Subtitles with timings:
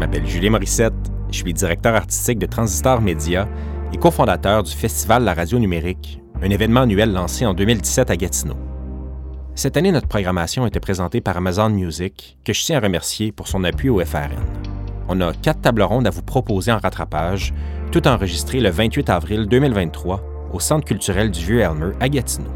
[0.00, 0.94] m'appelle Julien Morissette,
[1.30, 3.46] je suis directeur artistique de Transistor Média
[3.92, 8.56] et cofondateur du Festival La Radio Numérique, un événement annuel lancé en 2017 à Gatineau.
[9.54, 13.46] Cette année, notre programmation était présentée par Amazon Music, que je tiens à remercier pour
[13.46, 14.42] son appui au FRN.
[15.10, 17.52] On a quatre tables rondes à vous proposer en rattrapage,
[17.92, 22.50] tout enregistré le 28 avril 2023 au Centre culturel du Vieux-Elmer à Gatineau.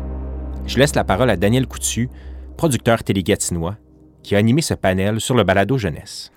[0.66, 2.08] Je laisse la parole à Daniel Coutu,
[2.56, 3.76] producteur télé-gatinois,
[4.22, 6.30] qui a animé ce panel sur le balado jeunesse.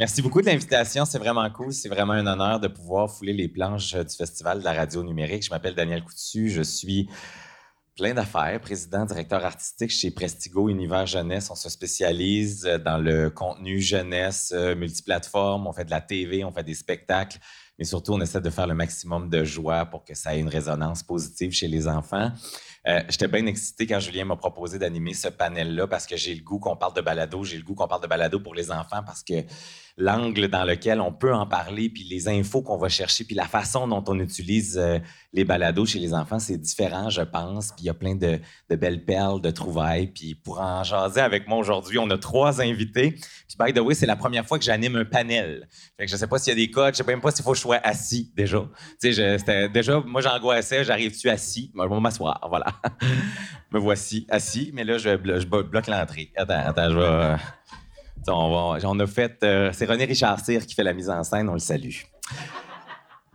[0.00, 1.04] Merci beaucoup de l'invitation.
[1.04, 1.74] C'est vraiment cool.
[1.74, 5.44] C'est vraiment un honneur de pouvoir fouler les planches du Festival de la radio numérique.
[5.44, 6.48] Je m'appelle Daniel Coutu.
[6.48, 7.06] Je suis
[7.96, 11.50] plein d'affaires, président, directeur artistique chez Prestigo Univers Jeunesse.
[11.50, 15.66] On se spécialise dans le contenu jeunesse euh, multiplateforme.
[15.66, 17.36] On fait de la TV, on fait des spectacles,
[17.78, 20.48] mais surtout, on essaie de faire le maximum de joie pour que ça ait une
[20.48, 22.32] résonance positive chez les enfants.
[22.88, 26.42] Euh, J'étais bien excité quand Julien m'a proposé d'animer ce panel-là parce que j'ai le
[26.42, 27.44] goût qu'on parle de balado.
[27.44, 29.34] J'ai le goût qu'on parle de balado pour les enfants parce que
[29.96, 33.46] l'angle dans lequel on peut en parler, puis les infos qu'on va chercher, puis la
[33.46, 34.98] façon dont on utilise euh,
[35.32, 37.68] les balados chez les enfants, c'est différent, je pense.
[37.68, 40.08] Puis il y a plein de, belles perles, de trouvailles.
[40.08, 43.12] Puis pour en jaser avec moi aujourd'hui, on a trois invités.
[43.12, 45.68] Puis by the way, c'est la première fois que j'anime un panel.
[45.96, 47.44] Fait que je sais pas s'il y a des codes, je sais même pas s'il
[47.44, 48.68] faut que je sois assis déjà.
[49.00, 51.70] Tu sais, déjà, moi j'angoissais, j'arrive-tu assis?
[51.74, 52.66] Moi, je vais m'asseoir, voilà.
[53.70, 56.32] Me voici assis, mais là, je, je bloque l'entrée.
[56.36, 57.36] Attends, attends, je vais...
[58.28, 59.38] On, a fait.
[59.42, 61.90] Euh, c'est René Richard Cyr qui fait la mise en scène, on le salue.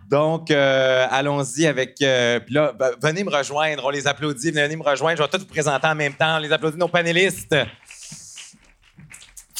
[0.09, 1.99] Donc, euh, allons-y avec.
[2.01, 5.17] Euh, puis là, ben, venez me rejoindre, on les applaudit, venez me rejoindre.
[5.17, 6.37] Je vais tout vous présenter en même temps.
[6.37, 7.55] Les applaudit, nos panélistes.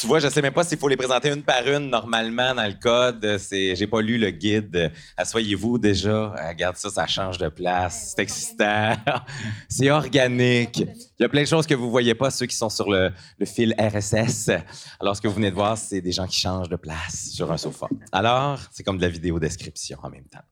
[0.05, 2.67] Tu vois, je sais même pas s'il faut les présenter une par une normalement dans
[2.67, 3.39] le code.
[3.39, 4.91] C'est, j'ai pas lu le guide.
[5.17, 6.27] Asseyez-vous déjà.
[6.47, 8.13] Regarde ça, ça change de place.
[8.15, 8.93] C'est excitant.
[9.67, 10.77] c'est organique.
[10.77, 13.11] Il y a plein de choses que vous voyez pas, ceux qui sont sur le,
[13.45, 14.51] fil RSS.
[14.99, 17.51] Alors, ce que vous venez de voir, c'est des gens qui changent de place sur
[17.51, 17.87] un sofa.
[18.11, 20.45] Alors, c'est comme de la vidéo description en même temps.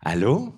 [0.00, 0.52] Allô?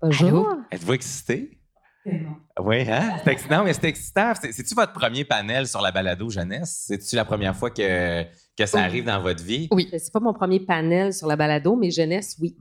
[0.00, 0.54] Bonjour.
[0.70, 1.59] Êtes-vous excité?
[2.04, 3.18] Oui, hein?
[3.22, 4.32] C'est excitant, mais c'est excitant.
[4.34, 6.84] C'est-tu votre premier panel sur la balado jeunesse?
[6.86, 8.22] C'est-tu la première fois que,
[8.56, 9.68] que ça arrive dans votre vie?
[9.70, 12.56] Oui, c'est pas mon premier panel sur la balado, mais jeunesse, oui.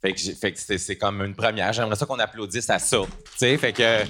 [0.00, 1.72] Fait que, c'est comme une première.
[1.72, 2.98] J'aimerais ça qu'on applaudisse à ça.
[3.02, 4.04] Tu sais, fait que.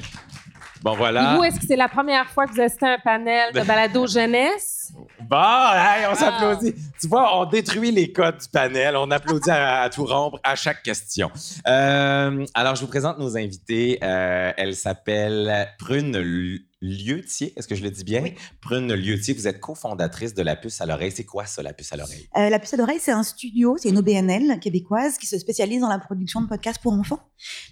[0.83, 1.37] Bon, voilà.
[1.37, 4.07] vous, est-ce que c'est la première fois que vous assistez à un panel de balado
[4.07, 4.93] jeunesse?
[5.21, 6.75] Bon, hey, on s'applaudit.
[7.01, 8.97] Tu vois, on détruit les codes du panel.
[8.97, 11.31] On applaudit à, tout rompre à chaque question.
[11.67, 13.99] Euh, alors, je vous présente nos invités.
[14.03, 16.17] Euh, elle s'appelle Prune
[16.81, 18.23] Lieutier, est-ce que je le dis bien?
[18.61, 21.11] Prune Lieutier, vous êtes cofondatrice de La Puce à l'oreille.
[21.11, 22.29] C'est quoi ça, La Puce à l'oreille?
[22.37, 25.81] Euh, la Puce à l'oreille, c'est un studio, c'est une OBNL québécoise qui se spécialise
[25.81, 27.19] dans la production de podcasts pour enfants,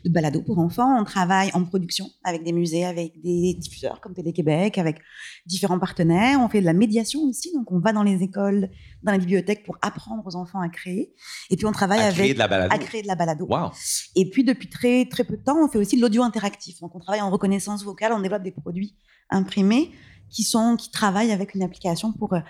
[0.05, 1.00] de balados pour enfants.
[1.00, 4.99] On travaille en production avec des musées, avec des diffuseurs comme Télé-Québec, avec
[5.47, 6.41] différents partenaires.
[6.41, 8.71] On fait de la médiation aussi, donc on va dans les écoles,
[9.02, 11.14] dans les bibliothèques pour apprendre aux enfants à créer.
[11.50, 12.18] Et puis on travaille à avec...
[12.18, 12.74] Créer de la balado.
[12.74, 13.46] À créer de la balado.
[13.46, 13.70] Wow.
[14.14, 16.80] Et puis depuis très, très peu de temps, on fait aussi de l'audio interactif.
[16.80, 18.96] Donc on travaille en reconnaissance vocale, on développe des produits
[19.30, 19.92] imprimés
[20.28, 22.40] qui, sont, qui travaillent avec une application pour euh,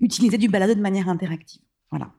[0.00, 1.62] utiliser du balado de manière interactive.
[1.90, 2.12] Voilà.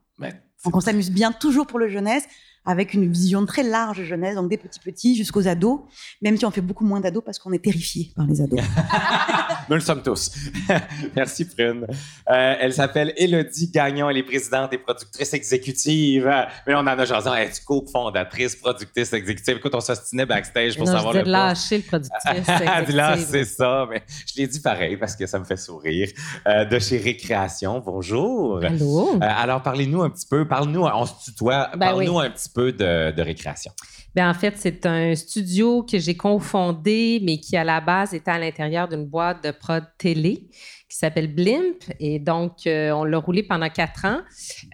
[0.63, 2.25] Donc on s'amuse bien toujours pour le jeunesse
[2.65, 5.81] avec une vision très large jeunesse, donc des petits petits jusqu'aux ados,
[6.21, 8.59] même si on fait beaucoup moins d'ados parce qu'on est terrifiés par les ados.
[9.69, 10.31] Nous le sommes tous.
[11.15, 11.85] Merci Prune.
[12.29, 16.31] Euh, elle s'appelle Elodie Gagnon, elle est présidente et productrice exécutive.
[16.67, 19.57] Mais on en a genre, elle est co-fondatrice, productrice exécutive.
[19.57, 22.47] Écoute, on s'ostinait backstage pour non, savoir je le lâcher le productrice
[22.93, 26.09] Là, c'est ça, mais je l'ai dit pareil parce que ça me fait sourire.
[26.47, 28.63] Euh, de chez Récréation, bonjour.
[28.63, 29.15] Allô?
[29.15, 32.52] Euh, alors, parlez-nous un petit peu, parle-nous, on se tutoie, ben parle-nous un petit peu
[32.55, 33.71] de, récréation?
[34.15, 38.31] Bien, en fait, c'est un studio que j'ai confondé, mais qui à la base était
[38.31, 40.49] à l'intérieur d'une boîte de prod télé
[40.87, 41.83] qui s'appelle Blimp.
[41.99, 44.19] Et donc, euh, on l'a roulé pendant quatre ans.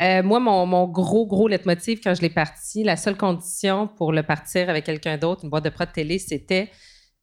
[0.02, 4.12] Euh, moi, mon, mon, gros, gros leitmotiv quand je l'ai parti, la seule condition pour
[4.12, 6.70] le partir avec quelqu'un d'autre, une boîte de prod télé, c'était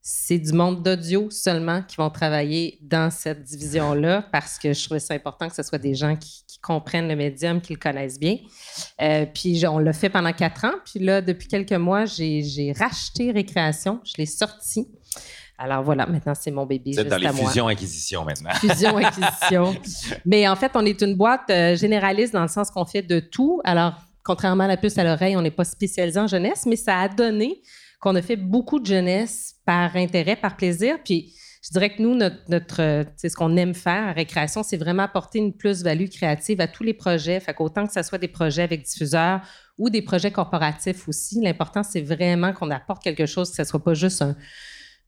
[0.08, 5.00] c'est du monde d'audio seulement qui vont travailler dans cette division-là parce que je trouvais
[5.00, 8.38] ça important que ce soit des gens qui, comprennent le médium, qui le connaissent bien.
[9.00, 10.72] Euh, puis on l'a fait pendant quatre ans.
[10.84, 14.00] Puis là, depuis quelques mois, j'ai racheté Récréation.
[14.04, 14.88] Je l'ai sorti.
[15.58, 16.98] Alors voilà, maintenant c'est mon bébé.
[16.98, 18.50] Êtes dans les fusions-acquisitions maintenant.
[18.54, 19.76] Fusions-acquisitions.
[20.24, 23.20] Mais en fait, on est une boîte euh, généraliste dans le sens qu'on fait de
[23.20, 23.60] tout.
[23.64, 23.94] Alors,
[24.24, 27.08] contrairement à la puce à l'oreille, on n'est pas spécialisé en jeunesse, mais ça a
[27.08, 27.60] donné
[28.00, 30.98] qu'on a fait beaucoup de jeunesse par intérêt, par plaisir.
[31.04, 35.02] Puis je dirais que nous, notre, c'est ce qu'on aime faire à Récréation, c'est vraiment
[35.02, 37.40] apporter une plus-value créative à tous les projets.
[37.40, 39.40] Fait qu'autant que ce soit des projets avec diffuseurs
[39.76, 43.66] ou des projets corporatifs aussi, l'important, c'est vraiment qu'on apporte quelque chose, que ce ne
[43.66, 44.36] soit pas juste un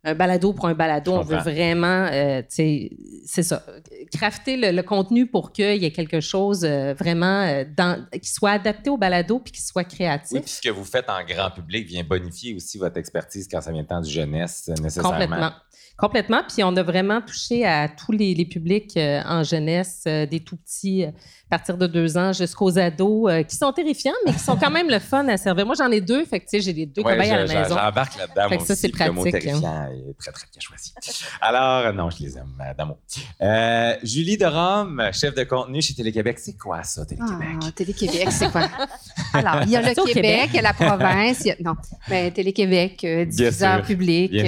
[0.05, 1.13] balado pour un balado.
[1.13, 3.65] On veut vraiment, euh, c'est ça,
[4.13, 8.31] crafter le, le contenu pour qu'il y ait quelque chose euh, vraiment euh, dans- qui
[8.31, 10.33] soit adapté au balado puis qui soit créatif.
[10.33, 13.61] Oui, puis ce que vous faites en grand public vient bonifier aussi votre expertise quand
[13.61, 15.11] ça vient de temps du jeunesse, euh, nécessairement.
[15.11, 15.51] Complètement.
[15.97, 16.43] Complètement.
[16.49, 21.05] Puis on a vraiment touché à tous les, les publics en jeunesse, des tout petits
[21.51, 24.71] à partir de deux ans jusqu'aux ados, euh, qui sont terrifiants, mais qui sont quand
[24.71, 25.65] même le fun à servir.
[25.65, 27.63] Moi, j'en ai deux, fait que tu sais, j'ai les deux Ouais, cobayes à la
[27.63, 27.75] maison.
[27.77, 28.49] J'embarque là-dedans.
[28.51, 29.61] Fait que ça, c'est puis Le mot pratique, hein.
[29.61, 30.93] terrifiant est très, très bien choisi.
[31.41, 32.99] Alors, euh, non, je les aime, euh, d'amour.
[33.41, 36.39] Euh, Julie de Rome, chef de contenu chez Télé-Québec.
[36.39, 37.49] C'est quoi ça, Télé-Québec?
[37.65, 38.69] Ah, Télé-Québec, c'est quoi?
[39.33, 40.51] Alors, il y a le Québec, Québec.
[40.53, 41.41] il y a la province.
[41.41, 41.75] il y a- non,
[42.11, 44.31] mais Télé-Québec, euh, diffuseur sûr, public.
[44.31, 44.45] bien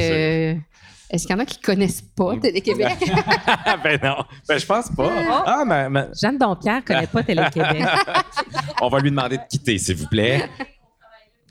[0.54, 0.60] sûr.
[1.10, 2.96] Est-ce qu'il y en a qui connaissent pas Télé-Québec?
[3.82, 5.10] ben non, ben je pense pas.
[5.44, 7.84] Ah, mais, mais- Jeanne Dompierre connaît pas Télé-Québec.
[8.80, 10.48] on va lui demander de quitter, s'il vous plaît.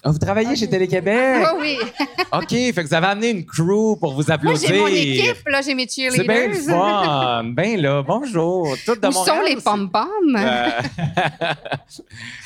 [0.02, 1.46] Ah, vous travaillez chez Télé-Québec?
[1.52, 1.78] Oh oui.
[2.32, 4.68] OK, fait que vous avez amené une crew pour vous Moi, applaudir.
[4.70, 6.50] j'ai mon équipe, là, j'ai mes C'est bien cheerleaders.
[6.50, 7.44] le fun.
[7.54, 8.76] Ben là, bonjour.
[8.86, 10.08] Toutes de Où Montréal sont les pom-poms?
[10.38, 10.70] Euh,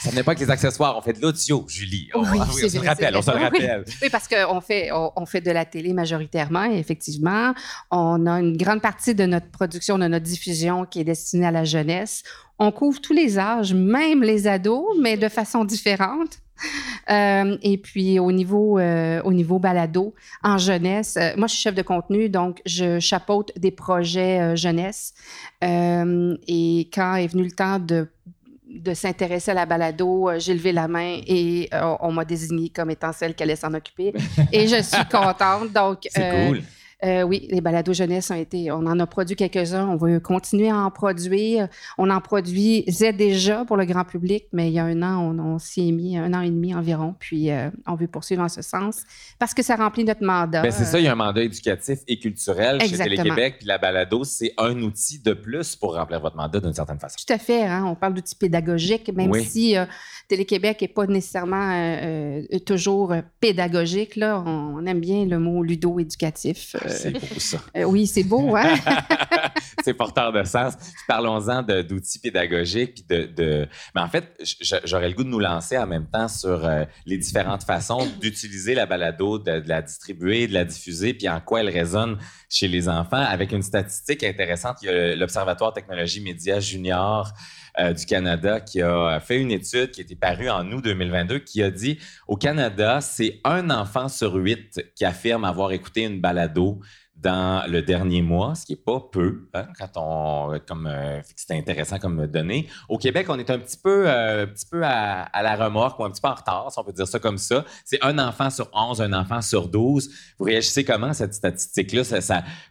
[0.01, 2.09] ça n'est pas avec les accessoires, on fait de l'audio, Julie.
[2.15, 3.83] On, Oui, ah on se le rappelle, on se le rappelle.
[4.01, 7.53] Oui, parce qu'on fait, on, on fait de la télé majoritairement, et effectivement.
[7.91, 11.51] On a une grande partie de notre production, de notre diffusion qui est destinée à
[11.51, 12.23] la jeunesse.
[12.63, 16.39] On couvre tous les âges, même les ados, mais de façon différente.
[17.09, 21.61] Euh, et puis au niveau, euh, au niveau balado, en jeunesse, euh, moi je suis
[21.61, 25.13] chef de contenu, donc je chapeaute des projets jeunesse.
[25.61, 28.07] Et quand est venu le temps de
[28.69, 31.69] de s'intéresser à la balado, j'ai levé la main et
[31.99, 34.13] on m'a désignée comme étant celle qui allait s'en occuper.
[34.51, 35.71] Et je suis contente.
[35.73, 36.63] Donc, C'est cool.
[37.03, 40.69] Euh, oui, les balados jeunesse ont été, on en a produit quelques-uns, on va continuer
[40.69, 41.67] à en produire.
[41.97, 45.39] On en produisait déjà pour le grand public, mais il y a un an, on,
[45.39, 48.49] on s'y est mis, un an et demi environ, puis euh, on veut poursuivre en
[48.49, 49.01] ce sens
[49.39, 50.61] parce que ça remplit notre mandat.
[50.61, 52.97] Ben, c'est ça, il y a un mandat éducatif et culturel chez.
[52.97, 56.99] Télé-Québec, puis la balado, c'est un outil de plus pour remplir votre mandat d'une certaine
[56.99, 57.17] façon.
[57.25, 57.63] Tout à fait.
[57.63, 59.43] hein, On parle d'outils pédagogiques, même Oui.
[59.43, 59.85] si euh,
[60.29, 64.15] Télé-Québec n'est pas nécessairement euh, toujours pédagogique.
[64.15, 66.75] Là, on, on aime bien le mot ludo-éducatif.
[66.93, 67.57] Euh, C'est beau ça.
[67.77, 68.75] euh, oui, c'est beau, hein?
[69.83, 70.73] c'est porteur de sens.
[71.07, 72.93] Parlons-en d'outils pédagogiques.
[72.95, 74.33] Puis de, de- Mais en fait,
[74.85, 78.75] j'aurais le goût de nous lancer en même temps sur euh, les différentes façons d'utiliser
[78.75, 82.17] la balado, de, de la distribuer, de la diffuser, puis en quoi elle résonne
[82.49, 83.17] chez les enfants.
[83.17, 87.31] Avec une statistique intéressante, il y a l'Observatoire Technologie Média Junior
[87.79, 91.39] euh, du Canada qui a fait une étude qui a été parue en août 2022
[91.39, 96.21] qui a dit au Canada, c'est un enfant sur huit qui affirme avoir écouté une
[96.21, 96.81] balado
[97.23, 101.57] dans le dernier mois, ce qui n'est pas peu, hein, quand on, comme euh, c'est
[101.57, 102.67] intéressant comme données.
[102.89, 106.03] Au Québec, on est un petit peu, euh, petit peu à, à la remorque ou
[106.03, 107.63] un petit peu en retard, si on peut dire ça comme ça.
[107.85, 110.09] C'est un enfant sur 11, un enfant sur 12.
[110.37, 112.03] Vous réagissez comment, cette statistique-là?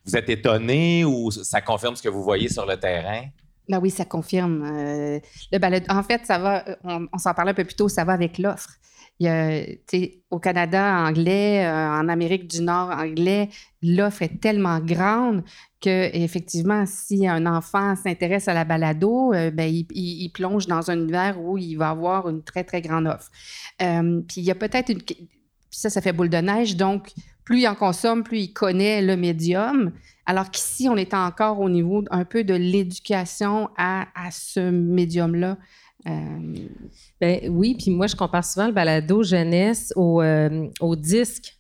[0.05, 3.23] Vous êtes étonné ou ça confirme ce que vous voyez sur le terrain?
[3.69, 4.63] Ben oui, ça confirme.
[4.65, 5.21] euh,
[5.53, 8.05] le balado- en fait, ça va, euh, on, s'en parlait un peu plus tôt, ça
[8.05, 8.71] va avec l'offre.
[10.31, 13.51] Au Canada, anglais, euh, en Amérique du Nord, anglais,
[13.83, 15.45] l'offre est tellement grande
[15.81, 20.99] que effectivement, si un enfant s'intéresse à la balado, ben, il, il- plonge dans un
[20.99, 23.31] univers où il va avoir une très, très grande offre.
[23.79, 25.03] Puis il y a peut-être une...
[25.03, 26.77] Puis ça, ça fait boule de neige.
[26.77, 27.13] Donc,
[27.45, 29.93] plus il en consomme, plus il connaît le médium.
[30.27, 35.57] Alors qu'ici, on est encore au niveau un peu de l'éducation à, à ce médium-là.
[36.07, 36.11] Euh,
[37.21, 41.57] Ben oui, puis moi, je compare souvent le balado jeunesse au, euh, au disque.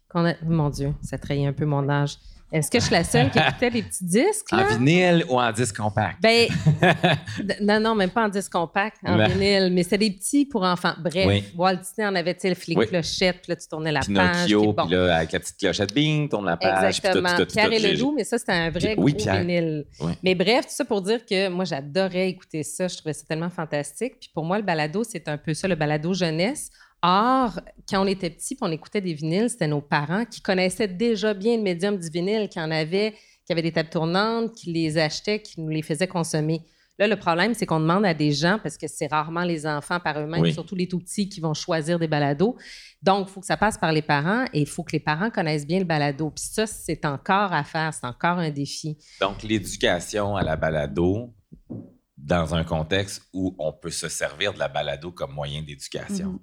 [0.47, 2.19] Mon Dieu, ça trahit un peu mon âge.
[2.53, 4.53] Est-ce que je suis la seule qui écoutait des petits disques?
[4.53, 6.21] En vinyle ou en disque compact?
[6.21, 6.49] Ben,
[7.63, 9.31] non, non, même pas en disque compact, en Ben.
[9.31, 10.93] vinyle, mais c'était des petits pour enfants.
[10.99, 11.45] Bref, Oui.
[11.57, 12.87] Walt Disney en avait, tu sais, le flic Oui.
[12.87, 14.07] clochette, puis là, tu tournais la page.
[14.09, 14.91] Pinocchio, puis bon.
[14.91, 17.01] là, avec la petite clochette, bing, tourne la page.
[17.01, 17.37] puis tout, Exactement.
[17.37, 19.41] tout, tout, Pierre tout, et le loup, mais ça, c'était un vrai Oui, gros Pierre.
[19.41, 19.85] vinyle.
[20.23, 22.87] Mais bref, tout ça pour dire que moi, j'adorais écouter ça.
[22.89, 24.15] Je trouvais ça tellement fantastique.
[24.21, 26.71] Puis pour moi, le balado, c'est un peu ça, le balado jeunesse.
[27.03, 31.35] Or, quand on était petit, on écoutait des vinyles, c'était nos parents qui connaissaient déjà
[31.35, 34.99] bien le médium du vinyle, qui en avaient, qui avaient des tables tournantes, qui les
[34.99, 36.63] achetaient, qui nous les faisaient consommer.
[36.99, 39.99] Là, le problème, c'est qu'on demande à des gens, parce que c'est rarement les enfants
[39.99, 40.53] par eux-mêmes, Oui.
[40.53, 42.57] surtout les tout petits, qui vont choisir des balados.
[43.03, 45.31] Donc, il faut que ça passe par les parents et il faut que les parents
[45.31, 46.31] connaissent bien le balado.
[46.31, 48.97] Puis ça, c'est encore à faire, c'est encore un défi.
[49.21, 51.35] Donc, l'éducation à la balado
[52.17, 56.29] dans un contexte où on peut se servir de la balado comme moyen d'éducation.
[56.33, 56.39] Mhm.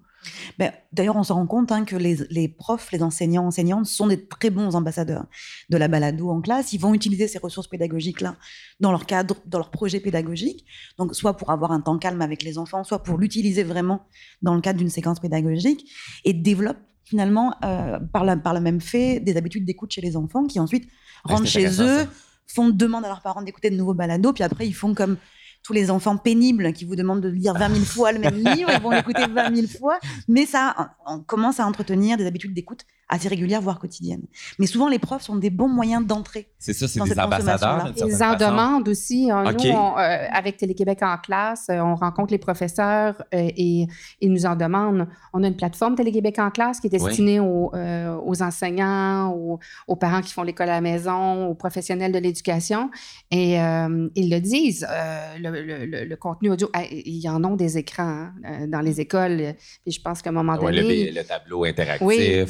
[0.57, 4.07] Ben, D'ailleurs, on se rend compte hein, que les, les profs, les enseignants, enseignantes sont
[4.07, 5.25] des très bons ambassadeurs
[5.69, 6.73] de la balado en classe.
[6.73, 8.35] Ils vont utiliser ces ressources pédagogiques-là
[8.79, 10.65] dans leur cadre, dans leur projet pédagogique.
[10.97, 14.05] Donc, soit pour avoir un temps calme avec les enfants, soit pour l'utiliser vraiment
[14.41, 15.89] dans le cadre d'une séquence pédagogique
[16.25, 20.15] et développent finalement, euh, par, la- par le même fait, des habitudes d'écoute chez les
[20.15, 22.07] enfants qui ensuite Ouais, rentrent chez eux,
[22.47, 25.17] font demande à leurs parents d'écouter de nouveaux balados, puis après, ils font comme
[25.63, 28.69] tous les enfants pénibles qui vous demandent de lire 20 000 fois le même livre,
[28.73, 30.75] ils vont l'écouter 20 000 fois, mais ça,
[31.05, 34.23] on on commence à entretenir des habitudes d'écoute assez régulières, voire quotidiennes.
[34.59, 36.47] Mais souvent, les profs sont des bons moyens d'entrée.
[36.59, 37.91] C'est ça, c'est des ambassadeurs.
[37.97, 39.27] Ils en demandent aussi.
[39.27, 43.87] Nous, on, euh, avec Télé-Québec en classe, euh, on rencontre les professeurs euh, et
[44.21, 45.07] ils nous en demandent.
[45.33, 49.59] On a une plateforme Télé-Québec en classe qui est destinée aux, euh, aux enseignants, aux,
[49.87, 52.89] aux parents qui font l'école à la maison, aux professionnels de l'éducation.
[53.31, 57.43] Et euh, ils le disent, euh, le, le- le- le contenu audio, ah, ils en
[57.43, 59.55] ont des écrans hein, dans les écoles.
[59.83, 61.09] Puis je pense qu'à un moment Ouais, donné...
[61.11, 62.45] le, le tableau interactif, Oui.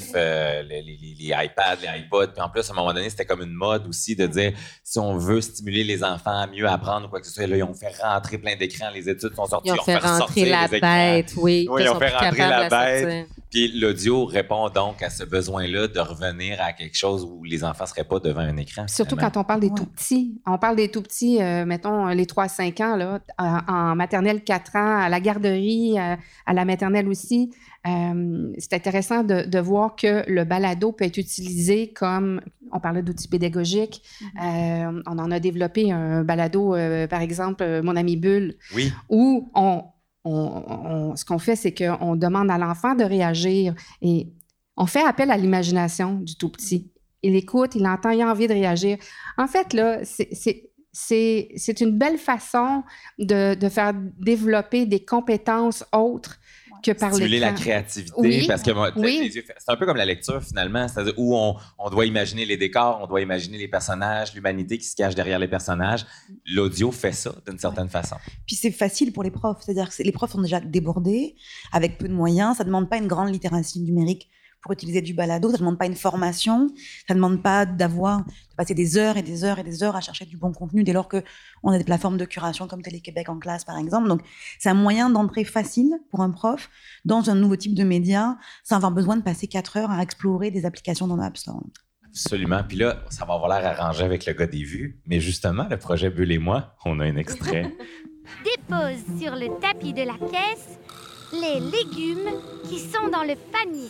[0.50, 2.28] Euh, les, les- iPads, les iPods.
[2.34, 4.54] Puis en plus, à un moment donné, c'était comme une mode aussi de dire
[4.84, 7.58] si on veut stimuler les enfants à mieux apprendre ou quoi que ce soit, là,
[7.58, 10.68] ils ont fait rentrer plein d'écrans, les études sont sorties, Ils ont fait rentrer la
[10.68, 10.90] les écrans.
[11.12, 11.68] bête, oui.
[11.70, 13.28] Oui, Ils ils ont fait rentrer la bête.
[13.52, 17.86] Puis l'audio répond donc à ce besoin-là de revenir à quelque chose où les enfants
[17.86, 18.88] ne seraient pas devant un écran.
[18.88, 19.32] Surtout finalement.
[19.34, 19.76] quand on parle des Ouais.
[19.76, 20.40] tout petits.
[20.46, 24.76] On parle des tout petits, euh, mettons, les 3-5 ans, là, en en maternelle 4
[24.76, 27.52] ans, à la garderie, à, à la maternelle aussi.
[27.88, 33.02] Euh, c'est intéressant de, de voir que le balado peut être utilisé comme, on parlait
[33.04, 34.02] d'outils pédagogiques,
[34.44, 38.92] Euh, on en a développé un balado, euh, par exemple, euh, Mon ami Bulle, Oui,
[39.10, 39.84] où on,
[40.26, 44.28] on- on- ce qu'on fait, c'est qu'on demande à l'enfant de réagir et
[44.76, 46.92] on fait appel à l'imagination du tout petit.
[47.24, 48.98] Il écoute, il entend, il a envie de réagir.
[49.38, 52.82] En fait, là, c'est- c'est c'est- c'est une belle façon
[53.20, 56.40] de, de faire développer des compétences autres
[56.84, 58.14] que par stimuler la créativité.
[58.18, 58.46] Oui.
[58.48, 59.20] Parce que moi, Oui.
[59.24, 62.46] les yeux- c'est un peu comme la lecture finalement, c'est-à-dire où on, on doit imaginer
[62.46, 66.06] les décors, on doit imaginer les personnages, l'humanité qui se cache derrière les personnages.
[66.46, 68.16] L'audio fait ça d'une certaine façon.
[68.46, 71.36] Puis c'est facile pour les profs, c'est-à-dire que c'est- les profs sont déjà débordés,
[71.72, 74.30] avec peu de moyens, ça ne demande pas une grande littératie numérique
[74.62, 76.68] pour utiliser du balado, ça ne demande pas une formation,
[77.08, 79.96] ça ne demande pas d'avoir, de passer des heures et des heures et des heures
[79.96, 81.24] à chercher du bon contenu dès lors que
[81.64, 84.08] on a des plateformes de curation comme Télé-Québec en classe par exemple.
[84.08, 84.22] Donc
[84.58, 86.70] c'est un moyen d'entrée facile pour un prof
[87.06, 90.52] dans un nouveau type de média sans avoir besoin de passer quatre heures à explorer
[90.52, 91.64] des applications dans l'App Store.
[92.10, 92.64] Absolument.
[92.68, 95.00] Puis là, ça va avoir l'air arrangé avec le gars des vues.
[95.06, 97.72] Mais justement, le projet Bulle et moi, on a un extrait.
[98.44, 100.80] Dépose sur le tapis de la caisse
[101.32, 102.32] les légumes
[102.68, 103.90] qui sont dans le panier.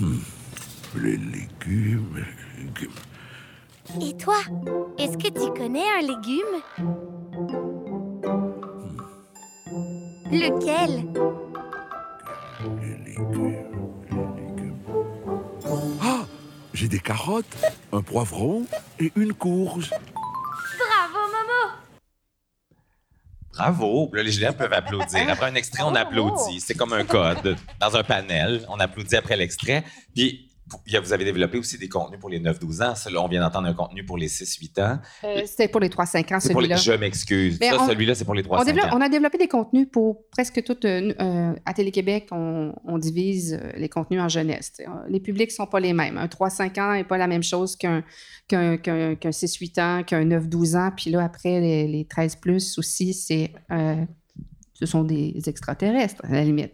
[0.00, 2.24] Les légumes.
[2.58, 2.90] légumes.
[4.02, 4.36] Et toi,
[4.98, 6.62] est-ce que tu connais un légume?
[10.32, 11.04] Lequel?
[12.80, 13.54] Les légumes.
[14.10, 14.76] Les légumes.
[16.02, 16.24] Ah
[16.72, 17.56] J'ai des carottes,
[17.92, 18.66] un poivron
[18.98, 19.90] et une courge.
[23.56, 24.10] Bravo!
[24.12, 25.28] Là, les Julien peuvent applaudir.
[25.28, 26.60] Après un extrait, on applaudit.
[26.60, 28.64] C'est comme un code dans un panel.
[28.68, 29.84] On applaudit après l'extrait.
[30.14, 30.50] Puis,
[31.02, 32.94] vous avez développé aussi des contenus pour les 9-12 ans.
[33.12, 34.98] Là, on vient d'entendre un contenu pour les 6-8 ans.
[35.24, 36.76] Euh, C'était pour les 3-5 ans, les- celui-là.
[36.76, 37.58] Je m'excuse.
[37.60, 38.96] Ça, on- celui-là, c'est pour les On, 3-5 développe- ans.
[38.96, 40.76] on a développé des contenus pour presque tout.
[40.84, 44.72] euh, euh, à Télé-Québec, on, on divise euh, les contenus en jeunesse.
[44.72, 44.86] t'sais.
[45.08, 46.18] Les publics ne sont pas les mêmes.
[46.18, 48.02] Un 3-5 ans n'est pas la même chose qu'un
[48.48, 50.90] qu'un qu'un- qu'un 6-8 ans, qu'un 9-12 ans.
[50.96, 53.52] Puis là, après, les, les 13 plus aussi, c'est.
[53.70, 54.04] euh,
[54.74, 56.72] ce sont des extraterrestres, à la limite.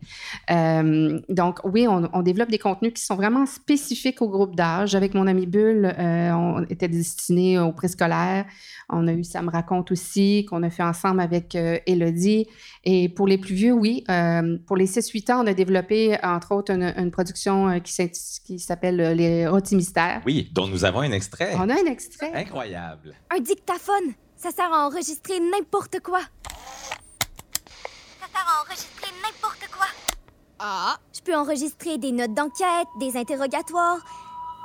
[0.50, 4.94] Euh, donc, oui, on, on développe des contenus qui sont vraiment spécifiques au groupe d'âge.
[4.94, 8.46] Avec mon ami Bulle, euh, on était destiné au préscolaire.
[8.88, 12.46] On a eu Ça me raconte aussi, qu'on a fait ensemble avec euh, Élodie.
[12.84, 14.02] Et pour les plus vieux, oui.
[14.10, 18.96] euh, pour les 6-8 ans, on a développé, entre autres, une, une production qui s'appelle
[19.16, 20.22] Les Rôtis Mystères.
[20.24, 21.52] Oui, dont nous avons un extrait.
[21.56, 22.32] On a un extrait.
[22.34, 23.14] Incroyable.
[23.30, 26.20] Un dictaphone, ça sert à enregistrer n'importe quoi.
[28.20, 29.86] Ça sert à enregistrer n'importe quoi.
[30.62, 33.96] Ah, je peux enregistrer des notes d'enquête, des interrogatoires,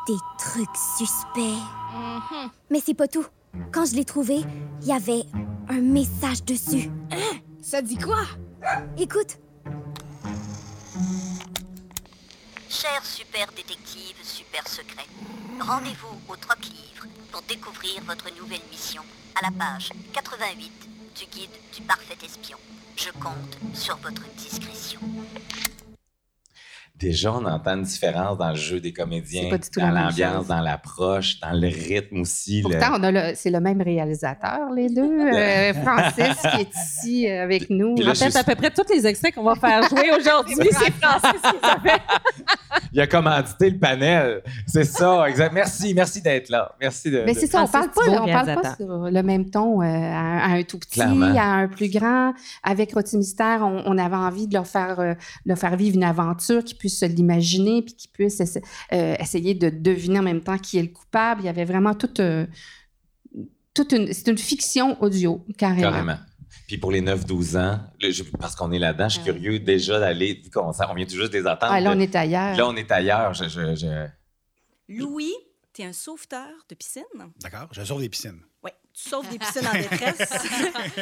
[0.06, 1.56] des trucs suspects.
[2.70, 3.26] Mais c'est pas tout.
[3.72, 4.42] Quand je l'ai trouvé,
[4.82, 5.24] il y avait
[5.70, 6.92] un message dessus.
[7.62, 8.24] Ça dit quoi?
[8.98, 9.38] Écoute.
[12.68, 15.08] Chers super détectives, super secrets,
[15.62, 19.02] rendez-vous au Troc Livre pour découvrir votre nouvelle mission
[19.42, 20.72] à la page 88
[21.16, 22.58] du guide du parfait espion.
[22.98, 25.00] Je compte sur votre discrétion.
[26.98, 29.92] Déjà, on entend une différence dans le jeu des comédiens, C'est pas du tout dans
[29.92, 32.62] l'ambiance, dans l'approche, dans le rythme aussi.
[32.62, 35.02] Pourtant, le- c'est le même réalisateur, les deux.
[35.36, 37.96] Euh, Francis, qui est ici euh, avec nous.
[37.98, 40.56] Là, En fait, je- à peu près tous les extraits qu'on va faire jouer aujourd'hui,
[40.72, 42.00] c'est Francis qui s'appelle.
[42.96, 44.42] il a commandité le panel.
[44.66, 45.54] C'est ça, exact.
[45.54, 46.72] Merci, merci d'être là.
[46.80, 47.24] Merci de.
[47.26, 49.82] Mais de- c'est ça, on Francis parle pas, on parle pas sur le même ton
[49.82, 51.36] euh, à, à un tout petit, Clairement.
[51.38, 52.34] à un plus grand.
[52.64, 55.14] Avec Rôti Mystère, on, on avait envie de leur faire, euh,
[55.46, 58.62] leur faire vivre une aventure, qu'ils puissent se l'imaginer, puis qu'ils puissent essa-
[58.94, 61.42] euh, essayer de deviner en même temps qui est le coupable.
[61.42, 62.46] Il y avait vraiment toute, euh,
[63.74, 65.82] toute une, c'est une fiction audio, carrément.
[65.92, 66.16] Carrément.
[66.68, 70.00] Puis pour les 9-12 ans, je- parce qu'on est là-dedans, je suis Ah curieux déjà
[70.00, 71.70] d'aller, vu qu'on on vient tout juste des attentes.
[71.72, 72.56] Ah, là, on est ailleurs.
[72.58, 73.34] là, on est ailleurs.
[73.34, 74.08] Je, je- je-
[74.90, 75.34] Louis,
[75.74, 77.04] tu es un sauveteur de piscine?
[77.42, 78.42] D'accord, je sauve des piscines.
[78.64, 80.30] Oui, tu sauves des piscines en détresse.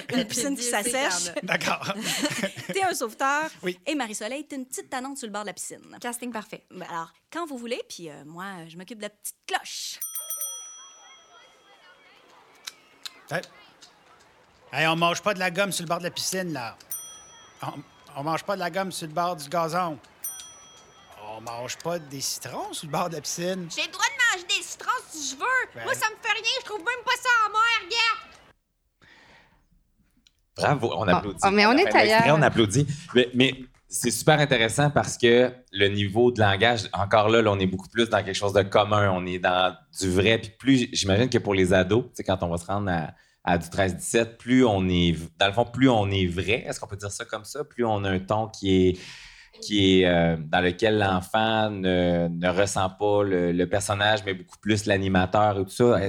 [0.13, 1.33] Une piscine qui s'assèche.
[1.43, 1.93] D'accord.
[2.67, 3.49] Tu es un sauveteur.
[3.61, 3.79] Oui.
[3.85, 5.79] Et Marie-Soleil, tu es une petite tannante sur le bord de la piscine.
[6.01, 6.65] Casting parfait.
[6.71, 9.99] Ben Alors, quand vous voulez, puis euh, moi, je m'occupe de la petite cloche.
[13.31, 13.41] Hey.
[14.75, 16.75] Hey, on mange pas de la gomme sur le bord de la piscine, là.
[17.61, 17.73] On,
[18.17, 19.99] on mange pas de la gomme sur le bord du gazon.
[21.35, 23.67] On mange pas des citrons sur le bord de la piscine.
[23.75, 25.45] J'ai le droit de manger des citrons si je veux.
[25.75, 25.83] Ben.
[25.83, 26.51] Moi, ça me fait rien.
[26.61, 28.19] Je trouve même pas ça en moi, regarde.
[30.55, 31.39] Bravo, on Ah, applaudit.
[31.41, 32.35] ah, mais on est ailleurs.
[32.37, 32.87] On applaudit.
[33.15, 33.55] Mais, mais
[33.87, 37.89] c'est super intéressant parce que le niveau de langage, encore là, là, on est beaucoup
[37.89, 39.09] plus dans quelque chose de commun.
[39.11, 40.39] On est dans du vrai.
[40.39, 43.09] Puis plus, j'imagine que pour les ados, tu sais, quand on va se rendre à,
[43.43, 46.63] à du 13-17, plus on est, dans le fond, plus on est vrai.
[46.67, 47.63] Est-ce qu'on peut dire ça comme ça?
[47.63, 48.97] Plus on a un ton qui est
[49.61, 54.57] qui est euh, dans lequel l'enfant ne, ne ressent pas le, le personnage, mais beaucoup
[54.59, 55.99] plus l'animateur et tout ça.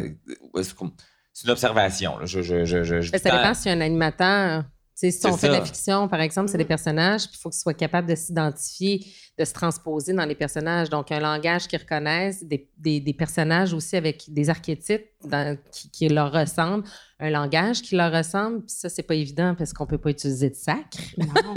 [1.32, 2.18] C'est une observation.
[2.18, 2.26] là.
[2.26, 4.64] Je, je, je, je- je- Ben, Ça dépend si un animateur.
[4.96, 7.58] Si on fait de la fiction, par exemple, c'est des personnages, puis il faut qu'ils
[7.58, 9.04] soient capables de s'identifier,
[9.36, 10.88] de se transposer dans les personnages.
[10.88, 15.90] Donc, un langage qu'ils reconnaissent, des, des- des personnages aussi avec des archétypes dans- qui,
[15.90, 16.84] qui leur ressemblent,
[17.24, 18.60] un langage qui leur ressemble.
[18.60, 20.98] Puis ça, c'est pas évident parce qu'on peut pas utiliser de sacre.
[21.18, 21.54] Non.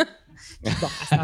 [0.64, 0.70] Bon,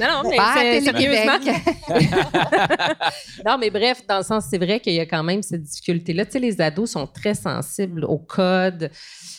[0.00, 1.38] non, non, mais Pas à c'est- sérieusement.
[1.38, 2.10] Télé-Québec.
[3.46, 6.24] non, mais bref, dans le sens, c'est vrai qu'il y a quand même cette difficulté-là.
[6.26, 8.90] Tu sais, les ados sont très sensibles au code,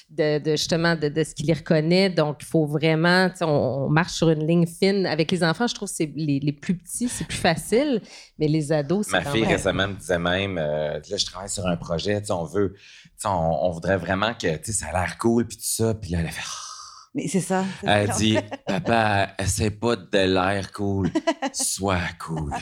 [0.10, 2.10] de, de, justement de, de ce qui les reconnaît.
[2.10, 5.06] Donc, il faut vraiment, tu sais, on, on marche sur une ligne fine.
[5.06, 8.01] Avec les enfants, je trouve que c'est les, les plus petits, c'est plus facile,
[8.38, 9.51] mais les ados, c'est Ma quand fille même...
[9.51, 12.74] récemment me disait même, euh, là, je travaille sur un projet, tu sais, on veut,
[12.75, 15.63] tu sais, on, on voudrait vraiment que, tu sais, ça a l'air cool, puis tout
[15.65, 15.93] ça.
[15.93, 16.70] Puis là, elle a fait, Ah.
[17.13, 17.65] Mais c'est ça.
[17.84, 21.10] elle dit, papa, essaie pas de l'air cool,
[21.52, 22.54] sois cool.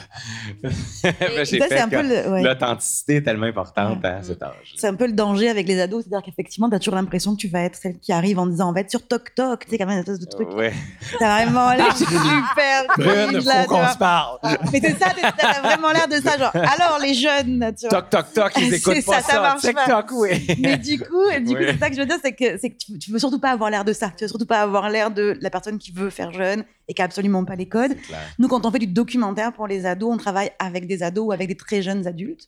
[1.03, 2.41] Ouais.
[2.43, 4.73] L'authenticité est tellement importante à cet âge.
[4.77, 7.39] C'est un peu le danger avec les ados, c'est-à-dire qu'effectivement, tu as toujours l'impression que
[7.41, 9.71] tu vas être celle qui arrive en disant on va être sur Toc Toc, tu
[9.71, 10.49] sais, quand même, une espèce de truc.
[10.55, 10.73] Ouais.
[11.19, 13.93] T'as vraiment l'air super Brune, faut tu qu'on vois.
[13.93, 14.39] se parle.
[14.71, 18.01] Mais c'est ça, t'as vraiment l'air de ça, genre, alors les jeunes, tu vois.
[18.01, 19.41] Toc, toc, toc, ils C'est écoutent pas ça, ça ça.
[19.41, 19.83] marche pas.
[19.83, 20.47] TikTok, oui.
[20.59, 21.05] Mais du coup,
[21.39, 21.65] du coup Oui.
[21.67, 23.51] c'est ça que je veux dire, c'est que, c'est que tu, tu veux surtout pas
[23.51, 24.11] avoir l'air de ça.
[24.17, 27.01] Tu veux surtout pas avoir l'air de la personne qui veut faire jeune et qui
[27.01, 27.95] a absolument pas les codes.
[28.37, 31.31] Nous, quand on fait du documentaire pour les ados, on travaille avec des ados ou
[31.33, 32.47] avec des très jeunes adultes.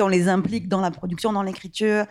[0.00, 2.06] On les implique dans la production, dans l'écriture,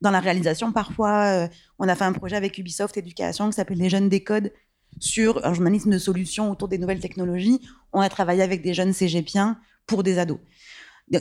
[0.00, 0.70] dans la réalisation.
[0.70, 1.48] Parfois, euh,
[1.80, 4.52] on a fait un projet avec Ubisoft Éducation qui s'appelle Les Jeunes des Codes
[5.00, 7.60] sur un journalisme de solutions autour des nouvelles technologies.
[7.92, 10.38] On a travaillé avec des jeunes cégepiens pour des ados.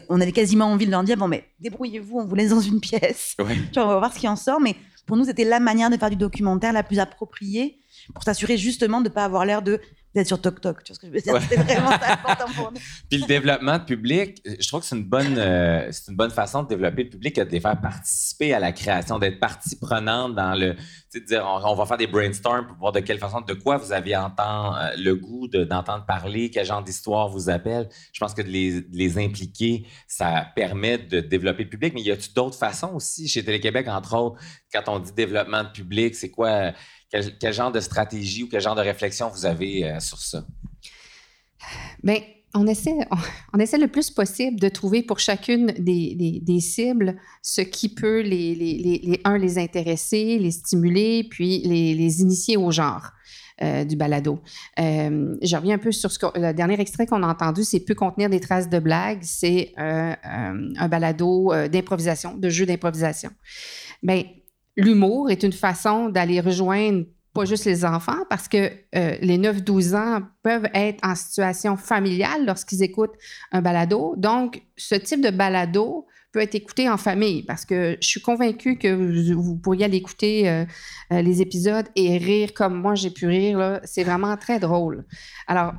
[0.10, 2.82] On avait quasiment envie de leur dire bon, mais débrouillez-vous, on vous laisse dans une
[2.82, 3.36] pièce.
[3.40, 3.58] Ouais.
[3.78, 4.60] On va voir ce qui en sort.
[4.60, 4.76] Mais
[5.08, 7.80] pour nous, c'était la manière de faire du documentaire la plus appropriée
[8.14, 9.80] pour s'assurer justement de ne pas avoir l'air de
[10.18, 10.84] d'être sur Tok Tok.
[10.84, 11.34] Tu vois ce que je veux dire?
[11.34, 11.42] Ouais.
[11.42, 12.80] C'était vraiment important pour nous.
[13.10, 16.32] Puis le développement de public, je trouve que c'est une bonne, euh, c'est une bonne
[16.32, 20.36] façon de développer le public, de les faire participer à la création, d'être partie prenante
[20.36, 23.00] dans le, tu sais, de dire, on, on va faire des brainstorms pour voir de
[23.00, 26.84] quelle façon, de quoi vous avez entend, euh, le goût de- d'entendre parler, quel genre
[26.84, 27.90] d'histoire vous appelle.
[28.14, 31.94] Je pense que de les, de les impliquer, ça permet de développer le public.
[31.94, 34.40] Mais y a-tu d'autres façons aussi chez Télé-Québec, entre autres,
[34.74, 36.72] quand on dit développement de public, c'est quoi, euh,
[37.10, 40.46] quel, genre de stratégie ou quel genre de réflexion vous avez euh, sur ça?
[42.04, 42.20] Bien,
[42.54, 42.96] on essaie,
[43.54, 48.22] on, essaie le plus possible de trouver pour chacune des, des- cibles ce qui peut
[48.22, 53.12] les, les, les, les- un, les intéresser, les stimuler, puis les, les initier au genre.
[53.64, 54.40] euh, du balado.
[54.80, 57.80] Euh, je reviens un peu sur ce que, le dernier extrait qu'on a entendu, c'est
[57.80, 59.22] peut contenir des traces de blagues.
[59.24, 63.32] C'est euh, un balado d'improvisation, de jeu d'improvisation.
[64.04, 64.22] Bien,
[64.78, 67.06] l'humour est une façon d'aller rejoindre
[67.38, 72.46] pas juste les enfants, parce que euh, les 9-12 ans peuvent être en situation familiale
[72.48, 73.16] lorsqu'ils écoutent
[73.52, 74.16] un balado.
[74.18, 78.78] Donc, ce type de balado peut être écouté en famille, parce que je suis convaincue
[78.78, 80.66] que vous, pourriez aller écouter euh,
[81.14, 83.80] euh, les épisodes et rire comme moi j'ai pu rire.
[83.84, 85.06] C'est vraiment très drôle.
[85.46, 85.74] Alors,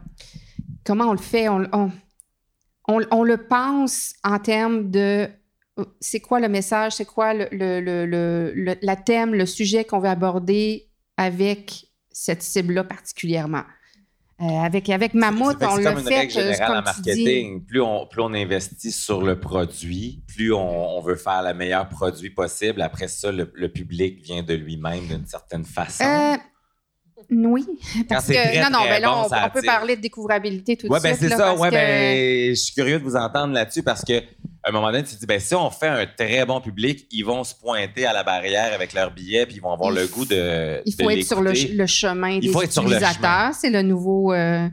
[0.85, 1.49] comment on le fait?
[1.49, 1.65] On,
[3.25, 5.29] le pense en termes de
[6.01, 9.85] c'est quoi le message, c'est quoi le, le, le, le- le- la thème, le sujet
[9.85, 13.63] qu'on veut aborder avec cette cible-là particulièrement?
[14.41, 16.83] Euh, avec, avec Mammouth, C'est fait on c'est l'a comme une fait, règle générale en
[16.83, 17.65] marketing.
[17.65, 21.89] Plus on, plus on investit sur le produit, plus on, on veut faire le meilleur
[21.89, 22.81] produit possible.
[22.83, 26.05] Après ça, le, le public vient de lui-même d'une certaine façon.
[26.05, 26.37] Euh,
[27.31, 27.67] oui,
[28.09, 30.77] parce c'est que très, non, non, très ben là, bon, on, peut parler de découvrabilité
[30.77, 31.23] tout Ouais, de ben suite.
[31.31, 31.55] c'est là, ça.
[31.57, 34.23] Ouais, que- ben, je suis curieux de vous entendre là-dessus parce que
[34.69, 37.07] à un moment donné, tu te dis, ben, si on fait un très bon public,
[37.11, 39.97] ils vont se pointer à la barrière avec leur billet puis ils vont avoir Il
[39.97, 40.83] le goût de.
[40.85, 41.55] Il de faut être sur le,
[41.87, 43.55] chemin Il des faut être sur le utilisateurs.
[43.55, 44.35] C'est le nouveau.
[44.35, 44.69] euh,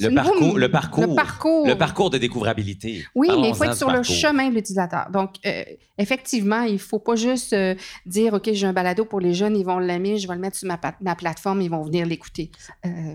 [0.00, 1.06] Le nouveau- parcours, le parcours.
[1.06, 1.66] Le parcours.
[1.68, 3.04] Le parcours de découvrabilité.
[3.14, 5.08] Oui, mais il faut être sur le chemin de l'utilisateur.
[5.12, 5.62] Donc, euh,
[5.98, 9.56] effectivement, il ne faut pas juste euh, dire OK, j'ai un balado pour les jeunes,
[9.56, 12.50] ils vont l'aimer, je vais le mettre sur ma, plateforme, ils vont venir l'écouter.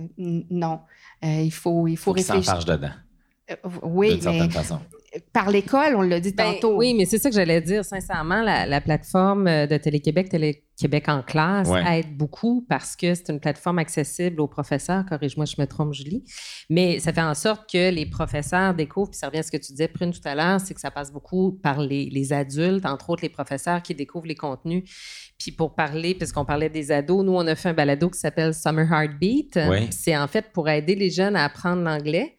[0.07, 0.79] Non.
[1.21, 2.59] Il faut, il faut, Faut réfléchir.
[2.63, 2.89] dedans,
[3.83, 4.79] oui, d'une mais certaine façon.
[5.31, 6.77] Par l'école, on l'a dit Ben, tantôt.
[6.77, 7.85] oui, mais c'est ça que j'allais dire.
[7.85, 10.29] Sincèrement, la, la plateforme euh, de Télé-Québec,
[10.83, 11.99] Télé-Québec en classe, Ouais.
[11.99, 15.05] aide beaucoup parce que c'est une plateforme accessible aux professeurs.
[15.05, 16.23] Corrige-moi, je me trompe, Julie.
[16.69, 19.57] Mais ça fait en sorte que les professeurs découvrent, puis ça revient à ce que
[19.57, 22.85] tu disais, Prune, tout à l'heure, c'est que ça passe beaucoup par les, les adultes,
[22.85, 24.83] entre autres les professeurs qui découvrent les contenus.
[25.39, 28.53] Puis pour parler, puisqu'on parlait des ados, nous, on a fait un balado qui s'appelle
[28.53, 29.57] Summer Heartbeat.
[29.91, 32.37] C'est en fait pour aider les jeunes à apprendre l'anglais.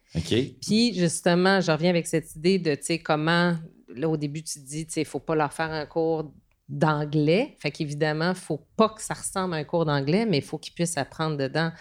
[0.61, 3.53] Puis justement, je reviens avec cette idée de, tu sais, comment,
[3.93, 6.31] là au début, tu te dis, tu sais, il faut pas leur faire un cours
[6.69, 7.55] d'anglais.
[7.59, 10.57] Fait qu'évidemment, il faut pas que ça ressemble à un cours d'anglais, mais il faut
[10.57, 11.71] qu'ils puissent apprendre dedans.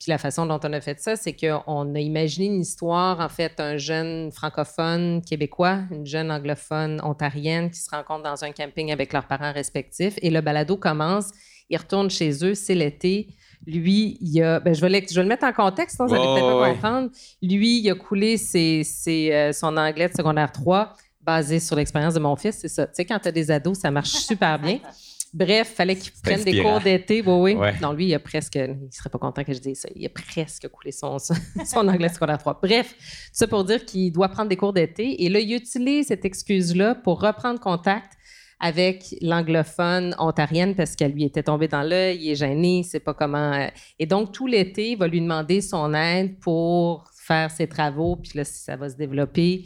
[0.00, 3.28] Puis la façon dont on a fait ça, c'est qu'on a imaginé une histoire, en
[3.28, 8.90] fait, un jeune francophone québécois, une jeune anglophone ontarienne qui se rencontrent dans un camping
[8.90, 10.14] avec leurs parents respectifs.
[10.22, 11.30] Et le balado commence,
[11.70, 13.28] ils retournent chez eux, c'est l'été.
[13.64, 14.58] Lui, il a.
[14.58, 16.46] ben, je, vais le, je vais le mettre en contexte, sinon vous allez Ouais, peut-être
[16.48, 16.72] pas ouais.
[16.72, 17.10] comprendre.
[17.40, 22.14] Lui, il a coulé ses, ses, euh, son anglais de secondaire 3 basé sur l'expérience
[22.14, 22.58] de mon fils.
[22.60, 22.86] C'est ça.
[22.86, 24.78] Tu sais, quand tu as des ados, ça marche super bien.
[25.34, 27.22] Bref, fallait qu'il prenne des cours d'été.
[27.22, 27.54] Oui, oui.
[27.54, 27.72] Ouais.
[27.80, 28.54] Non, lui, il a presque.
[28.56, 29.88] Il serait pas content que je dise ça.
[29.96, 31.32] Il a presque coulé son, son
[31.88, 32.60] anglais de secondaire 3.
[32.62, 35.24] Bref, tout ça pour dire qu'il doit prendre des cours d'été.
[35.24, 38.12] Et là, il utilise cette excuse-là pour reprendre contact
[38.60, 43.00] avec l'anglophone ontarienne parce qu'elle lui était tombée dans l'œil, il est gêné, il sait
[43.00, 43.54] pas comment.
[43.54, 43.66] euh,
[43.98, 48.32] Et donc, tout l'été, il va lui demander son aide pour faire ses travaux, puis
[48.34, 49.64] là, si ça va se développer.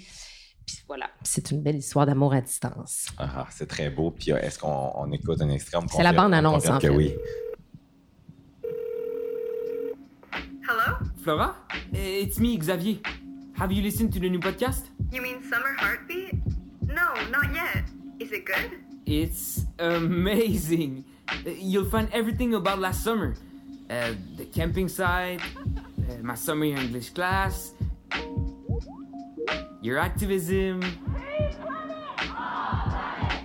[0.67, 3.07] Puis voilà, c'est une belle histoire d'amour à distance.
[3.19, 4.11] Ah, c'est très beau.
[4.11, 5.79] Puis euh, est-ce qu'on on écoute un extrait?
[5.91, 6.89] C'est la bande-annonce, en fait.
[6.89, 7.15] oui.
[10.69, 10.97] Hello?
[11.23, 11.55] Flora?
[11.93, 13.01] It's me, Xavier.
[13.59, 14.87] Have you listened to the new podcast?
[15.13, 16.35] You mean Summer Heartbeat?
[16.83, 17.85] No, not yet.
[18.21, 18.73] Is it good?
[19.07, 21.05] It's amazing.
[21.47, 23.35] You'll find everything about last summer.
[23.89, 27.71] Uh, the camping site, uh, my summer English class,
[29.81, 30.83] your activism.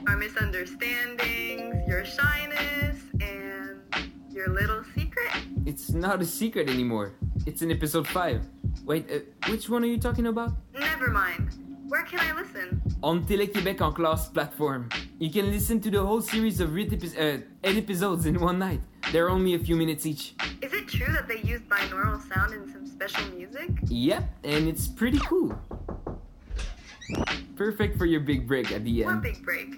[0.07, 3.81] Our misunderstandings, your shyness, and
[4.29, 5.31] your little secret?
[5.65, 7.13] It's not a secret anymore.
[7.45, 8.41] It's in episode 5.
[8.85, 10.51] Wait, uh, which one are you talking about?
[10.73, 11.49] Never mind.
[11.87, 12.81] Where can I listen?
[13.03, 14.87] On Télé-Québec en classe platform.
[15.19, 18.57] You can listen to the whole series of eight, epi- uh, eight episodes in one
[18.59, 18.79] night.
[19.11, 20.33] They're only a few minutes each.
[20.61, 23.69] Is it true that they use binaural sound in some special music?
[23.87, 25.53] Yep, and it's pretty cool.
[27.55, 29.21] Perfect for your big break at the What end.
[29.23, 29.75] big break?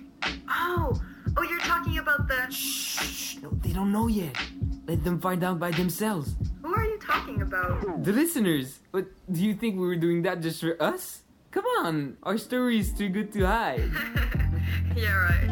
[0.49, 0.93] Oh,
[1.37, 2.49] oh, you're talking about the.
[2.51, 4.35] Shh, no, they don't know yet.
[4.87, 6.35] Let them find out by themselves.
[6.61, 8.03] Who are you talking about?
[8.03, 8.79] The listeners.
[8.91, 11.23] But do you think we were doing that just for us?
[11.51, 13.91] Come on, our story is too good to hide.
[14.95, 15.49] yeah, right.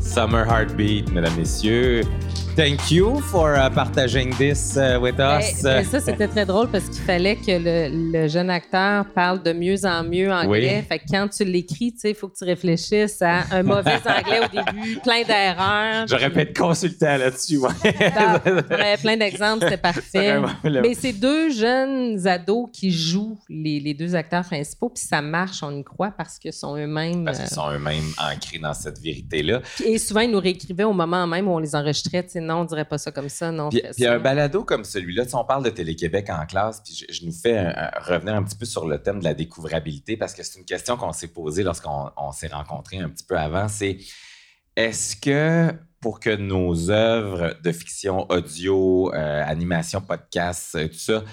[0.00, 2.06] Summer Heartbeat, mesdames, messieurs.
[2.56, 5.60] Thank you for uh, partaging this uh, with Ben, us.
[5.62, 9.52] ben, ça, c'était très drôle parce qu'il fallait que le, le jeune acteur parle de
[9.52, 10.76] mieux en mieux anglais.
[10.78, 10.86] Oui.
[10.88, 14.48] Fait que quand tu l'écris, il faut que tu réfléchisses à un mauvais anglais au
[14.48, 16.06] début, plein d'erreurs.
[16.06, 17.56] J'aurais pu être consultant là-dessus.
[17.58, 17.70] ouais.
[17.84, 20.36] Ouais, plein d'exemples, c'était parfait.
[20.64, 25.60] Mais c'est deux jeunes ados qui jouent les, les deux acteurs principaux, puis ça marche,
[25.64, 27.24] on y croit, parce qu'ils sont eux-mêmes.
[27.24, 29.60] Parce qu'ils sont eux-mêmes ancrés dans cette vérité-là.
[29.84, 32.24] et souvent, ils nous réécrivaient au moment même où on les enregistrait.
[32.24, 33.70] Tu non, on dirait pas ça comme ça, non.
[33.70, 34.12] Puis, fais puis ça.
[34.14, 37.26] un balado comme celui-là, tu sais, on parle de Télé-Québec en classe, puis je, je
[37.26, 40.34] nous fais un- un- revenir un petit peu sur le thème de la découvrabilité, parce
[40.34, 43.66] que c'est une question qu'on s'est posée lorsqu'on on s'est rencontrés un petit peu avant,
[43.68, 43.98] c'est
[44.76, 51.24] est-ce que pour que nos œuvres de fiction audio, euh, animation, podcast, euh, tout ça,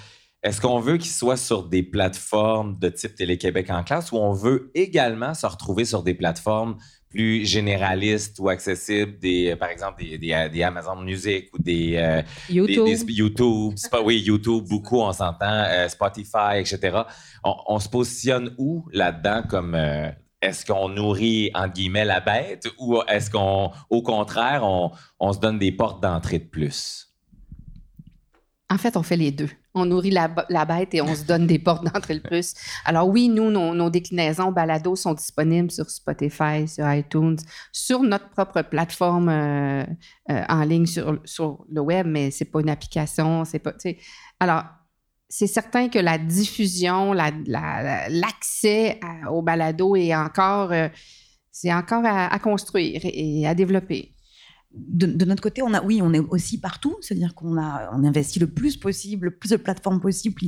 [0.43, 4.31] est-ce qu'on veut qu'ils soient sur des plateformes de type Télé-Québec en classe ou on
[4.31, 6.77] veut également se retrouver sur des plateformes
[7.11, 11.95] plus généralistes ou accessibles, des, euh, par exemple des, des- des Amazon Music ou des,
[11.97, 12.85] euh, YouTube.
[12.85, 17.01] des- des- YouTube, Sp- oui, YouTube, beaucoup, on s'entend, euh, Spotify, etc.
[17.43, 20.09] On, on se positionne où là-dedans comme, euh,
[20.41, 25.39] est-ce qu'on nourrit, entre guillemets, la bête ou est-ce qu'on, au contraire, on, on se
[25.39, 27.09] donne des portes d'entrée de plus?
[28.69, 29.49] En fait, on fait les deux.
[29.73, 32.53] On nourrit la, bête et on se donne des portes d'entrée de plus.
[32.85, 37.37] Alors oui, nous, nos, déclinaisons balado sont disponibles sur Spotify, sur iTunes,
[37.71, 39.83] sur notre propre plateforme euh,
[40.29, 43.73] euh, en ligne sur, le web, mais c'est pas une application, c'est pas.
[44.39, 44.63] Alors,
[45.29, 50.89] c'est certain que la diffusion, la- la- l'accès au balado est encore, euh,
[51.67, 54.13] encore à construire et à développer.
[54.73, 58.39] De, notre côté, on a, oui, on est aussi partout, c'est-à-dire qu'on a, on investit
[58.39, 60.41] le plus possible, le plus de plateformes possible.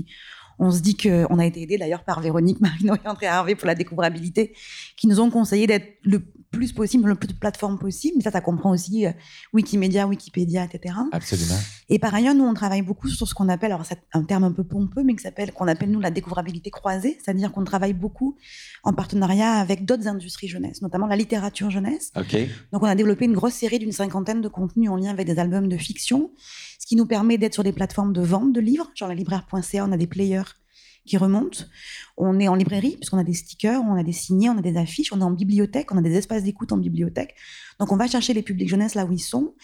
[0.60, 3.68] On se dit qu'on a été aidé d'ailleurs par Véronique, Marino et André Harvey pour
[3.68, 4.54] la découvrabilité,
[4.96, 6.22] qui nous ont conseillé d'être le
[6.54, 8.14] plus possible, le plus de plateformes possible.
[8.18, 9.12] Mais ça, ça comprend aussi euh,
[9.52, 10.96] Wikimedia, Wikipédia, etc.
[11.12, 11.58] Absolument.
[11.90, 14.46] Et par ailleurs, nous, on travaille beaucoup sur ce qu'on appelle, alors c'est un terme
[14.46, 15.16] un peu pompeux, mais
[15.52, 18.38] qu'on appelle nous la découvrabilité croisée, c'est-à-dire qu'on travaille beaucoup
[18.84, 22.12] en partenariat avec d'autres industries jeunesse, notamment la littérature jeunesse.
[22.16, 22.38] OK.
[22.72, 25.40] Donc, on a développé une grosse série d'une cinquantaine de contenus en lien avec des
[25.40, 26.32] albums de fiction,
[26.80, 29.86] ce qui nous permet d'être sur des plateformes de vente de livres, genre la libraire.ca,
[29.86, 30.44] on a des players
[31.06, 31.66] qui remontent.
[32.18, 34.78] On est en librairie, puisqu'on a des stickers, on a des signés, on a des
[34.78, 37.36] affiches, on est en bibliothèque, on a des espaces d'écoute en bibliothèque.
[37.80, 39.56] Donc, on va chercher les publics jeunesse là où ils sont.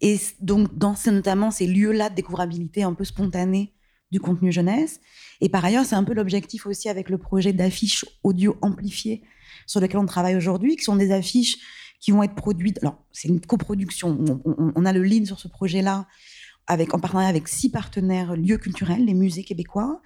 [0.00, 3.72] Et donc, dans ces, notamment ces lieux-là de découvrabilité un peu spontanée
[4.12, 5.00] du contenu jeunesse.
[5.40, 9.22] Et par ailleurs, c'est un peu l'objectif aussi avec le projet d'affiches audio amplifiées
[9.66, 11.58] sur lequel on travaille aujourd'hui, qui sont des affiches
[12.00, 12.78] qui vont être produites.
[12.82, 14.16] Alors, c'est une coproduction.
[14.44, 16.06] On, on, a le lead sur ce projet-là,
[16.66, 20.00] avec, en partenariat avec six partenaires lieux culturels, les musées québécois.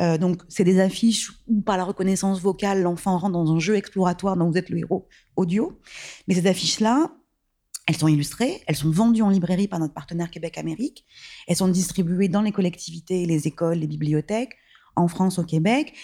[0.00, 3.76] Euh, donc, c'est des affiches où, par la reconnaissance vocale, l'enfant rentre dans un jeu
[3.76, 5.78] exploratoire dont vous êtes le héros audio.
[6.26, 7.10] Mais ces affiches-là,
[7.86, 11.04] elles sont illustrées, elles sont vendues en librairie par notre partenaire Québec-Amérique,
[11.48, 14.56] elles sont distribuées dans les collectivités, les écoles, les bibliothèques,
[14.96, 15.94] en France, au Québec.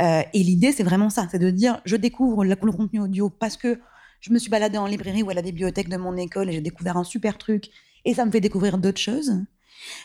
[0.00, 3.56] Euh, et l'idée, c'est vraiment ça, c'est de dire, je découvre le, contenu audio parce
[3.56, 3.80] que
[4.20, 6.60] je me suis baladée en librairie ou à la bibliothèque de mon école et j'ai
[6.60, 7.70] découvert un super truc
[8.04, 9.32] et ça me fait découvrir d'autres choses.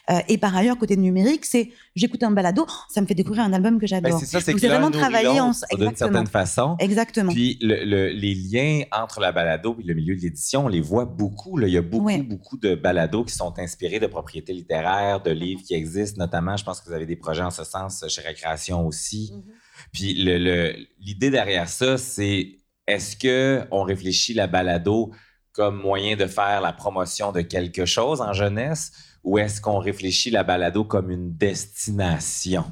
[0.09, 3.53] Euh, et par ailleurs, côté numérique, c'est j'écoute un balado, ça me fait découvrir un
[3.53, 4.13] album que j'adore.
[4.13, 6.75] Ben, c'est ça, c'est vraiment travailler en d'une certaine façon.
[6.79, 7.31] Exactement.
[7.31, 10.81] Puis le, le, les liens entre la balado et le milieu de l'édition, on les
[10.81, 11.57] voit beaucoup.
[11.57, 11.67] Là.
[11.67, 12.17] Il y a beaucoup, Ouais.
[12.23, 16.57] beaucoup de balados qui sont inspirés de propriétés littéraires, de livres qui existent, notamment.
[16.57, 19.31] Je pense que vous avez des projets en ce sens chez Récréation aussi.
[19.91, 22.57] Puis le- le- l'idée derrière ça, c'est
[22.87, 25.11] est-ce que on réfléchit la balado
[25.57, 28.91] comme moyen de faire la promotion de quelque chose en jeunesse
[29.23, 32.63] ou est-ce qu'on réfléchit la balado comme une destination?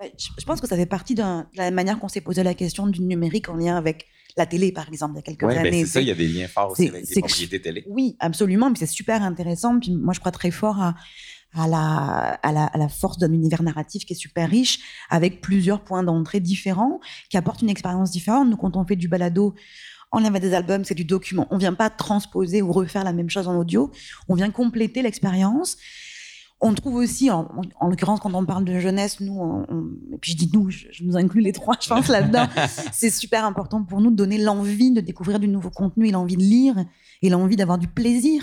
[0.00, 1.22] Ouais, Je pense que ça fait partie de
[1.54, 4.06] la manière qu'on s'est posé la question du numérique en lien avec
[4.38, 5.70] la télé, par exemple, il y a quelques Oui, années.
[5.70, 7.84] ben c'est ça, il y a des liens forts aussi avec les propriétés télé.
[7.86, 8.70] Oui, absolument.
[8.72, 9.78] Puis c'est super intéressant.
[9.78, 10.94] Puis moi, je crois très fort à,
[11.54, 15.40] à, la, à, la, à la force d'un univers narratif qui est super riche, avec
[15.42, 17.00] plusieurs points d'entrée différents,
[17.30, 18.48] qui apportent une expérience différente.
[18.50, 19.54] Nous, quand on fait du balado,
[20.12, 21.46] on avait des albums, c'est du document.
[21.50, 23.90] On vient pas transposer ou refaire la même chose en audio.
[24.28, 25.76] On vient compléter l'expérience.
[26.60, 29.90] On trouve aussi, en, en- en l'occurrence, quand on parle de jeunesse, nous, on- on-
[30.14, 32.46] et puis je dis nous, je, je nous inclus les trois, je pense là-dedans,
[32.92, 36.36] c'est super important pour nous de donner l'envie de découvrir du nouveau contenu et l'envie
[36.38, 36.76] de lire
[37.20, 38.42] et l'envie d'avoir du plaisir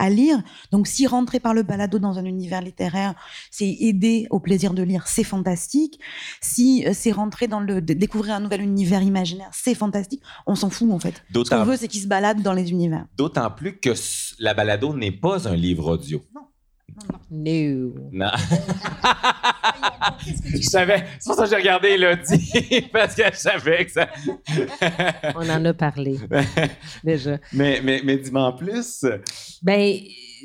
[0.00, 0.42] à lire.
[0.72, 3.14] Donc, si rentrer par le balado dans un univers littéraire,
[3.50, 6.00] c'est aider au plaisir de lire, c'est fantastique.
[6.40, 10.22] Si euh, c'est rentrer dans le découvrir un nouvel univers imaginaire, c'est fantastique.
[10.46, 11.22] On s'en fout en fait.
[11.32, 13.06] Ce qu'on veut, c'est qu'ils se baladent dans les univers.
[13.16, 13.90] D'autant plus que
[14.38, 16.22] la balado n'est pas un livre audio.
[16.34, 16.40] No.
[18.12, 18.30] Non.
[20.54, 21.04] je savais.
[21.18, 24.08] C'est pour ça que j'ai regardé Elodie, parce que je savais que ça.
[25.36, 26.16] On en a parlé
[27.04, 27.38] déjà.
[27.52, 29.04] mais mais, mais dis-moi en plus.
[29.62, 29.98] Ben,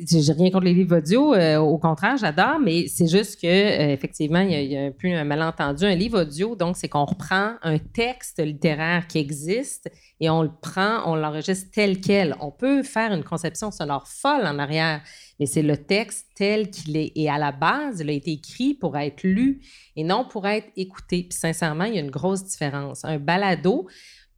[0.09, 1.33] j'ai rien contre les livres audio.
[1.33, 4.77] euh, au contraire, j'adore, mais c'est juste que euh, effectivement, il y, a, il y
[4.77, 5.85] a un peu un malentendu.
[5.85, 10.51] Un livre audio, donc, c'est qu'on reprend un texte littéraire qui existe et on le
[10.61, 12.35] prend, on l'enregistre tel quel.
[12.39, 15.01] On peut faire une conception sonore folle en arrière,
[15.39, 17.11] mais c'est le texte tel qu'il est.
[17.15, 19.61] Et à la base, il a été écrit pour être lu
[19.95, 21.23] et non pour être écouté.
[21.29, 23.03] Puis sincèrement, il y a une grosse différence.
[23.03, 23.87] Un balado,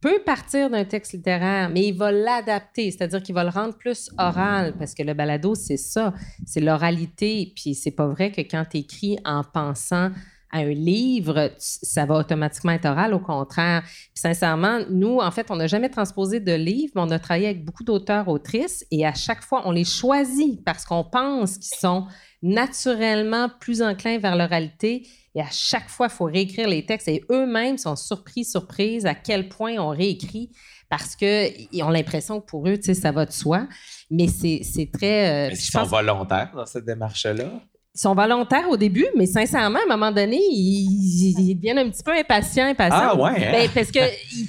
[0.00, 4.10] peut partir d'un texte littéraire, mais il va l'adapter, c'est-à-dire qu'il va le rendre plus
[4.16, 6.14] oral, parce que le balado, c'est ça,
[6.46, 7.52] c'est l'oralité.
[7.56, 10.10] Puis c'est pas vrai que quand tu écris en pensant
[10.50, 13.82] à un livre, ça va automatiquement être oral, au contraire.
[13.84, 17.46] Puis sincèrement, nous, en fait, on n'a jamais transposé de livre, mais on a travaillé
[17.46, 21.78] avec beaucoup d'auteurs, autrices, et à chaque fois, on les choisit parce qu'on pense qu'ils
[21.78, 22.06] sont
[22.40, 25.06] naturellement plus enclins vers l'oralité.
[25.34, 29.14] Et à chaque fois, il faut réécrire les textes et eux-mêmes sont surpris, surprises à
[29.14, 30.50] quel point on réécrit
[30.88, 33.68] parce qu'ils ont l'impression que pour eux, tu sais, ça va de soi.
[34.10, 35.48] Mais c'est très.
[35.48, 37.50] euh, je qu'ils sont pense- volontaires dans cette démarche-là?
[37.98, 41.90] Ils sont volontaires au début, mais sincèrement, à un moment donné, ils, ils deviennent un
[41.90, 42.96] petit peu impatients, impatients.
[43.10, 43.50] Ah ouais, hein?
[43.52, 43.98] Ben, parce que
[44.32, 44.46] ils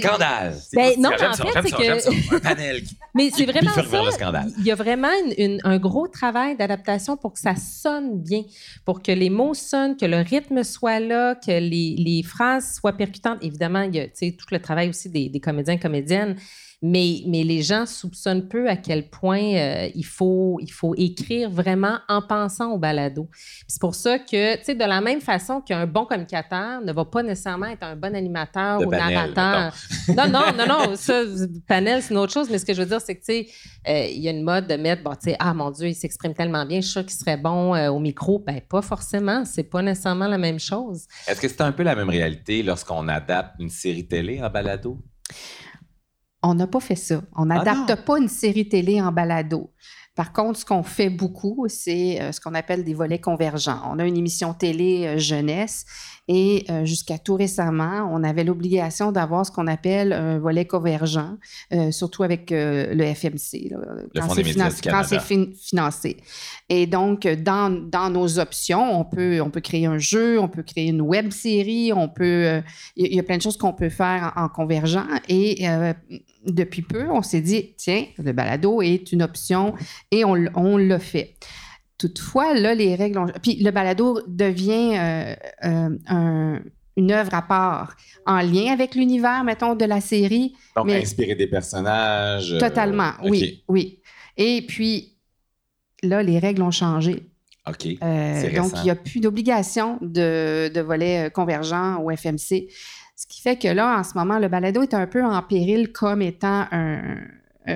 [0.00, 0.56] Scandale.
[0.74, 2.10] Ben, non, en ça, fait, c'est que- j'aime ça.
[2.34, 3.82] Un panel qui- Mais c'est vraiment ça.
[4.58, 8.42] Il y a vraiment une- une- un gros travail d'adaptation pour que ça sonne bien,
[8.84, 12.94] pour que les mots sonnent, que le rythme soit là, que les, les phrases soient
[12.94, 13.38] percutantes.
[13.42, 16.34] Évidemment, il y a tout le travail aussi des, des comédiens comédiennes,
[16.80, 21.50] mais, mais les gens soupçonnent peu à quel point euh, il, faut, il faut écrire
[21.50, 23.28] vraiment en pensant au balado.
[23.66, 27.04] C'est pour ça que, tu sais, de la même façon qu'un bon communicateur ne va
[27.04, 29.74] pas nécessairement être un bon animateur De ou panel, narrateur.
[30.16, 31.22] Non, non, non, non, ça,
[31.66, 33.48] panel, c'est une autre chose, mais ce que je veux dire, c'est que, tu sais,
[33.88, 35.94] euh, il y a une mode de mettre, bon, tu sais, ah mon Dieu, il
[35.94, 38.38] s'exprime tellement bien, je suis sûr qu'il serait bon euh, au micro.
[38.38, 41.06] Ben, pas forcément, c'est pas nécessairement la même chose.
[41.26, 45.02] Est-ce que c'est un peu la même réalité lorsqu'on adapte une série télé en balado?
[46.42, 47.22] On n'a pas fait ça.
[47.36, 49.70] On Ah n'adapte pas une série télé en balado.
[50.14, 53.80] Par contre, ce qu'on fait beaucoup, c'est euh, ce qu'on appelle des volets convergents.
[53.88, 55.84] On a une émission télé euh, jeunesse
[56.28, 61.36] et euh, jusqu'à tout récemment, on avait l'obligation d'avoir ce qu'on appelle un volet convergent,
[61.72, 63.78] euh, surtout avec euh, le FMC, là,
[64.14, 64.20] Le
[64.90, 66.16] quand c'est fin- financé.
[66.68, 70.62] Et donc, dans, dans nos options, on peut, on peut créer un jeu, on peut
[70.62, 72.60] créer une web série, on peut,
[72.96, 75.06] il y, a- plein de choses qu'on peut faire en, en convergent.
[75.28, 75.66] Et
[76.46, 79.74] depuis peu, on s'est dit, tiens, le balado est une option
[80.10, 81.34] et on, on l'a fait.
[81.98, 83.26] Toutefois, là, les règles ont...
[83.42, 85.34] Puis le balado devient euh,
[85.64, 86.60] euh, un-
[86.96, 90.54] une œuvre à part, en lien avec l'univers, mettons, de la série.
[90.76, 92.52] Donc, mais- inspirer des personnages.
[92.52, 94.00] euh, Totalement, oui, oui.
[94.36, 95.16] Et puis,
[96.02, 97.28] là, les règles ont changé.
[97.68, 97.86] OK.
[98.56, 102.68] Donc, il n'y a plus d'obligation de, de volet convergent au FMC.
[103.14, 105.92] Ce qui fait que là, en ce moment, le balado est un peu en péril
[105.92, 107.16] comme étant un,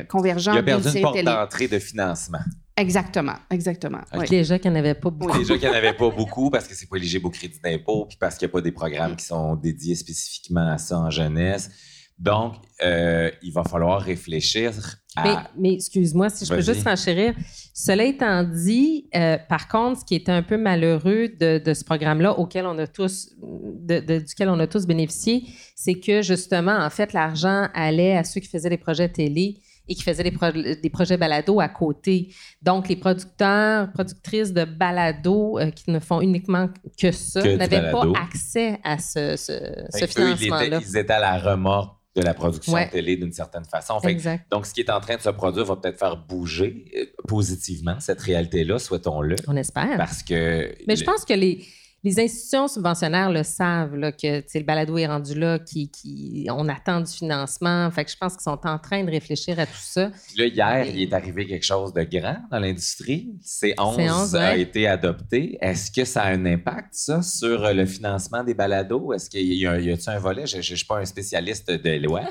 [0.09, 2.39] convergent Il a perdu une porte d'entrée de financement.
[2.77, 4.01] Exactement, exactement.
[4.15, 4.27] oui.
[4.29, 5.37] Déjà qu'il n'y en avait pas beaucoup.
[5.39, 8.07] Déjà qu'il n'y en avait pas beaucoup parce que c'est pas éligible au crédit d'impôt,
[8.07, 11.11] puis parce qu'il n'y a pas des programmes qui sont dédiés spécifiquement à ça en
[11.11, 11.71] jeunesse.
[12.19, 12.55] Donc,
[12.85, 14.73] euh, il va falloir réfléchir
[15.17, 15.25] à.
[15.25, 15.37] Mais,
[15.71, 17.35] mais excuse-moi, si je peux juste renchérir.
[17.75, 21.83] Cela étant dit, euh, par contre, ce qui était un peu malheureux de, de ce
[21.85, 26.77] programme-là, auquel on a tous, de- de- duquel on a tous bénéficié, c'est que justement,
[26.79, 30.31] en fait, l'argent allait à ceux qui faisaient des projets télé et qui faisaient des,
[30.31, 32.33] pro- des projets balado à côté.
[32.63, 36.69] Donc, les producteurs, productrices de balado euh, qui ne font uniquement
[37.01, 39.53] que ça n'avaient pas accès à ce, ce,
[40.01, 40.67] ils, financement-là.
[40.79, 42.89] étaient, ils étaient à la remorque de la production Ouais.
[42.91, 43.99] télé d'une certaine façon.
[44.01, 44.17] Fait
[44.51, 47.99] donc, ce qui est en train de se produire va peut-être faire bouger euh, positivement
[48.01, 49.37] cette réalité-là, souhaitons-le.
[49.49, 49.97] On espère.
[49.97, 50.75] Parce que.
[50.87, 51.65] Mais je pense que les,
[52.05, 56.69] les institutions subventionnaires le savent, là, que le balado est rendu là, qui, qui, on
[56.69, 57.89] attend du financement.
[57.93, 60.11] Fait que je pense qu'ils sont en train de réfléchir à tout ça.
[60.37, 63.31] Là, hier, il est arrivé quelque chose de grand dans l'industrie.
[63.45, 64.61] C11 C11, a ouais.
[64.63, 65.59] été adopté.
[65.61, 69.13] Est-ce que ça a un impact, ça, sur euh, le financement des balados?
[69.13, 70.45] Est-ce qu'il y a, y a-t-il un volet?
[70.47, 72.23] Je ne suis pas un spécialiste de loi,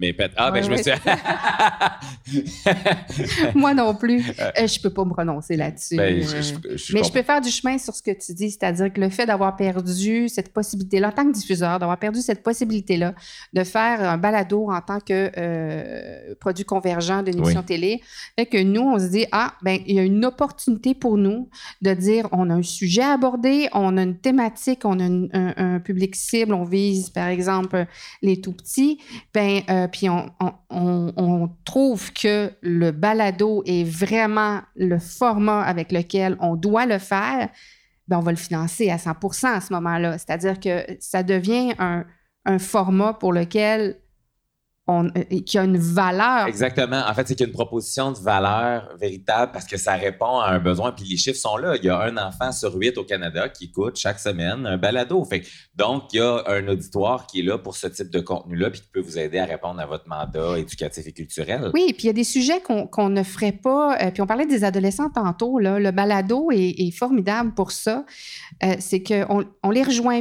[0.00, 0.14] mais.
[0.36, 0.90] Ah, ben, Ouais, je me suis.
[3.54, 4.22] Moi non plus.
[4.40, 5.96] Euh, je peux pas me prononcer là-dessus.
[5.96, 8.32] Ben, Euh, je- je- je mais je peux faire du chemin sur ce que tu
[8.34, 12.20] dis, c'est-à-dire que le fait d'avoir perdu cette possibilité-là, en tant que diffuseur, d'avoir perdu
[12.20, 13.14] cette possibilité-là
[13.52, 17.66] de faire un balado en tant que euh, produit convergent d'une émission Oui.
[17.66, 18.00] télé,
[18.38, 21.48] fait que nous, on se dit, ah, ben il y a une opportunité pour nous
[21.82, 25.28] de dire, on a un sujet à aborder, on a une thématique, on a une-
[25.32, 27.86] un, un public cible, on vise, par exemple,
[28.22, 28.98] les tout petits,
[29.34, 36.56] ben, euh, puis on, trouve que le balado est vraiment le format avec lequel on
[36.56, 37.48] doit le faire,
[38.08, 39.10] ben, on va le financer à 100
[39.44, 40.18] à ce moment-là.
[40.18, 43.96] C'est-à-dire que ça devient un format pour lequel
[44.90, 46.46] on, euh, qui a une valeur.
[46.46, 47.02] Exactement.
[47.08, 50.38] En fait, c'est qu'il y a une proposition de valeur véritable parce que ça répond
[50.40, 50.92] à un besoin.
[50.92, 51.76] Puis les chiffres sont là.
[51.76, 55.24] Il y a un enfant sur huit au Canada qui écoute chaque semaine un balado.
[55.24, 55.42] Fait
[55.74, 58.80] donc, il y a un auditoire qui est là pour ce type de contenu-là puis
[58.80, 61.70] qui peut vous aider à répondre à votre mandat éducatif et culturel.
[61.72, 63.96] Oui, puis il y a des sujets qu'on qu'on ne ferait pas.
[64.02, 65.58] euh, puis on parlait des adolescents tantôt.
[65.58, 68.04] Là, le balado est, est formidable pour ça.
[68.62, 70.20] Euh, c'est qu'on on les rejoint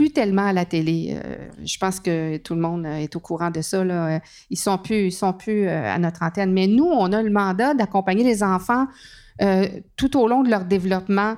[0.00, 1.14] plus tellement à la télé.
[1.22, 3.84] Euh, je pense que tout le monde euh, est au courant de ça.
[4.48, 6.54] Ils sont plus, ils sont plus euh, à notre antenne.
[6.54, 8.86] Mais nous, on a le mandat d'accompagner les enfants
[9.96, 11.36] tout au long de leur développement.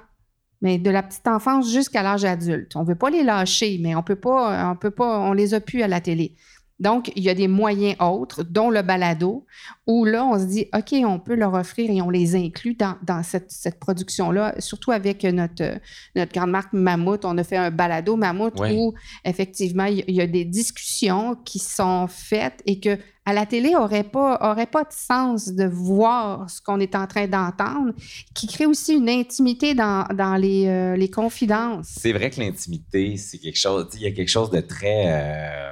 [0.61, 2.77] Mais de la petite enfance jusqu'à l'âge adulte.
[2.77, 5.55] On ne veut pas les lâcher, mais on peut pas, on peut pas, on les
[5.55, 6.37] a plus à la télé.
[6.83, 9.47] Donc, il y a des moyens autres, dont le balado,
[9.87, 12.97] où là, on se dit, OK, on peut leur offrir et on les inclut dans,
[13.03, 15.79] dans cette, cette production-là, surtout avec notre,
[16.17, 17.25] notre grande marque Mammouth.
[17.25, 21.37] On a fait un balado Mammouth où, effectivement, il y- il y a des discussions
[21.45, 25.65] qui sont faites et que à la télé aurait pas, aurait pas de sens de
[25.65, 27.93] voir ce qu'on est en train d'entendre,
[28.35, 31.87] qui crée aussi une intimité dans, dans les, euh, les confidences.
[32.01, 33.87] C'est vrai que l'intimité, c'est quelque chose.
[33.95, 35.05] Il y a quelque chose de très.
[35.07, 35.71] euh,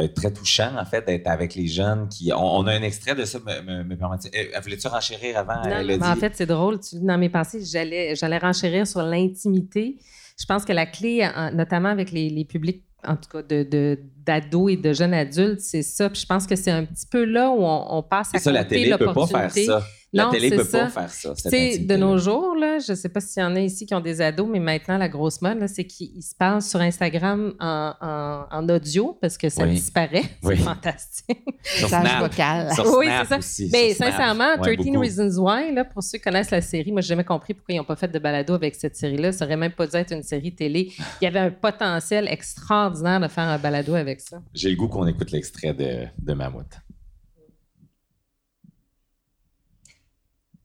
[0.00, 2.32] ben, très touchant, en fait, d'être avec les jeunes qui.
[2.32, 5.62] On, on a un extrait de ça, me, me, me permet- Eh, Voulais-tu renchérir avant?
[5.68, 5.98] Non, Elodie?
[6.00, 6.80] mais en fait, c'est drôle.
[6.80, 9.96] Tu- dans mes pensées, j'allais, j'allais renchérir sur l'intimité.
[10.38, 13.98] Je pense que la clé, en- notamment avec les, les publics, en tout cas, de,
[14.26, 16.10] d'ados et de jeunes adultes, c'est ça.
[16.10, 18.44] Puis je pense que c'est un petit peu là où on, on passe à C'est
[18.44, 19.64] ça, la côté télé peut pas faire l'opportunité.
[19.66, 19.82] ça.
[20.12, 20.78] La Non, télé c'est peut ça.
[20.80, 21.34] pas faire ça.
[21.34, 23.60] Tu cette sais, de nos jours, là, je ne sais pas s'il y en a
[23.60, 26.34] ici qui ont des ados, mais maintenant, la grosse mode, là, c'est qu'ils ils se
[26.34, 29.70] parlent sur Instagram en, en- en audio parce que ça Oui.
[29.74, 30.24] disparaît.
[30.42, 30.56] Oui.
[30.56, 31.44] C'est fantastique.
[31.62, 32.22] Sur Message Snap.
[32.22, 32.72] vocal.
[32.74, 33.38] Sur oui, c'est ça.
[33.38, 34.98] aussi, Mais sincèrement, Ouais, 13 beaucoup.
[35.00, 37.78] Reasons Why, là, pour ceux qui connaissent la série, moi, j'ai jamais compris pourquoi ils
[37.78, 39.30] n'ont pas fait de balado avec cette série-là.
[39.30, 40.90] Ça aurait même pas dû être une série télé.
[41.20, 44.42] Il y avait un potentiel extraordinaire de faire un balado avec ça.
[44.54, 46.66] J'ai le goût qu'on écoute l'extrait de, de Mammouth.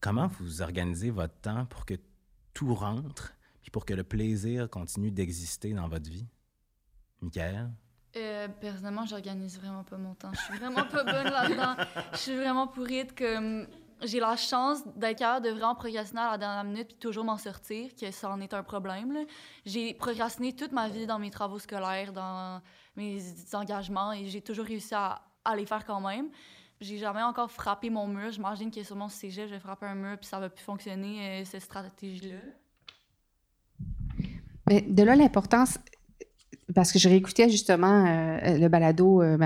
[0.05, 1.95] Comment vous organisez votre temps pour que
[2.53, 3.33] tout rentre,
[3.63, 6.27] puis pour que le plaisir continue d'exister dans votre vie?
[7.23, 7.71] Michael?
[8.15, 10.31] Euh, personnellement, j'organise vraiment pas mon temps.
[10.31, 11.75] Je suis vraiment pas bonne là-dedans.
[12.11, 13.65] Je suis vraiment pourrite hum,
[14.03, 17.39] j'ai la chance d'être capable de vraiment procrastiner à la dernière minute puis toujours m'en
[17.39, 19.25] sortir, que ça en est un problème.
[19.65, 22.61] J'ai procrastiné toute ma vie dans mes travaux scolaires, dans
[22.95, 25.19] mes engagements et j'ai toujours réussi à
[25.55, 26.29] les faire quand même.
[26.81, 28.31] J'ai jamais encore frappé mon mur.
[28.31, 31.41] J'imagine que sur mon cégep, je vais frapper un mur puis ça va plus fonctionner,
[31.41, 32.37] euh, cette stratégie-là.
[34.67, 35.77] Mais de là, l'importance,
[36.73, 39.37] parce que je réécoutais justement euh, le balado euh,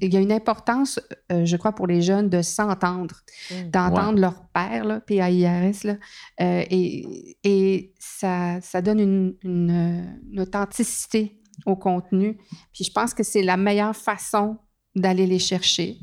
[0.00, 1.00] il y a une importance,
[1.32, 3.16] euh, je crois, pour les jeunes de s'entendre,
[3.50, 3.70] Mm.
[3.70, 4.20] d'entendre Ouais.
[4.20, 5.96] leur père, là, P-A-I-R-S, là,
[6.42, 12.36] euh, et, et ça, ça donne une, une, une authenticité au contenu.
[12.72, 14.58] Puis je pense que c'est la meilleure façon
[14.94, 15.96] d'aller les chercher.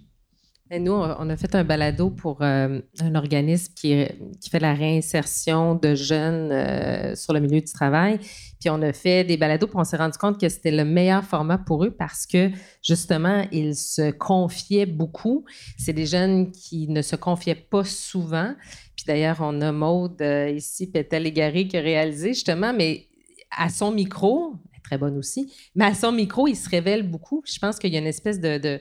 [0.79, 4.05] Nous, on a fait un balado pour euh, un organisme qui,
[4.49, 8.19] fait la réinsertion de jeunes euh, sur le milieu du travail.
[8.59, 11.23] Puis on a fait des balados, puis on s'est rendu compte que c'était le meilleur
[11.23, 12.49] format pour eux parce que
[12.83, 15.45] justement, ils se confiaient beaucoup.
[15.77, 18.53] C'est des jeunes qui ne se confiaient pas souvent.
[18.95, 23.07] Puis d'ailleurs, on a Maude euh, ici, Pétel Égaré, qui a réalisé justement, mais
[23.51, 27.43] à son micro, très bonne aussi, mais à son micro, il se révèle beaucoup.
[27.45, 28.79] Je pense qu'il y a une espèce de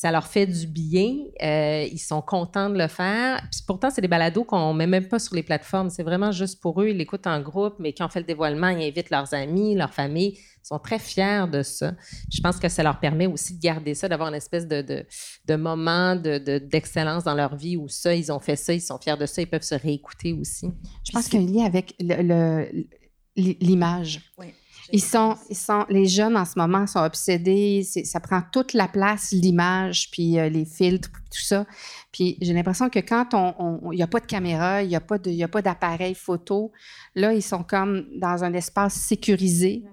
[0.00, 1.12] ça leur fait du bien.
[1.42, 3.40] euh, ils sont contents de le faire.
[3.50, 5.90] Puis pourtant, c'est des balados qu'on met même pas sur les plateformes.
[5.90, 6.88] C'est vraiment juste pour eux.
[6.90, 9.92] Ils l'écoutent en groupe, mais quand on fait le dévoilement, ils invitent leurs amis, leur
[9.92, 10.34] famille.
[10.38, 11.94] Ils sont très fiers de ça.
[12.32, 15.04] Je pense que ça leur permet aussi de garder ça, d'avoir une espèce de, de,
[15.46, 18.80] de moment de- de- d'excellence dans leur vie où ça, ils ont fait ça, ils
[18.80, 20.70] sont fiers de ça, ils peuvent se réécouter aussi.
[21.04, 24.20] Je pense qu'il y a un lien avec le- le- l'image.
[24.38, 24.46] Oui.
[24.92, 27.82] Ils sont, ils sont, les jeunes en ce moment sont obsédés.
[27.82, 31.66] Ça prend toute la place, l'image, puis euh, les filtres, puis tout ça.
[32.12, 35.00] Puis j'ai l'impression que quand on, il n'y a pas de caméra, il n'y a
[35.00, 36.72] pas de, il y a pas d'appareil photo,
[37.14, 39.84] là ils sont comme dans un espace sécurisé.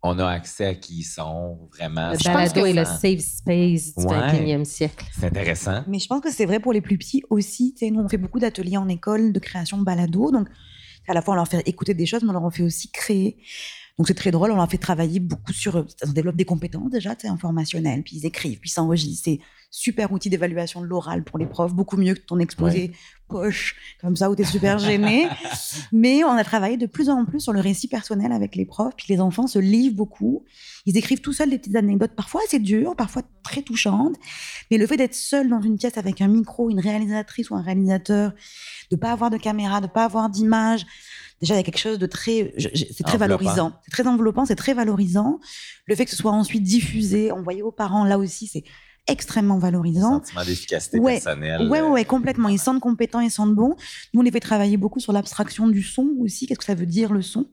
[0.00, 2.10] On a accès à qui ils sont, vraiment.
[2.12, 4.56] Le Je pense balado que est le safe space du Ouais.
[4.56, 5.04] 21e siècle.
[5.12, 5.82] C'est intéressant.
[5.88, 7.74] Mais je pense que c'est vrai pour les plus petits aussi.
[7.74, 10.30] Tu sais, nous, on fait beaucoup d'ateliers en école de création de balado.
[10.30, 10.46] Donc,
[11.08, 13.38] à la fois, on leur fait écouter des choses, mais on leur fait aussi créer.
[13.98, 14.52] Donc, c'est très drôle.
[14.52, 15.84] On leur fait travailler beaucoup sur.
[16.06, 18.02] On développe des compétences déjà, tu sais, informationnelles.
[18.04, 19.38] Puis ils écrivent, puis ils s'enregistrent.
[19.70, 21.74] Super outil d'évaluation de l'oral pour les profs.
[21.74, 22.92] Beaucoup mieux que ton exposé Ouais.
[23.28, 25.28] poche, comme ça, où tu es super gêné.
[25.92, 28.94] mais on a travaillé de plus en plus sur le récit personnel avec les profs.
[28.96, 30.44] Puis les enfants se livrent beaucoup.
[30.86, 34.16] Ils écrivent tout seuls des petites anecdotes, parfois assez dures, parfois très touchantes.
[34.70, 37.62] Mais le fait d'être seul dans une pièce avec un micro, une réalisatrice ou un
[37.62, 38.32] réalisateur,
[38.90, 40.86] de pas avoir de caméra, de pas avoir d'image,
[41.42, 44.56] déjà il y a quelque chose de très, c'est très valorisant, c'est très enveloppant, c'est
[44.56, 45.40] très valorisant.
[45.86, 48.64] Le fait que ce soit ensuite diffusé, envoyé aux parents, là aussi c'est
[49.08, 50.18] extrêmement valorisant.
[50.24, 51.68] Sentiment d'efficacité Ouais, personnelle.
[51.68, 52.48] ouais, ouais, ouais, complètement.
[52.48, 53.74] Ils sentent compétents, ils sentent bons.
[54.14, 56.46] Nous, on les fait travailler beaucoup sur l'abstraction du son aussi.
[56.46, 57.46] Qu'est-ce que ça veut dire le son?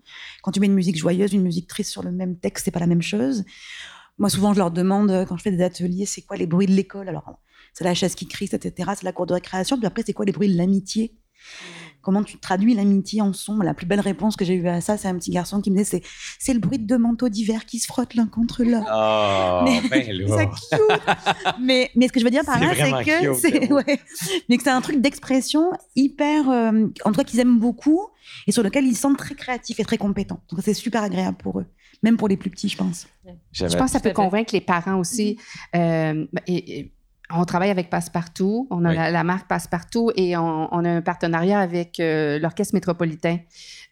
[0.43, 2.79] Quand tu mets une musique joyeuse, une musique triste sur le même texte, c'est pas
[2.79, 3.43] la même chose.
[4.17, 6.67] Moi, souvent, je leur demande, euh, quand je fais des ateliers, c'est quoi les bruits
[6.67, 7.09] de l'école?
[7.09, 7.39] Alors,
[7.73, 8.91] c'est la chaise qui crie, etc.
[8.95, 9.77] C'est la cour de récréation.
[9.77, 11.17] Puis après, c'est quoi les bruits de l'amitié?
[12.05, 14.95] Comment tu traduis l'amitié en son La plus belle réponse que j'ai eue à ça,
[14.95, 16.07] c'est un petit garçon qui me disait c'est,
[16.39, 18.85] c'est le bruit de deux manteaux d'hiver qui se frottent l'un contre l'autre.
[18.87, 20.05] Oh, Mais- ben
[21.59, 23.99] mais, mais ce que je veux dire par là, c'est que c'est ouais,
[24.47, 28.01] mais que c'est un truc d'expression hyper, euh, en tout cas qu'ils aiment beaucoup
[28.47, 30.39] et sur lequel ils sentent très créatifs et très compétents.
[30.51, 31.65] Donc c'est super agréable pour eux,
[32.03, 33.07] même pour les plus petits, je pense.
[33.51, 35.37] Je pense que ça peut convaincre les parents aussi.
[35.75, 36.91] Euh, et- et
[37.37, 38.95] on travaille avec Passepartout, on a Oui.
[38.95, 43.37] la, la marque Passepartout et on, on a un partenariat avec euh, l'Orchestre métropolitain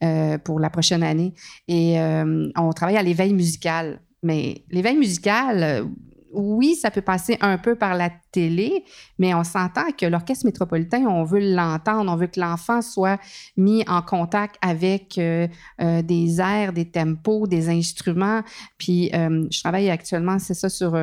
[0.03, 1.33] euh, pour la prochaine année.
[1.67, 3.99] Et euh, on travaille à l'éveil musical.
[4.21, 5.85] Mais l'éveil musical,
[6.33, 8.83] oui, ça peut passer un peu par la télé,
[9.19, 13.19] mais on s'entend que l'orchestre métropolitain, on veut l'entendre, on veut que l'enfant soit
[13.55, 15.47] mis en contact avec euh,
[15.81, 18.41] euh, des airs, des tempos, des instruments.
[18.79, 20.95] Puis euh, je travaille actuellement, c'est ça, sur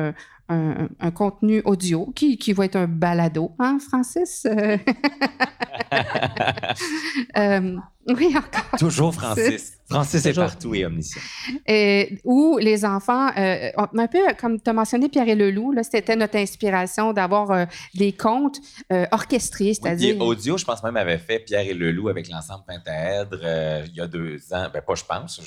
[0.51, 4.45] un, contenu audio qui, qui va être un balado, hein, Francis?
[4.45, 4.77] Euh,
[7.37, 7.77] euh,
[8.07, 8.79] oui, encore.
[8.79, 9.77] Toujours Francis.
[9.91, 11.21] Francis est partout et omniscient.
[11.67, 16.15] Et où les enfants, euh, un peu comme tu as mentionné Pierre et Leloup, c'était
[16.15, 17.65] notre inspiration d'avoir euh,
[17.95, 18.59] des contes
[18.91, 20.19] euh, orchestrés, c'est-à-dire.
[20.19, 24.01] Audio, je pense même, avait fait Pierre et Leloup avec l'ensemble Pentaèdre euh, il y
[24.01, 24.67] a deux ans.
[24.73, 25.41] Ben, pas je pense,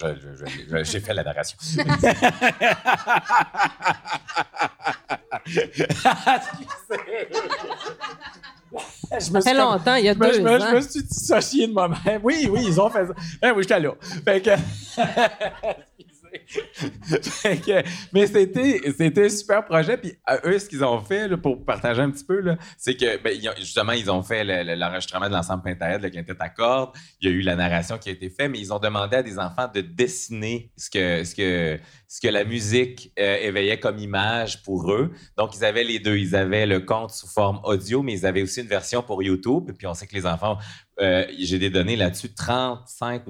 [0.83, 1.59] j'ai fait la narration.
[9.11, 10.61] Je me Ça fait suis comme- longtemps, il y a je me- je deux me-
[10.61, 10.67] ans.
[10.71, 12.21] Je me suis dissocié de moi-même.
[12.23, 13.13] Oui, oui, ils ont fait ça.
[13.41, 13.91] Ben oui, j'étais là.
[14.25, 14.51] Fait que...
[18.13, 22.01] Mais c'était c'était un super projet puis euh, eux ce qu'ils ont fait pour partager
[22.03, 25.33] un petit peu là, c'est que ben, justement ils ont fait le- le- l'enregistrement de
[25.35, 26.91] l'ensemble Pentaèdre le quintet à cordes.
[27.21, 29.23] Il y a eu la narration qui a été faite mais ils ont demandé à
[29.23, 31.79] des enfants de dessiner ce que ce que
[32.09, 35.13] ce que la musique euh, éveillait comme image pour eux.
[35.37, 36.17] Donc ils avaient les deux.
[36.17, 39.71] Ils avaient le conte sous forme audio mais ils avaient aussi une version pour YouTube.
[39.77, 40.59] Puis on sait que les enfants
[41.01, 43.23] euh, j'ai des données là-dessus 35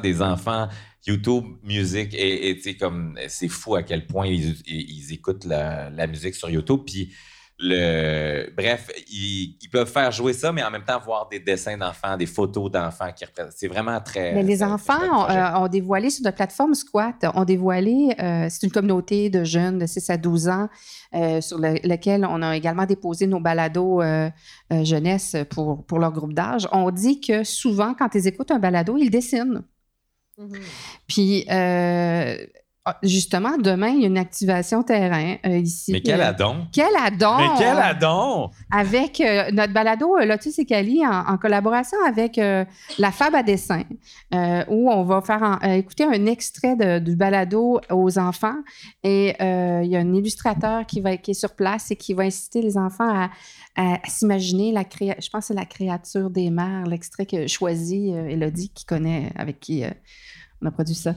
[0.00, 0.68] des enfants
[1.06, 6.34] YouTube Music et, comme c'est fou à quel point ils, ils- écoutent la, la musique
[6.34, 6.80] sur YouTube.
[6.86, 7.12] Puis
[7.58, 11.76] le bref ils, ils peuvent faire jouer ça mais en même temps voir des dessins
[11.76, 15.24] d'enfants des photos d'enfants qui représentent c'est vraiment très Mais les très- enfants très ont,
[15.24, 15.38] projet.
[15.38, 19.78] euh, ont dévoilé sur notre plateforme Squat, ont dévoilé, euh, c'est une communauté de jeunes
[19.78, 20.68] de 6 à 12 ans
[21.14, 24.28] euh, sur le- lequel on a également déposé nos balados euh,
[24.72, 26.66] euh, jeunesse pour, pour leur groupe d'âge.
[26.72, 29.62] On dit que souvent, quand ils écoutent un balado, ils dessinent.
[31.06, 32.61] Puis, euh, ah,
[33.04, 35.92] justement, demain, il y a une activation terrain euh, ici.
[35.92, 37.36] mais quel Euh, adon Quel adon!
[37.38, 42.64] mais quel adon avec euh, notre balado Lotus et Cali en, en collaboration avec euh,
[42.98, 43.82] la Fab à dessin,
[44.68, 48.56] où on va faire en- écouter un extrait de- du balado aux enfants.
[49.04, 52.24] Et il y a un illustrateur qui, va, qui est sur place et qui va
[52.24, 53.30] inciter les enfants à,
[53.76, 57.46] à- à s'imaginer la créa je pense que c'est la créature des mers, l'extrait que
[57.46, 59.84] choisi Elodie, qui connaît, avec qui
[60.60, 61.14] on a produit ça.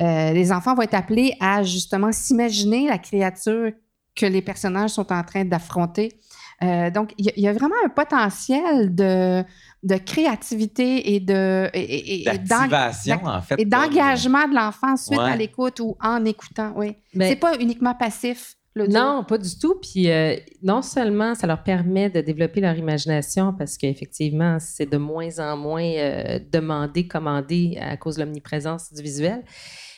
[0.00, 3.72] Euh, les enfants vont être appelés à justement s'imaginer la créature
[4.14, 6.18] que les personnages sont en train d'affronter.
[6.62, 9.42] Euh, donc, il y, a- il y a vraiment un potentiel de,
[9.82, 14.96] de créativité et de et- et- et d'eng- d'activation en fait et d'engagement de l'enfant
[14.96, 15.30] suite Ouais.
[15.32, 16.72] à l'écoute ou en écoutant.
[16.76, 18.54] Oui, Ben- c'est pas uniquement passif.
[18.74, 19.76] Non, pas du tout.
[19.80, 24.98] Puis euh, non seulement ça leur permet de développer leur imagination parce qu'effectivement, c'est de
[24.98, 29.44] moins en moins euh, demandé, commandé à cause de l'omniprésence du visuel.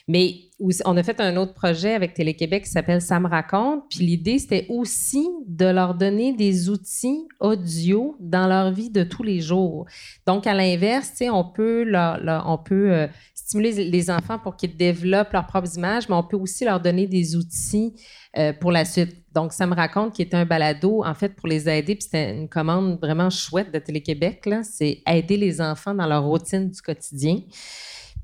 [0.09, 0.37] Mais
[0.85, 3.85] on a fait un autre projet avec Télé-Québec qui s'appelle Ça me raconte.
[3.91, 9.23] Puis l'idée, c'était aussi de leur donner des outils audio dans leur vie de tous
[9.23, 9.87] les jours.
[10.27, 15.33] Donc, à l'inverse, on peut, leur- on peut euh, stimuler les enfants pour qu'ils développent
[15.33, 17.95] leurs propres images, mais on peut aussi leur donner des outils
[18.37, 19.15] euh, pour la suite.
[19.35, 21.95] Donc, ça me raconte qu'il était un balado, en fait, pour les aider.
[21.95, 24.49] Puis c'était une commande vraiment chouette de Télé-Québec.
[24.65, 27.41] C'est aider les enfants dans leur routine du quotidien.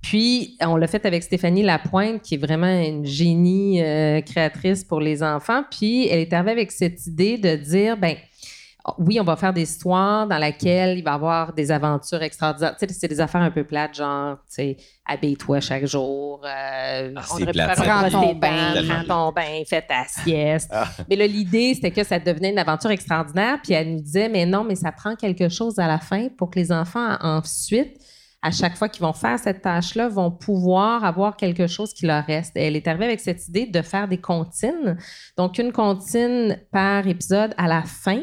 [0.05, 5.01] Puis, on l'a fait avec Stéphanie Lapointe, qui est vraiment une génie euh, créatrice pour
[5.01, 5.63] les enfants.
[5.71, 8.15] Puis, elle est arrivée avec cette idée de dire, ben
[8.99, 12.77] oui, on va faire des histoires dans lesquelles il va y avoir des aventures extraordinaires.
[12.79, 14.77] Tu sais, c'est des affaires un peu plates, genre, tu sais,
[15.07, 16.43] habille-toi chaque jour.
[16.45, 18.75] euh, Ah, on aurait pu faire prends ton bain.
[18.87, 20.69] prends ton bain, fais ta sieste.
[20.71, 20.87] Ah.
[21.09, 23.57] Mais là, l'idée, c'était que ça devenait une aventure extraordinaire.
[23.65, 26.51] Puis elle nous disait, mais non, mais ça prend quelque chose à la fin pour
[26.51, 27.97] que les enfants, ensuite,
[28.45, 32.22] à chaque fois qu'ils vont faire cette tâche-là, vont pouvoir avoir quelque chose qui leur
[32.26, 32.55] reste.
[32.57, 34.99] Et elle est arrivée avec cette idée de faire des comptines.
[35.38, 38.20] Donc, une comptine par épisode à la fin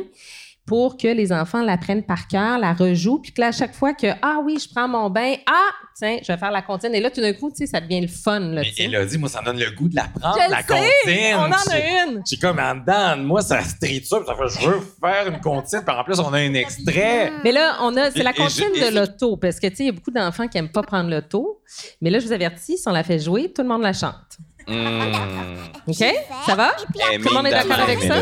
[0.66, 3.94] pour que les enfants l'apprennent par cœur, la rejouent, puis que là, à chaque fois
[3.94, 6.94] que, ah oui, je prends mon bain, ah, tiens, je vais faire la comptine.
[6.96, 8.40] Et là, tout d'un coup, tu sais, ça devient le fun.
[8.40, 8.72] Là, mais.
[8.86, 11.36] Elodie moi ça me donne le goût de la prendre Je la le sais, comptine
[11.36, 12.22] on en a J'ai- une.
[12.30, 15.40] j'ai comme en dedans de moi ça se triture ça fait je veux faire une
[15.42, 18.72] comptine puis en plus on a un extrait Mais là, on a, c'est la comptine
[18.74, 21.10] de l'auto, parce que, tu sais, il y a beaucoup d'enfants qui n'aiment pas prendre
[21.10, 21.62] l'auto.
[22.02, 24.38] Mais là, je vous avertis, si on la fait jouer, tout le monde la chante.
[24.68, 25.88] Mmh.
[25.88, 26.04] OK?
[26.46, 26.72] Ça va?
[26.78, 28.20] Tout le monde est d'accord avec ça?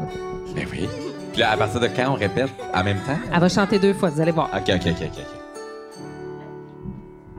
[0.55, 0.89] Ben oui.
[1.31, 3.19] Puis là, à partir de quand on répète en même temps?
[3.31, 4.49] Elle va chanter deux fois, vous allez voir.
[4.53, 5.01] OK, OK, OK, OK.
[5.03, 5.46] ok.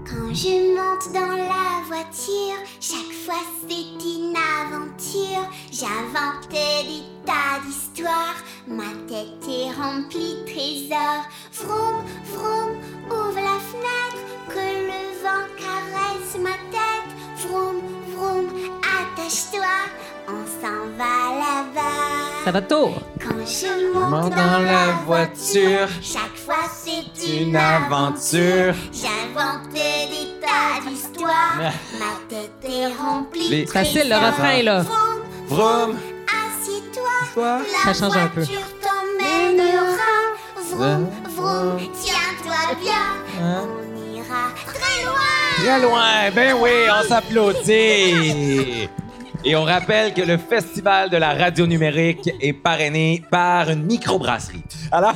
[0.09, 5.51] Quand je monte dans la voiture, chaque fois c'est une aventure.
[5.71, 8.43] J'inventais des tas d'histoires.
[8.67, 11.27] Ma tête est remplie de trésors.
[11.53, 12.79] Vroom, vroom,
[13.11, 14.25] ouvre la fenêtre.
[14.49, 16.98] Que le vent caresse ma tête.
[17.41, 17.77] Vroom,
[18.15, 18.47] vroom,
[18.83, 19.77] attache-toi.
[20.29, 22.45] On s'en va là-bas.
[22.45, 22.91] Ça va tôt.
[23.21, 28.75] Quand je monte dans la voiture, chaque fois c'est une aventure.
[28.93, 31.57] J'invente des tas d'histoires.
[31.59, 34.85] Ma tête est remplie Les- de Facile, le refrain, là.
[35.49, 35.97] Vroom.
[36.29, 38.45] Assieds-toi, Ça la change un peu.
[38.45, 40.15] t'emmènera.
[40.71, 43.43] Vroom, vroom, tiens-toi bien.
[43.43, 43.67] Hein?
[44.29, 45.17] Très loin.
[45.57, 48.89] Très loin, ben oui, on s'applaudit.
[49.45, 54.65] Et on rappelle que le Festival de la radio numérique est parrainé par une microbrasserie.
[54.93, 55.11] Alors...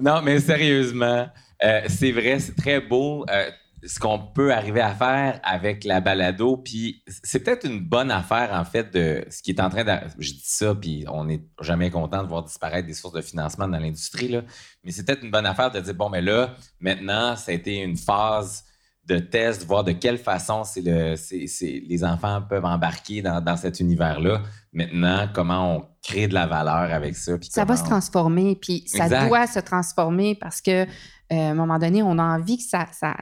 [0.00, 1.28] non, mais sérieusement,
[1.62, 3.26] euh, c'est vrai, c'est très beau.
[3.28, 3.50] euh,
[3.88, 8.50] ce qu'on peut arriver à faire avec la balado, puis c'est peut-être une bonne affaire,
[8.52, 9.92] en fait, de ce qui est en train de...
[10.18, 13.66] Je dis ça, puis on n'est jamais content de voir disparaître des sources de financement
[13.66, 14.42] dans l'industrie, là.
[14.84, 17.76] Mais c'est peut-être une bonne affaire de dire, bon, mais là, maintenant, ça a été
[17.76, 18.62] une phase
[19.06, 23.40] de test, voir de quelle façon c'est le, c'est- c'est- les enfants peuvent embarquer dans,
[23.40, 24.42] dans cet univers-là.
[24.74, 27.38] Maintenant, comment on crée de la valeur avec ça.
[27.38, 29.28] puis Ça va se transformer, puis ça Exact.
[29.28, 30.86] doit se transformer parce que euh,
[31.30, 33.14] à un moment donné, on a envie que ça, ça,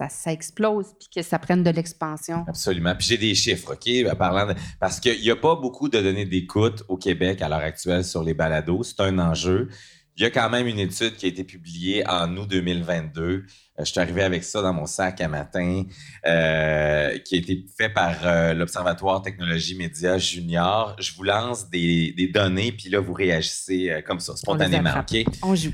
[0.00, 2.44] ça, ça explose puis que ça prenne de l'expansion.
[2.48, 2.94] Absolument.
[2.96, 4.16] Puis j'ai des chiffres, OK?
[4.16, 7.58] Parlant de- Parce qu'il n'y a pas beaucoup de données d'écoute au Québec à l'heure
[7.58, 8.82] actuelle sur les balados.
[8.82, 9.68] C'est un enjeu.
[10.16, 13.22] Il y a quand même une étude qui a été publiée en août 2022.
[13.22, 13.42] Euh,
[13.78, 15.84] je suis arrivé avec ça dans mon sac à matin,
[16.26, 20.94] euh, qui a été fait par euh, l'Observatoire Technologie Média Junior.
[20.98, 24.90] Je vous lance des, des données, puis là, vous réagissez euh, comme ça, spontanément.
[25.00, 25.24] OK?
[25.42, 25.72] On joue.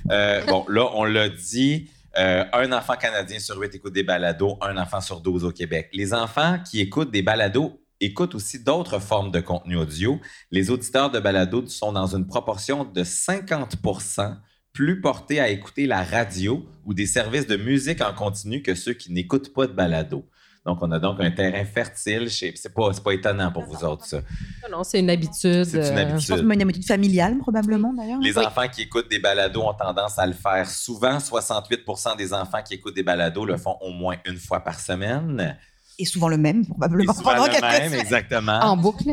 [0.48, 4.76] Bon, là, on l'a dit, euh, un enfant canadien sur huit écoute des balados, un
[4.76, 5.90] enfant sur 12 au Québec.
[5.92, 10.20] Les enfants qui écoutent des balados écoutent aussi d'autres formes de contenu audio.
[10.50, 14.36] Les auditeurs de balados sont dans une proportion de 50%
[14.72, 18.92] plus portés à écouter la radio ou des services de musique en continu que ceux
[18.92, 20.28] qui n'écoutent pas de balado.
[20.66, 22.28] Donc, on a donc un terrain fertile.
[22.28, 24.18] chez- C'est pas, c'est pas étonnant pour vous autres, ça.
[24.70, 25.64] Non, c'est une habitude.
[25.64, 26.20] C'est une euh, habitude.
[26.36, 28.18] Je pense une habitude familiale, probablement, d'ailleurs.
[28.20, 28.44] Les Oui.
[28.44, 31.18] enfants qui écoutent des balados ont tendance à le faire souvent.
[31.20, 35.56] 68% des enfants qui écoutent des balados le font au moins une fois par semaine.
[35.98, 37.12] Et souvent le même, probablement.
[37.12, 37.94] Et souvent pendant le même, semaines.
[38.00, 38.58] exactement.
[38.60, 39.10] En boucle.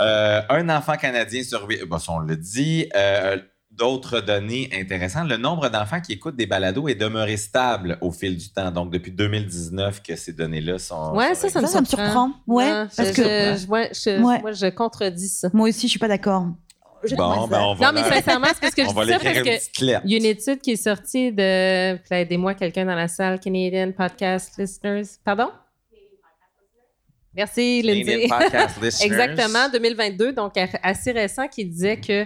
[0.00, 2.88] Euh, un enfant canadien sur huit, bon, on le dit.
[2.96, 3.38] Euh,
[3.76, 8.36] D'autres données intéressantes, le nombre d'enfants qui écoutent des balados est demeuré stable au fil
[8.36, 8.70] du temps.
[8.70, 11.12] Donc, depuis 2019 que ces données-là sont...
[11.14, 12.04] Ouais, sont ça, ça me Ça, ça me surprend.
[12.06, 12.30] surprend.
[12.46, 14.40] Ouais, Non, parce je- que- je- je- ouais, je- Ouais.
[14.40, 15.48] Moi, je contredis ça.
[15.52, 16.46] Moi aussi, je suis pas d'accord.
[17.02, 17.86] Je- Bon, ben, on va...
[17.86, 20.70] Non, mais sincèrement, c'est parce que je dis ça parce y a une étude qui
[20.70, 21.96] est sortie de.
[21.98, 25.02] puis Aidez-moi, quelqu'un dans la salle, Canadian Podcast Listeners.
[25.24, 25.50] Pardon?
[27.34, 28.26] Merci, Lindsay.
[28.28, 29.06] Canadian Podcast Listeners.
[29.06, 30.52] Exactement, 2022, donc
[30.82, 32.24] assez récent, qui disait que,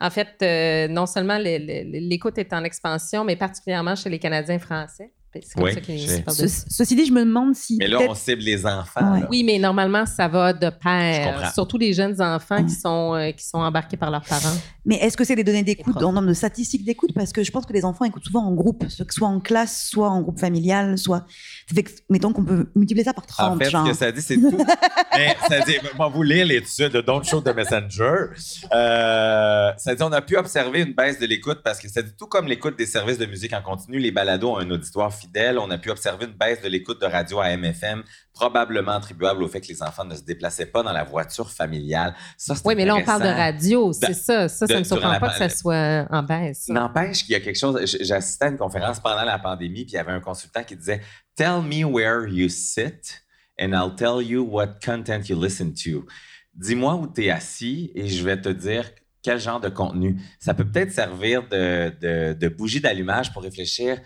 [0.00, 4.18] en fait, euh, non seulement le- le- l'écoute est en expansion, mais particulièrement chez les
[4.18, 5.12] Canadiens français.
[5.32, 7.76] C'est comme Oui, ça de- Ce- ceci dit, je me demande si.
[7.78, 9.12] Mais là, on cible les enfants.
[9.14, 9.26] Ouais.
[9.30, 11.34] Oui, mais normalement, ça va de Je pair.
[11.34, 11.52] comprends.
[11.52, 14.56] Surtout les jeunes enfants qui sont, euh, qui sont embarqués par leurs parents.
[14.84, 17.10] Mais est-ce que c'est des données d'écoute, en nombre de statistiques d'écoute?
[17.14, 19.86] Parce que je pense que les enfants écoutent souvent en groupe, que soit en classe,
[19.88, 21.24] soit en groupe familial, soit.
[21.68, 23.52] Ça fait que, mettons qu'on peut multiplier ça par 30.
[23.54, 23.86] En fait, genre.
[23.86, 24.58] ce que ça dit, c'est tout.
[25.16, 28.30] Mais ça dit, va vous lire l'étude de Don't Show the Messenger.
[28.72, 32.12] Euh, ça dit, on a pu observer une baisse de l'écoute parce que ça dit,
[32.18, 35.58] tout comme l'écoute des services de musique en continu, les balados ont un auditoire fidèle.
[35.58, 38.02] On a pu observer une baisse de l'écoute de radio à MFM,
[38.32, 42.14] probablement attribuable au fait que les enfants ne se déplaçaient pas dans la voiture familiale.
[42.36, 44.48] Ça, Oui, mais là, on parle de radio, c'est De- ça.
[44.48, 46.68] Ça, ça de- me surprend la pas que ça soit en baisse.
[46.68, 47.78] N'empêche qu'il y a quelque chose.
[48.00, 51.00] J'assistais à une conférence pendant la pandémie, puis il y avait un consultant qui disait
[51.36, 53.22] Tell me where you sit,
[53.60, 56.06] and I'll tell you what content you listen to.
[56.54, 58.90] Dis-moi où tu es assis, et je vais te dire
[59.22, 60.16] quel genre de contenu.
[60.38, 64.00] Ça peut peut-être servir de, de- de bougie d'allumage pour réfléchir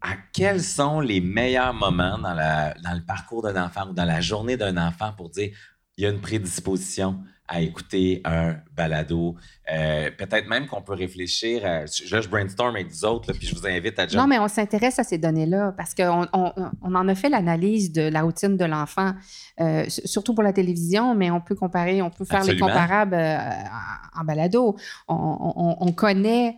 [0.00, 4.04] à quels sont les meilleurs moments dans, la- dans le parcours d'un enfant ou dans
[4.04, 5.50] la journée d'un enfant pour dire
[5.96, 7.18] il y a une prédisposition
[7.50, 9.34] à écouter un balado?
[9.72, 11.64] Euh, Peut-être même qu'on peut réfléchir.
[11.64, 11.80] À,
[12.10, 14.46] là, je brainstorm avec vous autres, là, puis je vous invite à Non, mais on
[14.48, 18.56] s'intéresse à ces données-là parce qu'on on, on en a fait l'analyse de la routine
[18.56, 19.12] de l'enfant,
[19.60, 22.66] euh, surtout pour la télévision, mais on peut comparer, on peut faire Absolument.
[22.66, 24.76] les comparables euh, en en balado.
[25.08, 26.56] On, on- on connaît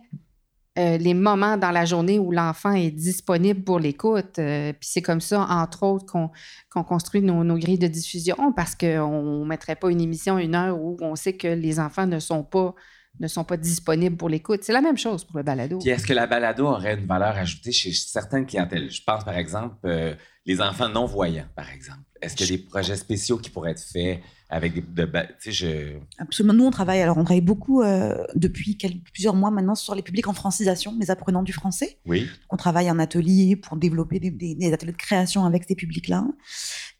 [0.79, 4.39] euh, les moments dans la journée où l'enfant est disponible pour l'écoute.
[4.39, 8.75] euh, Puis c'est comme ça, entre autres, qu'on construit nos, nos grilles de diffusion parce
[8.75, 12.19] qu'on ne mettrait pas une émission une heure où on sait que les enfants ne
[12.19, 12.73] sont pas
[13.19, 14.63] ne sont pas disponibles pour l'écoute.
[14.63, 15.79] C'est la même chose pour le balado.
[15.79, 18.89] Puis est-ce que la balado aurait une valeur ajoutée chez certaines clientèles?
[18.89, 20.15] Je pense, par exemple, euh,
[20.45, 21.99] les enfants non-voyants, par exemple.
[22.21, 24.21] Est-ce qu'il y a des projets spéciaux qui pourraient être faits
[24.51, 24.81] avec des...
[25.05, 25.09] De,
[25.47, 25.93] je...
[26.19, 26.53] Absolument.
[26.53, 30.01] Nous, on travaille, alors on travaille beaucoup euh, depuis quelques- plusieurs mois maintenant sur les
[30.01, 31.97] publics en francisation, les apprenants du français.
[32.05, 32.21] Oui.
[32.21, 35.75] Donc, on travaille en atelier pour développer des, des- des ateliers de création avec ces
[35.75, 36.25] publics-là.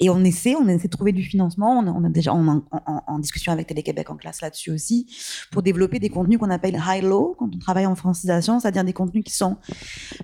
[0.03, 1.79] Et on essaie, on essaie de trouver du financement.
[1.79, 5.05] On, on a déjà on en, en- en discussion avec Télé-Québec en classe là-dessus aussi,
[5.51, 9.23] pour développer des contenus qu'on appelle high-low quand on travaille en francisation, c'est-à-dire des contenus
[9.23, 9.57] qui sont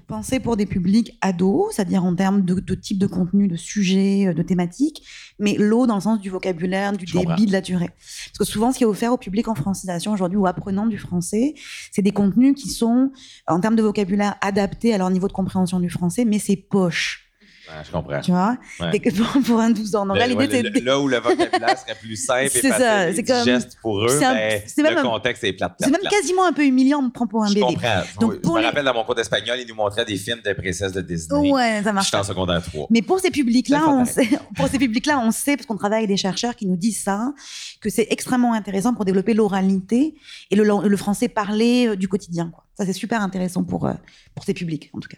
[0.07, 4.27] pensés pour des publics ados, c'est-à-dire en termes de, de type de contenu, de sujet,
[4.27, 5.03] euh, de thématique,
[5.39, 7.89] mais low dans le sens du vocabulaire, du débit, de la durée.
[7.89, 10.97] Parce que souvent, ce qui est offert au public en francisation aujourd'hui ou apprenant du
[10.97, 11.53] français,
[11.91, 13.11] c'est des contenus qui sont,
[13.47, 17.26] en termes de vocabulaire, adaptés à leur niveau de compréhension du français, mais c'est poche.
[17.69, 18.21] Ouais, je comprends.
[18.21, 18.57] Tu vois?
[18.79, 18.99] Ouais.
[18.99, 20.05] Que pour, pour un 12 ans.
[20.05, 23.23] Donc là, Le- l'idée, ouais, là où le vocabulaire serait plus simple et ça, c'est
[23.23, 26.01] comme- digeste pour eux, c'est un- ben, même le un- contexte est plate, c'est même
[26.09, 27.65] quasiment un peu humiliant, on me prend pour un Je bébé.
[27.65, 28.01] comprends.
[28.21, 30.39] Donc, Oui, je me les- rappelle dans mon cours d'espagnol, ils nous montraient des films
[30.45, 31.51] de princesses de Disney.
[31.51, 32.87] Ouais, ça marche J'étais en secondaire 3.
[32.89, 36.09] Mais pour ces publics-là, on sait, pour ces publics-là, on sait, parce qu'on travaille avec
[36.09, 37.33] des chercheurs qui nous disent ça,
[37.81, 40.15] que c'est extrêmement intéressant pour développer l'oralité
[40.51, 42.49] et le, le français parlé euh, du quotidien.
[42.53, 42.63] Quoi.
[42.77, 43.93] Ça, c'est super intéressant pour, euh,
[44.35, 45.17] pour ces publics, en tout cas.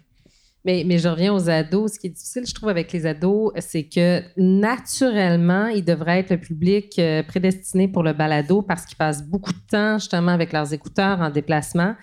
[0.65, 1.93] Mais, je reviens aux ados.
[1.93, 6.31] Ce qui est difficile, je trouve, avec les ados, c'est que naturellement, ils devraient être
[6.31, 10.51] le public euh, prédestiné pour le balado parce qu'ils passent beaucoup de temps justement avec
[10.51, 11.95] leurs écouteurs en déplacement.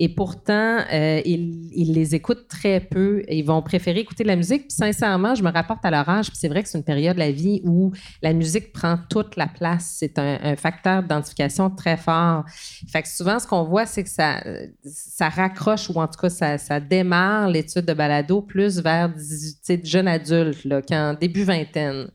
[0.00, 3.24] Et pourtant, euh, ils, les écoutent très peu.
[3.28, 4.68] Ils vont préférer écouter de la musique.
[4.68, 6.28] Puis sincèrement, je me rapporte à leur âge.
[6.28, 7.90] Puis c'est vrai que c'est une période de la vie où
[8.22, 9.96] la musique prend toute la place.
[9.98, 12.44] C'est un, facteur d'identification très fort.
[12.88, 14.40] Fait que souvent, ce qu'on voit, c'est que ça,
[14.84, 19.56] ça raccroche ou en tout cas, ça, ça démarre l'étude de balado plus vers 18,
[19.56, 22.08] tu sais, jeunes adultes, là, qu'en début vingtaine.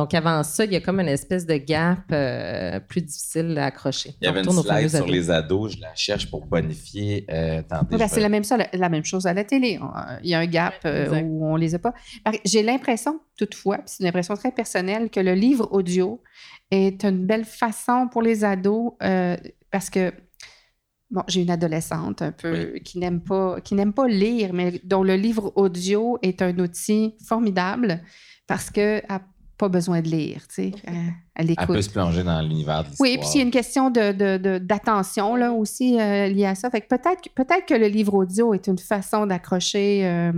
[0.00, 3.66] Donc, avant ça, il y a comme une espèce de gap euh, plus difficile à
[3.66, 4.14] accrocher.
[4.22, 5.10] Il y avait une slide sur ados.
[5.10, 7.26] les ados, je la cherche pour bonifier.
[7.30, 9.78] Euh, Oui, ben, c'est la même, ça, la, la même chose à la télé.
[9.82, 9.90] On-
[10.22, 11.92] Il y a un gap euh, où on les a pas.
[12.46, 16.22] J'ai l'impression, toutefois, puis c'est une impression très personnelle, que le livre audio
[16.70, 19.36] est une belle façon pour les ados euh,
[19.70, 20.12] parce que
[21.10, 25.02] bon, j'ai une adolescente un peu qui n'aime pas qui n'aime pas lire, mais dont
[25.02, 28.00] le livre audio est un outil formidable
[28.46, 29.02] parce que
[29.60, 31.66] pas besoin de lire, tu sais, elle, elle Elle écoute.
[31.66, 33.08] peut se plonger dans l'univers de l'histoire.
[33.10, 36.46] Oui, puis il y a une question de, de- de- d'attention là aussi euh, liée
[36.46, 36.70] à ça.
[36.70, 40.32] Fait que peut-être, que- peut-être que le livre audio est une façon d'accrocher, euh,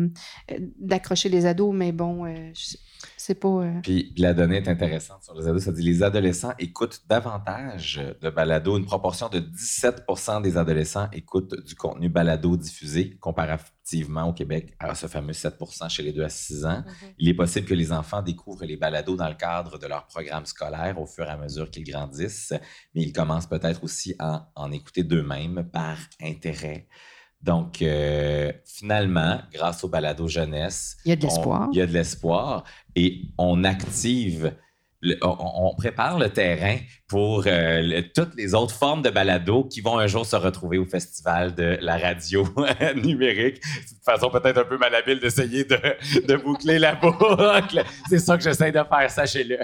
[0.50, 2.76] euh, d'accrocher les ados, mais bon, euh, je-
[3.24, 3.48] c'est pas.
[3.48, 5.62] euh, Puis, la donnée est intéressante sur les ados.
[5.62, 8.76] Ça dit les adolescents écoutent davantage de balado.
[8.76, 14.94] Une proportion de 17% des adolescents écoutent du contenu balado diffusé comparativement au Québec à
[14.96, 16.84] ce fameux 7% chez les 2 à 6 ans.
[17.18, 20.44] Il est possible que les enfants découvrent les balados dans le cadre de leur programme
[20.46, 22.52] scolaire au fur et à mesure qu'ils grandissent,
[22.94, 26.88] mais ils commencent peut-être aussi à en écouter d'eux-mêmes par intérêt.
[27.42, 31.68] Donc, euh, finalement, grâce au balado jeunesse, Il y a de l'espoir.
[31.72, 32.64] il y a de l'espoir
[32.94, 34.54] et on active,
[35.02, 35.36] le- on,
[35.70, 36.76] on prépare le terrain
[37.08, 40.78] pour euh, le- toutes les autres formes de balado qui vont un jour se retrouver
[40.78, 42.44] au festival de la radio
[42.96, 43.60] numérique.
[43.62, 45.76] C'est une façon peut-être un peu malhabile d'essayer de,
[46.26, 47.84] de boucler la boucle.
[48.08, 49.58] C'est ça que j'essaie de faire, sachez-le.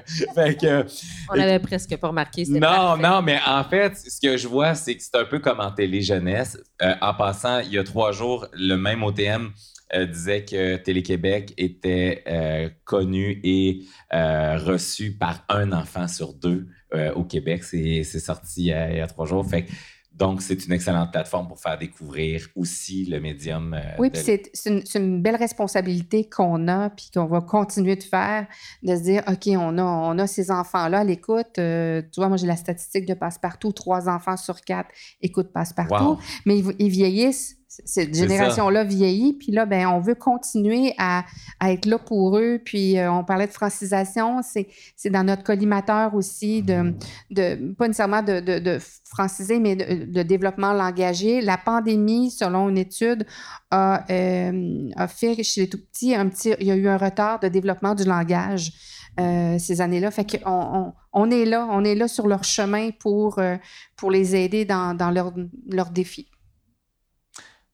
[1.31, 2.45] On n'avait presque pas remarqué.
[2.49, 3.03] non, parfait.
[3.03, 5.71] non, mais en fait, ce que je vois, c'est que c'est un peu comme en
[5.71, 6.59] télé-jeunesse.
[6.83, 9.51] Euh, en passant, il y a trois jours, le même OTM
[9.95, 16.69] euh, disait que Télé-Québec était euh, connu et euh, reçu par un enfant sur deux
[17.15, 17.65] au Québec.
[17.65, 19.45] C'est sorti il y a trois jours.
[19.47, 19.73] Fait que-
[20.15, 23.73] donc, c'est une excellente plateforme pour faire découvrir aussi le médium.
[23.75, 28.03] euh, Oui, de- puis c'est, une, belle responsabilité qu'on a, puis qu'on va continuer de
[28.03, 28.49] faire,
[28.83, 31.59] de se dire, OK, on a, on a ces enfants-là à l'écoute.
[31.59, 34.89] Euh, tu vois, moi, j'ai la statistique de Passe-Partout, trois enfants sur quatre
[35.21, 36.19] écoutent Passe-Partout, Wow.
[36.47, 37.58] mais ils, ils vieillissent.
[37.85, 41.25] Cette génération-là vieillit, puis là, ben, on veut continuer à,
[41.61, 42.61] à être là pour eux.
[42.65, 46.95] Puis euh, on parlait de francisation, c'est, c'est dans notre collimateur aussi, de,
[47.31, 51.41] de pas nécessairement de, de- de franciser, mais de, développement langagier.
[51.41, 53.27] La pandémie, selon une étude,
[53.71, 56.97] a, euh, a fait chez les tout petits un petit, il y a eu un
[56.99, 58.73] retard de développement du langage.
[59.21, 60.11] euh, ces années-là.
[60.13, 63.57] Fait qu'on on, on est là, on est là sur leur chemin pour, euh,
[63.97, 65.33] pour les aider dans, dans leurs
[65.69, 66.29] leurs défis.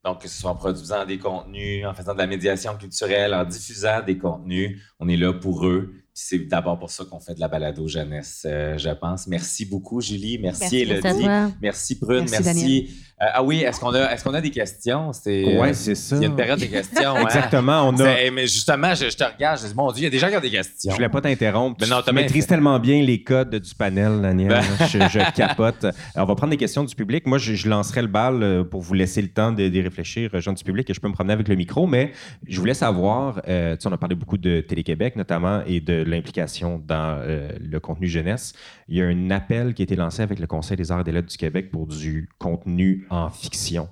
[0.04, 3.44] Donc, que ce soit en produisant des contenus, en faisant de la médiation culturelle, en
[3.44, 5.92] diffusant des contenus, on est là pour eux.
[6.14, 9.26] Puis c'est d'abord pour ça qu'on fait de la balado jeunesse, euh, je pense.
[9.26, 10.38] Merci beaucoup, Julie.
[10.38, 11.54] Merci, Merci, Elodie.
[11.60, 12.26] merci Prune.
[12.30, 12.90] Merci, Merci,
[13.22, 15.12] Euh, ah oui, est-ce qu'on a, est qu'on a des questions?
[15.12, 16.16] C'est, Ouais, euh, c'est ça.
[16.16, 17.14] Il y a une période de questions.
[17.16, 17.22] hein?
[17.22, 20.04] Exactement, on a- C'est- Mais justement, je, je te regarde, je dis, mon Dieu, il
[20.04, 20.90] y a des gens qui ont des questions.
[20.90, 21.76] Je voulais pas t'interrompre.
[21.80, 24.48] Mais non, tu maîtrises tellement bien les codes du panel, Daniel.
[24.48, 24.86] Ben.
[24.88, 25.84] je, je capote.
[25.84, 27.26] Alors, on va prendre des questions du public.
[27.26, 30.30] Moi, je, je lancerai le bal euh, pour vous laisser le temps de, d'y réfléchir,
[30.40, 31.86] gens du public, et je peux me promener avec le micro.
[31.86, 32.10] Mais
[32.48, 36.02] je voulais savoir, euh, tu sais, on a parlé beaucoup de Télé-Québec notamment et de
[36.02, 38.54] l'implication dans euh, le contenu jeunesse.
[38.88, 41.04] Il y a un appel qui a été lancé avec le Conseil des arts et
[41.04, 43.88] des lettres du Québec pour du contenu en fiction.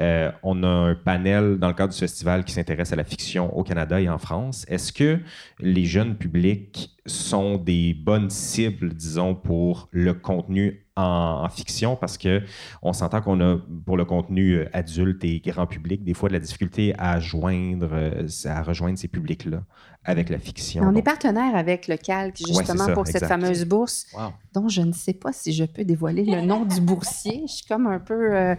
[0.00, 3.56] Euh, on a un panel dans le cadre du festival qui s'intéresse à la fiction
[3.56, 4.64] au Canada et en France.
[4.68, 5.20] Est-ce que
[5.60, 11.96] les jeunes publics sont des bonnes cibles, disons, pour le contenu en, en fiction?
[11.96, 12.42] Parce que
[12.82, 16.34] on s'entend qu'on a, pour le contenu euh, adulte et grand public, des fois de
[16.34, 19.62] la difficulté à joindre, euh, à rejoindre ces publics-là
[20.06, 20.82] avec la fiction.
[20.84, 24.32] On est partenaire avec le Calque, justement, ça, pour cette fameuse bourse, Wow.
[24.52, 27.44] dont je ne sais pas si je peux dévoiler le nom du boursier.
[27.48, 28.36] Je suis comme un peu...
[28.36, 28.54] euh,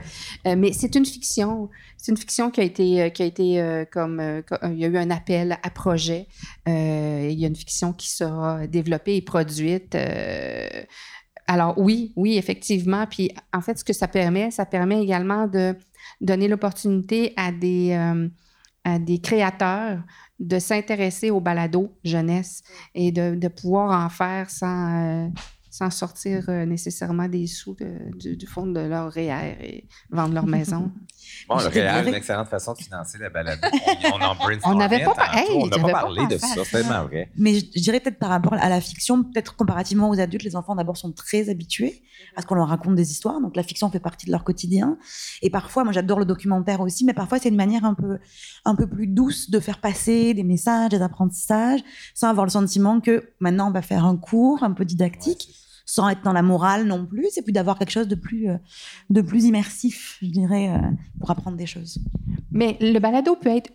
[0.57, 1.24] mais c'est une fiction.
[1.25, 4.19] C'est une fiction qui a été, euh, qui a été euh, comme...
[4.19, 6.27] euh, il y a eu un appel à projet.
[6.67, 9.97] Il y a une fiction qui sera développée et produite.
[11.47, 13.05] alors oui, oui, effectivement.
[13.07, 15.75] Puis en fait, ce que ça permet, ça permet également de
[16.21, 17.97] donner l'opportunité à des,
[19.21, 19.99] créateurs
[20.39, 22.61] de s'intéresser au balado jeunesse
[22.93, 25.31] et de, de pouvoir en faire sans,
[25.77, 30.33] sans sortir euh, nécessairement des sous de- du, du fond de leur REER et vendre
[30.33, 30.89] leur maison.
[31.49, 33.59] Bon, le réel, dirais- une excellente façon de financer la balade.
[33.63, 37.29] On, on en On n'avait pas hey, on pas parlé de ça, c'est tellement vrai.
[37.35, 40.55] Mais je, je dirais peut-être par rapport à la fiction, peut-être comparativement aux adultes, les
[40.55, 42.03] enfants d'abord sont très habitués
[42.35, 43.41] à ce qu'on leur raconte des histoires.
[43.41, 44.97] Donc la fiction fait partie de leur quotidien.
[45.41, 48.19] Et parfois, moi j'adore le documentaire aussi, mais parfois c'est une manière un peu,
[48.63, 51.81] un peu plus douce de faire passer des messages, des apprentissages,
[52.13, 55.49] sans avoir le sentiment que maintenant on va faire un cours un peu didactique.
[55.85, 58.57] Sans être dans la morale non plus, c'est plus d'avoir quelque chose de plus, euh,
[59.09, 60.77] de plus immersif, je dirais, euh,
[61.19, 61.99] pour apprendre des choses.
[62.51, 63.69] Mais le balado peut être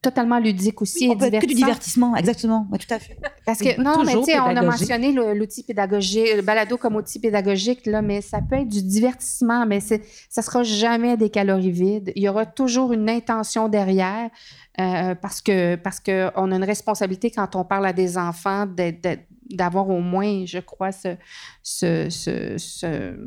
[0.00, 3.18] totalement ludique aussi et On peut être que du divertissement, exactement, Ouais, tout à fait.
[3.44, 6.76] Parce Oui, que, non, mais tu sais, on a mentionné le- l'outil pédagogique, le balado
[6.76, 11.16] comme outil pédagogique, là, mais ça peut être du divertissement, mais c'est, ça sera jamais
[11.16, 12.12] des calories vides.
[12.14, 14.30] Il y aura toujours une intention derrière,
[14.80, 18.66] euh, parce que parce que on a une responsabilité quand on parle à des enfants
[19.50, 21.16] d'avoir au moins, je crois, ce,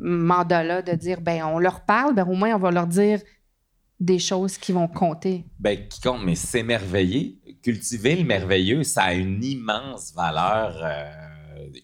[0.02, 3.20] mandat-là de dire, ben on leur parle, ben au moins on va leur dire
[4.00, 5.46] des choses qui vont compter.
[5.60, 11.31] Ben, qui compte, mais s'émerveiller, cultiver le merveilleux, ça a une immense valeur euh,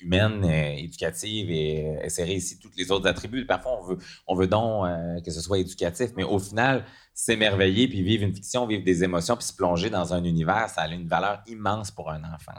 [0.02, 3.46] humaine, euh, éducative et euh, insérer ici tous les autres attributs.
[3.46, 3.98] Parfois, on veut,
[4.28, 8.34] on veut donc euh, que ce soit éducatif, mais au final, s'émerveiller puis vivre une
[8.34, 11.92] fiction, vivre des émotions puis se plonger dans un univers, ça a une valeur immense
[11.92, 12.54] pour un enfant.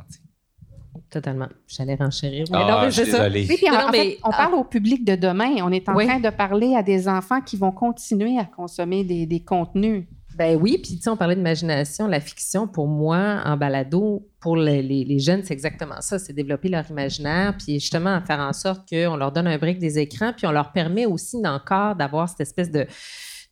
[1.11, 1.49] Totalement.
[1.67, 2.45] J'allais renchérir.
[2.51, 3.29] mais Ah, non, mais je suis c'est ça.
[3.31, 3.47] désolé.
[3.49, 5.55] Oui, puis en, Non, en mais- fait, on parle au public de demain.
[5.63, 6.07] On est en Oui.
[6.07, 10.05] train de parler à des enfants qui vont continuer à consommer des, des contenus.
[10.39, 12.07] Ben oui, puis tu sais, on parlait d'imagination.
[12.07, 16.21] La fiction, pour moi, en balado, pour les, jeunes, c'est exactement ça.
[16.21, 19.99] C'est développer leur imaginaire, puis justement faire en sorte qu'on leur donne un break des
[19.99, 22.87] écrans, puis on leur permet aussi encore d'avoir cette espèce de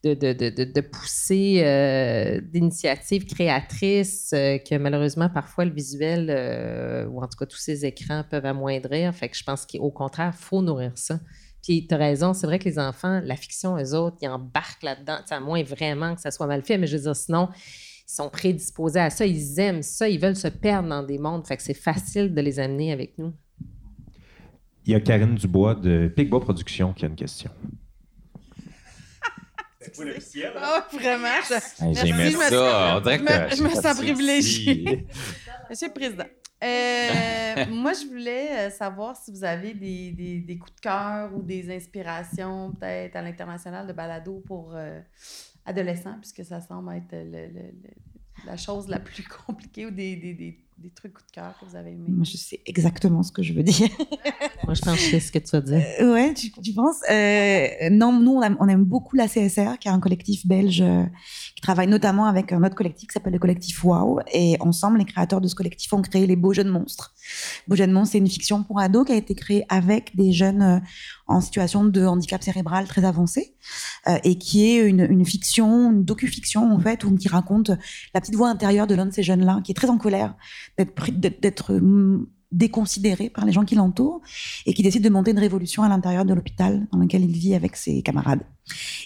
[0.03, 6.27] de, de, de, de, de poussée euh, d'initiatives créatrices euh, que malheureusement, parfois, le visuel,
[6.29, 9.13] euh, ou en tout cas tous ces écrans peuvent amoindrir.
[9.13, 11.19] Fait que je pense qu'au contraire, il faut nourrir ça.
[11.67, 14.83] Puis tu as raison, c'est vrai que les enfants, la fiction, eux autres, ils embarquent
[14.83, 18.13] là-dedans, à moins vraiment que ça soit mal fait, mais je veux dire, sinon, ils
[18.13, 21.45] sont prédisposés à ça, ils aiment ça, ils veulent se perdre dans des mondes.
[21.45, 23.33] Fait que c'est facile de les amener avec nous.
[24.85, 27.51] Il y a Karine Dubois de Picbois Productions qui a une question.
[29.99, 31.27] Oh, vraiment.
[31.49, 31.53] Je...
[31.83, 32.97] Hey, Merci, me ça.
[32.97, 35.07] On dirait que je me- sens privilégiée.
[35.69, 36.25] Monsieur le Président,
[36.63, 41.33] euh, moi, je voulais euh, savoir si vous avez des, des- des coups de cœur
[41.35, 44.99] ou des inspirations, peut-être à l'international de balado pour euh,
[45.65, 50.15] adolescents, puisque ça semble être le- le- le- la chose la plus compliquée ou des,
[50.15, 52.05] des- des- trucs coups de cœur que vous avez aimés.
[52.09, 53.89] Moi, je sais exactement ce que je veux dire.
[54.63, 55.83] Moi, je pense que je sais ce que tu vas dire.
[56.01, 56.97] Euh, ouais, tu, tu penses?
[57.11, 60.81] Euh, Non, nous, on aime, on aime beaucoup la CSR, qui est un collectif belge
[60.81, 61.03] euh,
[61.55, 64.19] qui travaille notamment avec un autre collectif qui s'appelle le collectif Wow.
[64.33, 67.13] Et ensemble, les créateurs de ce collectif ont créé les Beaux Jeunes Monstres.
[67.67, 70.61] Beaux Jeunes Monstres, c'est une fiction pour ados qui a été créée avec des jeunes
[70.61, 70.79] euh,
[71.27, 73.55] en situation de handicap cérébral très avancé
[74.07, 77.71] euh, et qui est une, fiction, une docu-fiction en fait, où, qui raconte
[78.13, 80.35] la petite voix intérieure de l'un de ces jeunes-là, qui est très en colère
[80.77, 84.21] d'être, hum, déconsidéré par les gens qui l'entourent
[84.65, 87.55] et qui décide de monter une révolution à l'intérieur de l'hôpital dans lequel il vit
[87.55, 88.43] avec ses camarades.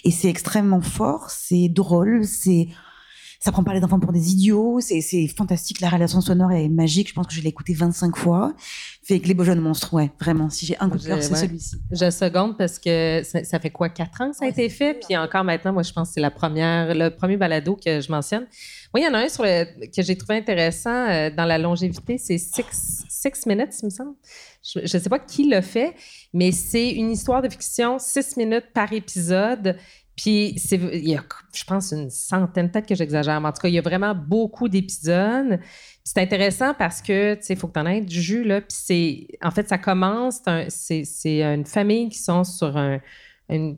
[0.04, 2.68] Et c'est extrêmement fort, c'est drôle, c'est
[3.42, 4.78] Ça prend pas les enfants pour des idiots.
[4.80, 5.80] C'est fantastique.
[5.80, 7.08] La réalisation sonore est magique.
[7.08, 8.54] Je pense que je l'ai écouté 25 fois.
[9.02, 10.48] Fait que les beaux jeunes monstres, ouais, vraiment.
[10.48, 11.38] Si j'ai un coup de cœur, c'est ouais.
[11.38, 11.76] celui-ci.
[11.90, 15.00] Je seconde parce que ça, ça fait quoi, quatre ans que ça a été fait?
[15.04, 18.12] Puis encore maintenant, moi, je pense que c'est la première, le premier balado que je
[18.12, 18.46] mentionne.
[18.94, 21.58] Moi, il y en a un sur le- que j'ai trouvé intéressant euh, dans la
[21.58, 24.14] longévité, c'est Six, Six Minutes, il me semble.
[24.64, 25.94] Je ne sais pas qui l'a fait,
[26.32, 29.76] mais c'est une histoire de fiction, six minutes par épisode.
[30.22, 33.66] Puis, il y a, je pense, une centaine, peut-être que j'exagère, mais en tout cas,
[33.66, 35.58] il y a vraiment beaucoup d'épisodes.
[36.04, 38.60] C'est intéressant parce que, tu sais, il faut que tu en aies du jus, là.
[38.60, 42.76] Puis c'est, en fait, ça commence, c'est un- c'est, c'est une famille qui sont sur
[42.76, 43.00] un,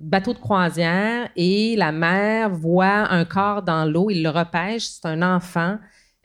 [0.03, 5.07] bateau de croisière et la mère voit un corps dans l'eau, il le repêche, c'est
[5.07, 5.79] un enfant.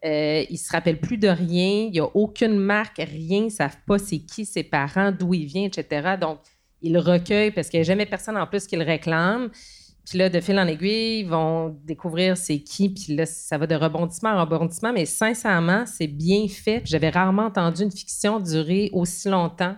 [0.05, 3.49] Euh, il se rappelle plus de rien, il n'y a aucune marque, rien, ils ne
[3.49, 6.17] savent pas c'est qui ses parents, d'où il vient, etc.
[6.19, 6.39] Donc,
[6.81, 9.49] il le recueille parce qu'il n'y a jamais personne en plus qui le réclame.
[10.09, 12.89] Puis là, de fil en aiguille, ils vont découvrir c'est qui.
[12.89, 14.91] Puis là, ça va de rebondissement en rebondissement.
[14.91, 16.81] Mais sincèrement, c'est bien fait.
[16.85, 19.75] J'avais rarement entendu une fiction durer aussi longtemps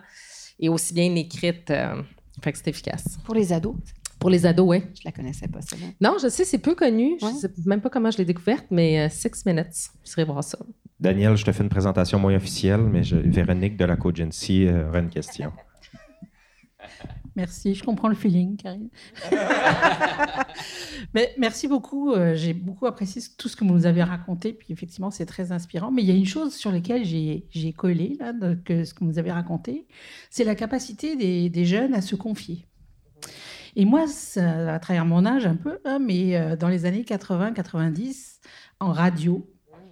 [0.58, 1.70] et aussi bien écrite.
[1.70, 2.00] euh,
[2.42, 3.18] fait que c'est efficace.
[3.24, 3.74] Pour les ados?
[4.18, 4.82] Pour les ados, oui.
[4.94, 5.86] Je la connaissais pas, celle-là.
[6.00, 7.18] Non, je sais, c'est peu connu.
[7.20, 9.66] Je sais même pas comment je l'ai découverte, mais euh, Six Minutes.
[10.00, 10.58] Vous serez voir ça.
[11.00, 14.88] Daniel, je te fais une présentation moins officielle, mais je- Véronique de la Cogency euh,
[14.88, 15.52] aura une question.
[17.34, 18.88] Merci, je comprends le feeling, Karine.
[21.14, 22.12] Mais merci beaucoup.
[22.12, 24.52] euh, j'ai beaucoup apprécié tout ce que vous nous avez raconté.
[24.52, 25.90] Puis effectivement, c'est très inspirant.
[25.90, 29.04] Mais il y a une chose sur laquelle j'ai collé, là, de- que ce que
[29.04, 29.86] vous avez raconté,
[30.30, 32.66] c'est la capacité des, des jeunes à se confier.
[33.76, 37.02] Et moi, ça, à travers mon âge un peu, hein, mais euh, dans les années
[37.04, 38.40] 80-90,
[38.80, 39.48] en radio,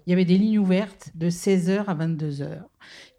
[0.06, 2.62] il y avait des lignes ouvertes de 16h à 22h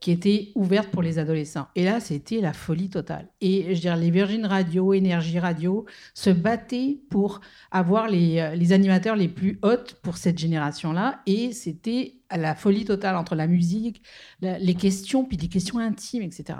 [0.01, 1.67] qui étaient ouvertes pour les adolescents.
[1.75, 3.29] Et là, c'était la folie totale.
[3.39, 5.85] Et je veux dire, les Virgin Radio, Énergie Radio
[6.15, 7.39] se battaient pour
[7.69, 11.21] avoir les, euh, animateurs les plus hautes pour cette génération-là.
[11.27, 14.01] Et c'était la folie totale entre la musique,
[14.41, 16.57] les questions, puis des questions intimes, etc.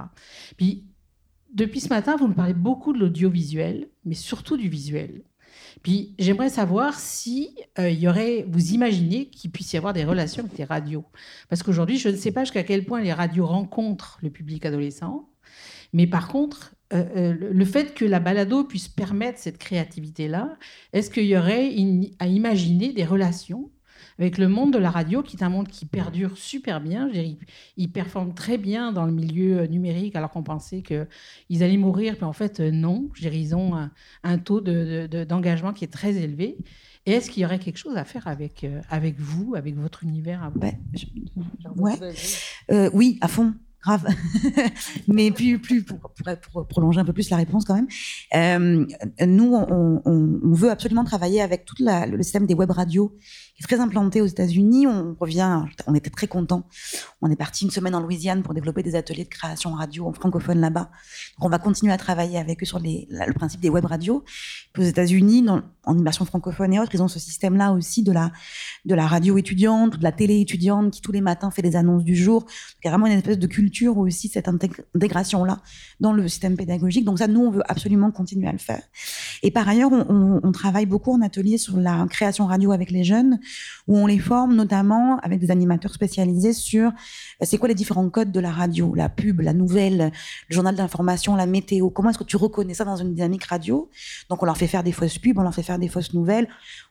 [0.56, 0.86] Puis,
[1.54, 5.24] depuis ce matin, vous nous parlez beaucoup de l'audiovisuel, mais surtout du visuel.
[5.84, 10.44] Puis j'aimerais savoir si euh, y aurait, vous imaginez qu'il puisse y avoir des relations
[10.44, 11.06] avec les radios,
[11.50, 15.30] parce qu'aujourd'hui je ne sais pas jusqu'à quel point les radios rencontrent le public adolescent,
[15.94, 20.58] mais par contre euh, euh, le- fait que la balado puisse permettre cette créativité là,
[20.94, 21.74] est-ce qu'il y aurait
[22.20, 23.70] à imaginer des relations
[24.20, 27.08] avec le monde de la radio, qui est un monde qui perdure super bien.
[27.08, 27.40] Je dirais, ils,
[27.78, 32.16] ils performent très bien dans le milieu euh, numérique, alors qu'on pensait qu'ils allaient mourir.
[32.16, 33.10] Puis en fait, euh, non.
[33.14, 33.92] Je dirais, ils ont un,
[34.24, 36.58] un taux de- de- de- d'engagement qui est très élevé.
[37.08, 40.04] Et est-ce qu'il y aurait quelque chose à faire avec, euh, avec vous, avec votre
[40.04, 40.60] univers à vous?
[41.76, 41.98] Ouais.
[42.72, 44.06] Euh, oui, à fond, grave.
[45.08, 47.88] Mais plus, plus pour, prolonger un peu plus la réponse quand même.
[48.36, 48.86] Euh,
[49.26, 50.02] nous, on,
[50.54, 53.16] veut absolument travailler avec tout le système des web radios
[53.56, 54.88] qui est très implanté aux États-Unis.
[54.88, 56.68] On revient, on était très contents.
[57.22, 60.14] On est parti une semaine en Louisiane pour développer des ateliers de création radio en
[60.14, 60.90] francophone là-bas.
[61.40, 64.24] On va continuer à travailler avec eux sur le principe des web radios.
[64.78, 65.46] Aux États-Unis,
[65.86, 68.32] en immersion francophone et autres, ils ont ce système-là aussi de la,
[68.86, 72.04] de la radio étudiante, de la télé étudiante qui tous les matins fait des annonces
[72.04, 72.46] du jour.
[72.84, 75.60] Il y a vraiment une espèce de culture aussi, cette intég- intégration-là
[76.00, 77.06] dans le système pédagogique.
[77.06, 78.82] Donc ça, nous, on veut absolument continuer à le faire.
[79.44, 83.40] Et par ailleurs, on travaille beaucoup en atelier sur la création radio avec les jeunes,
[83.88, 88.10] où on les forme notamment avec des animateurs spécialisés sur euh, c'est quoi les différents
[88.10, 90.12] codes de la radio, la pub, la nouvelle,
[90.50, 91.90] le journal d'information, la météo.
[91.90, 93.90] Comment est-ce que tu reconnais ça dans une dynamique radio?
[94.30, 96.48] Donc on leur fait faire des fausses pubs, on leur fait faire des fausses nouvelles.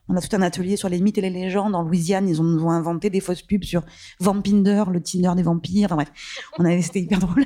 [0.09, 1.73] On a tout un atelier sur les mythes et les légendes.
[1.75, 3.83] En Louisiane, ils ont, ont inventé des fausses pubs sur
[4.19, 5.85] Vampinder, le Tinder des vampires.
[5.85, 6.11] Enfin bref,
[6.59, 7.45] on avait, c'était hyper drôle.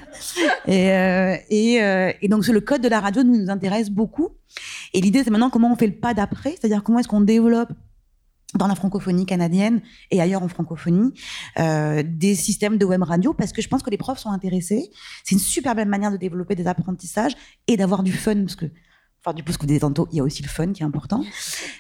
[0.68, 4.30] Et, euh, euh, et donc, le code de la radio nous intéresse beaucoup.
[4.94, 7.72] Et l'idée, c'est maintenant comment on fait le pas d'après, c'est-à-dire comment est-ce qu'on développe
[8.56, 9.82] dans la francophonie canadienne
[10.12, 11.14] et ailleurs en francophonie,
[11.60, 14.90] euh, des systèmes de web radio parce que je pense que les profs sont intéressés.
[15.24, 17.34] C'est une super belle manière de développer des apprentissages
[17.68, 18.66] et d'avoir du fun parce que,
[19.26, 20.84] enfin, du coup, ce que vous disiez tantôt, il y a aussi le fun qui
[20.84, 21.24] est important.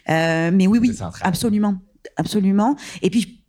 [0.09, 1.75] Euh, mais oui, oui, absolument,
[2.17, 2.75] absolument.
[3.01, 3.41] Et puis,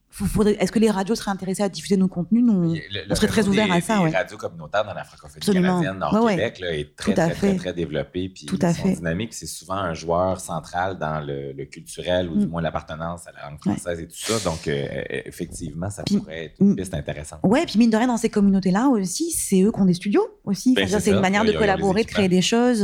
[0.59, 2.43] est-ce que les radios seraient intéressées à diffuser nos contenus?
[2.43, 2.81] Nous, Le-
[3.11, 3.99] on serait très ouverts à ça.
[3.99, 4.11] des Ouais.
[4.17, 5.83] radios communautaires dans la francophonie Absolument.
[5.83, 6.37] canadienne, Ouais, ouais.
[6.37, 8.31] Nord-Québec, là, est très, très, très, très développé.
[8.31, 8.93] Puis Tout à fait.
[8.95, 9.35] dynamiques.
[9.35, 12.49] C'est souvent un joueur central dans le, le culturel ou du Mm.
[12.49, 13.73] moins l'appartenance à la langue Ouais.
[13.75, 14.39] française et tout ça.
[14.49, 17.41] Donc, euh, euh, effectivement, ça Puis- pourrait être une piste intéressante.
[17.43, 20.27] Ouais, puis mine de rien, dans ces communautés-là aussi, c'est eux qui ont des studios
[20.45, 20.73] aussi.
[20.73, 22.83] Ben, Enfin, c'est une manière Ouais, de les collaborer, de créer des choses.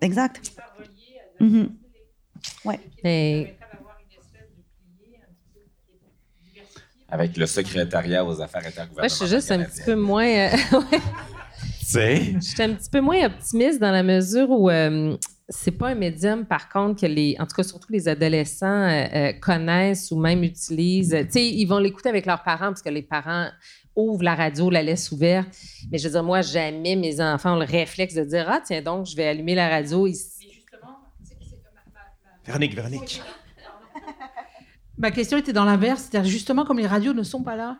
[0.00, 0.52] Exact.
[1.40, 1.70] Mhm.
[2.64, 2.80] Ouais.
[3.04, 3.56] Mais
[7.08, 9.10] Avec le secrétariat aux affaires moi, je intergouvernementales.
[9.10, 10.26] suis juste un petit peu moins.
[10.26, 10.50] euh,
[11.94, 12.34] ouais.
[12.34, 15.16] Je suis un petit peu moins optimiste dans la mesure où euh,
[15.48, 19.06] c'est pas un médium, par contre, que les, en tout cas, surtout les adolescents euh,
[19.12, 21.16] euh, connaissent ou même utilisent.
[21.26, 23.48] Tu sais, ils vont l'écouter avec leurs parents parce que les parents
[24.00, 25.48] ouvrent la radio, la laissent ouverte.
[25.90, 28.82] Mais je veux dire, moi, jamais mes enfants ont le réflexe de dire Ah, tiens
[28.82, 30.64] donc, je vais allumer la radio ici.
[32.44, 33.22] Véronique, Véronique.
[35.00, 37.78] Ma question était dans l'inverse, c'est-à-dire justement comme les radios ne sont pas là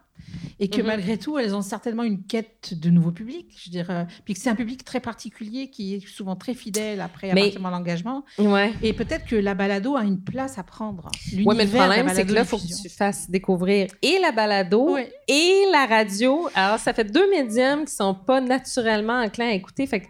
[0.58, 0.86] et que Mhm.
[0.86, 4.50] malgré tout elles ont certainement une quête de nouveaux publics, je dirais, puis que c'est
[4.50, 8.24] un public très particulier qui est souvent très fidèle après Mais- l'engagement.
[8.38, 8.72] Ouais.
[8.82, 11.10] Et peut-être que la balado a une place à prendre.
[11.34, 14.32] Oui, mais le problème, c'est que là, il faut que tu fasses découvrir et la
[14.32, 14.96] balado
[15.28, 16.48] et la radio.
[16.54, 19.86] Alors, ça fait deux médiums qui sont pas naturellement enclins à écouter.
[19.86, 20.06] Fait que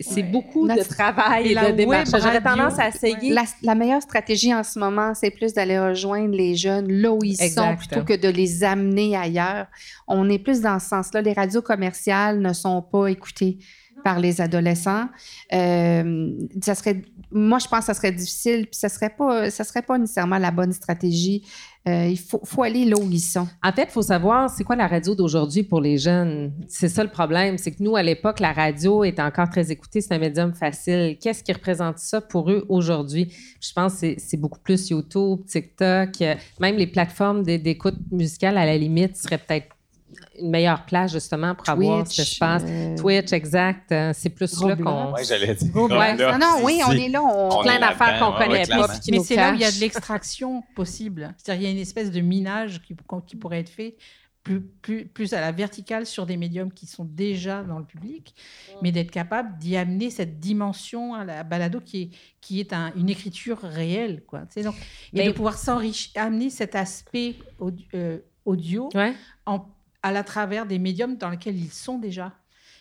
[0.00, 2.10] c'est beaucoup de travail et, de démarche.
[2.10, 3.32] J'aurais tendance à essayer.
[3.32, 7.18] La, la meilleure stratégie en ce moment, c'est plus d'aller rejoindre les jeunes là où
[7.22, 7.54] ils Exact.
[7.54, 9.66] sont plutôt que de les amener ailleurs.
[10.06, 11.22] On est plus dans ce sens-là.
[11.22, 13.58] Les radios commerciales ne sont pas écoutées
[14.04, 15.08] par les adolescents.
[15.52, 16.30] Euh,
[16.62, 19.82] ça serait, moi, je pense que ça serait difficile, puis ça serait pas, ça serait
[19.82, 21.42] pas nécessairement la bonne stratégie.
[21.86, 23.46] Euh, il faut, aller là où ils sont.
[23.62, 26.52] En fait, il faut savoir c'est quoi la radio d'aujourd'hui pour les jeunes?
[26.66, 27.58] C'est ça le problème.
[27.58, 30.00] C'est que nous, à l'époque, la radio était encore très écoutée.
[30.00, 31.18] C'est un médium facile.
[31.20, 33.30] Qu'est-ce qui représente ça pour eux aujourd'hui?
[33.60, 38.56] Je pense que c'est- beaucoup plus YouTube, TikTok, euh, même les plateformes d'é- d'écoute musicale,
[38.56, 39.68] à la limite, seraient peut-être
[40.40, 42.62] une meilleure place justement pour avoir Twitch, cet espace.
[42.66, 43.92] euh, Twitch, exact.
[43.92, 45.12] Euh, c'est plus là qu'on.
[45.12, 45.72] Ouais, j'allais dire.
[45.74, 46.18] Roblox.
[46.20, 47.22] Non, non, oui, on est là.
[47.22, 47.62] On...
[47.62, 50.62] plein d'affaires qu'on ouais, connaît pas Mais c'est là où il y a de l'extraction
[50.74, 51.34] possible.
[51.38, 52.96] C'est-à-dire il y a une espèce de minage qui,
[53.26, 53.96] qui pourrait être fait
[54.42, 58.34] plus, plus, plus à la verticale sur des médiums qui sont déjà dans le public,
[58.82, 62.10] mais d'être capable d'y amener cette dimension à la balado qui est,
[62.42, 64.22] qui est un- une écriture réelle.
[64.26, 64.40] Quoi.
[64.40, 64.74] Tu sais, donc,
[65.14, 68.90] et Mais- de pouvoir s'enrichir, amener cet aspect audi- euh, audio
[69.46, 69.64] en-
[70.04, 72.32] à la travers des médiums dans lesquels ils sont déjà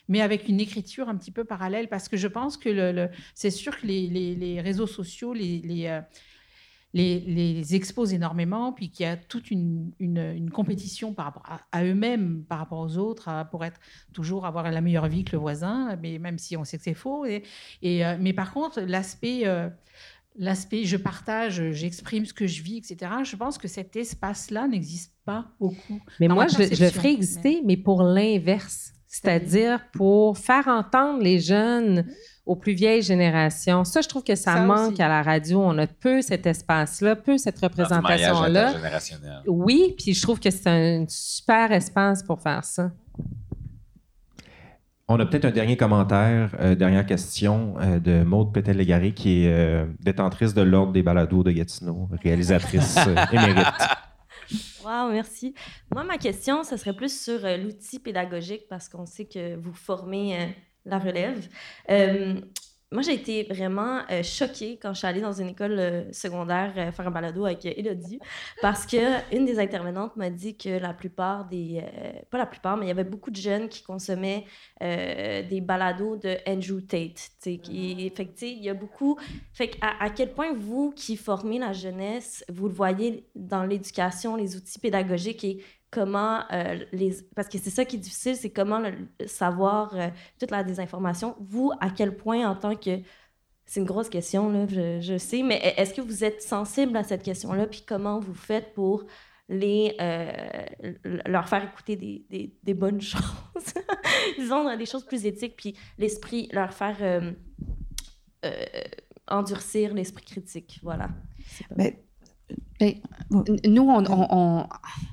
[0.10, 3.52] mais avec une écriture un petit peu parallèle, parce que je pense que le, c'est
[3.52, 6.02] sûr que les, les- réseaux sociaux les, les, euh,
[7.72, 12.80] exposent énormément, puis qu'il y a toute une, une- compétition par à, eux-mêmes, par rapport
[12.80, 13.80] aux autres, pour être
[14.14, 16.94] toujours avoir la meilleure vie que le voisin, mais même si on sait que c'est
[16.94, 17.26] faux.
[17.26, 17.44] Et,
[17.82, 19.70] et, euh, mais par contre, l'aspect euh,
[20.36, 23.12] l'aspect je partage, j'exprime ce que je vis, etc.
[23.24, 26.00] Je pense que cet espace-là n'existe pas beaucoup.
[26.20, 28.94] Mais moi, je, je le ferais exister, mais pour l'inverse.
[29.08, 32.04] C'est-à-dire pour faire entendre les jeunes
[32.48, 33.84] aux plus vieilles générations.
[33.84, 35.02] Ça, je trouve que ça, Ça manque aussi.
[35.04, 35.62] à la radio.
[35.62, 38.74] On a peu cet espace-là, peu cette représentation-là.
[39.46, 42.92] Oui, puis je trouve que c'est un super espace pour faire ça.
[45.10, 49.52] On a peut-être un dernier commentaire, euh, dernière question euh, de Maude Pétel-Légaré, qui est
[49.52, 52.98] euh, détentrice de l'Ordre des balados de Gatineau, réalisatrice
[53.34, 53.68] émérite.
[54.86, 55.54] Wow, merci.
[55.94, 60.56] Moi, ma question, ce serait plus sur l'outil pédagogique parce qu'on sait que vous formez
[60.86, 61.50] la relève.
[62.94, 66.74] Moi, j'ai été vraiment euh, choquée quand je suis allée dans une école euh, secondaire
[66.78, 68.20] euh, faire un balado avec Élodie
[68.62, 71.84] parce que une des intervenantes m'a dit que la plupart des...
[72.30, 74.46] pas la plupart, mais il y avait beaucoup de jeunes qui consommaient
[74.80, 77.32] des balados de Andrew Tate.
[77.42, 79.18] Qui, fait que, tu sais, il y a beaucoup...
[79.54, 83.64] Fait que à, à quel point vous, qui formez la jeunesse, vous le voyez dans
[83.64, 85.64] l'éducation, les outils pédagogiques et
[85.94, 87.16] comment euh, les...
[87.36, 90.08] Parce que c'est ça qui est difficile, c'est comment le- savoir euh,
[90.40, 91.36] toute la désinformation.
[91.40, 93.00] Vous, à quel point en tant que...
[93.66, 96.98] C'est une grosse question, là, je, je sais, mais e, est-ce que vous êtes sensible
[96.98, 99.06] à cette question-là, puis comment vous faites pour
[99.48, 100.32] les, euh,
[101.26, 103.24] leur faire écouter des, des- des bonnes choses,
[104.38, 106.98] disons des choses plus éthiques, puis l'esprit, leur faire
[109.28, 111.10] endurcir l'esprit critique, voilà.
[113.32, 114.04] Nous, on,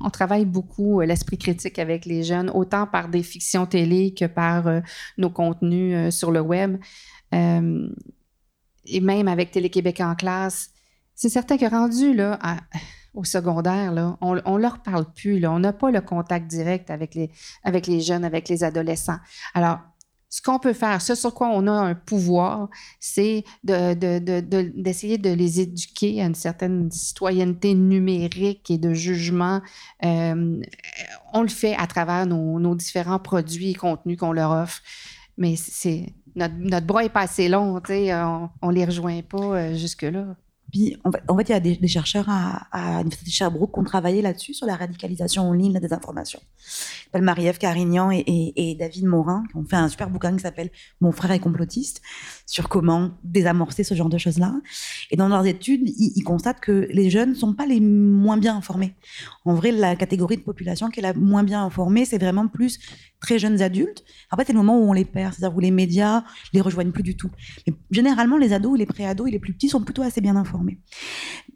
[0.05, 4.25] on- travaille beaucoup euh, l'esprit critique avec les jeunes, autant par des fictions télé que
[4.27, 4.81] par euh,
[5.19, 6.79] nos contenus euh, sur le web.
[7.35, 7.89] Euh,
[8.87, 10.71] et même avec Télé-Québec en classe.
[11.15, 12.59] C'est certain que rendu là, à-
[13.15, 15.39] au secondaire, là, on ne leur parle plus.
[15.41, 17.31] Là, on n'a pas le contact direct avec les,
[17.65, 19.19] avec les jeunes, avec les adolescents.
[19.55, 19.79] Alors,
[20.31, 22.69] ce qu'on peut faire, ce sur quoi on a un pouvoir,
[23.01, 28.79] c'est de- de- de- de- d'essayer de, les éduquer à une certaine citoyenneté numérique et
[28.79, 29.61] de jugement.
[30.05, 30.63] Euh,
[31.33, 34.81] on le fait à travers nos, différents produits et contenus qu'on leur offre.
[35.37, 35.57] Mais
[36.37, 40.37] notre, bras est pas assez long, on, on les rejoint pas euh, jusque-là.
[41.05, 44.23] En fait, il y a des, des chercheurs à, l'Université de Sherbrooke qui ont travaillé
[44.23, 46.41] là-dessus, sur la radicalisation en ligne, la désinformation.
[46.59, 50.71] Ils s'appellent Marie-Ève Carignan et, David Morin, qui ont fait un super bouquin qui s'appelle
[51.01, 52.03] Mon frère est complotiste,
[52.47, 54.55] sur comment désamorcer ce genre de choses-là.
[55.11, 58.57] Et dans leurs études, ils constatent que les jeunes ne sont pas les moins bien
[58.57, 58.95] informés.
[59.45, 62.79] En vrai, la catégorie de population qui est la moins bien informée, c'est vraiment plus
[63.21, 65.71] très jeunes adultes, en fait, c'est le moment où on les perd, c'est-à-dire où les
[65.71, 67.31] médias les rejoignent plus du tout.
[67.67, 70.81] Mais généralement, les ados, les pré-ados et les plus petits sont plutôt assez bien informés.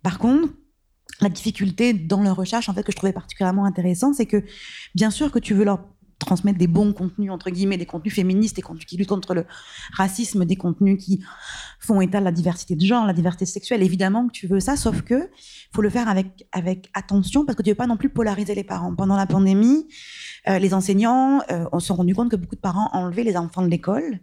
[0.02, 0.52] Par contre,
[1.20, 4.42] la difficulté dans leur recherche, en fait, que je trouvais particulièrement intéressante, c'est que
[4.94, 8.56] bien sûr que tu veux leur transmettre des bons contenus, entre guillemets, des contenus féministes,
[8.56, 9.46] des contenus qui luttent contre le
[9.92, 11.22] racisme, des contenus qui
[11.80, 13.82] font état de la diversité de genre, la diversité sexuelle.
[13.82, 15.30] Évidemment que tu veux ça, sauf que
[15.72, 18.64] faut le faire avec, avec attention parce que tu veux pas non plus polariser les
[18.64, 18.94] parents.
[18.94, 19.86] Pendant la pandémie,
[20.48, 23.62] euh, les enseignants, euh, on s'est rendu compte que beaucoup de parents enlevaient les enfants
[23.62, 24.20] de l'école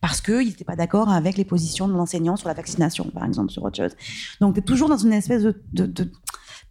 [0.00, 3.50] parce qu'ils n'étaient pas d'accord avec les positions de l'enseignant sur la vaccination, par exemple,
[3.50, 3.92] sur autre chose.
[4.40, 6.10] Donc, tu es toujours dans une espèce de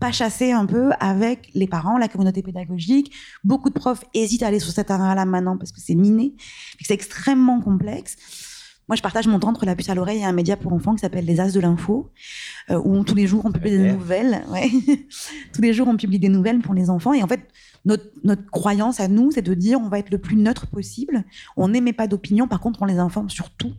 [0.04, 3.14] pas chasser un peu avec les parents, la communauté pédagogique.
[3.46, 6.34] Beaucoup de profs hésitent à aller sur cet terrain-là maintenant parce que c'est miné,
[6.82, 8.18] c'est extrêmement complexe.
[8.90, 10.94] Moi, je partage mon temps entre la puce à l'oreille et un média pour enfants
[10.94, 12.12] qui s'appelle Les As de l'info,
[12.70, 14.44] euh, où tous les jours on publie des nouvelles.
[14.50, 14.70] Ouais.
[15.54, 17.14] tous les jours on publie des nouvelles pour les enfants.
[17.14, 17.48] Et en fait,
[17.86, 21.24] notre, notre croyance à nous, c'est de dire on va être le plus neutre possible.
[21.56, 23.72] On n'émet pas d'opinion, par contre, on les informe sur tout.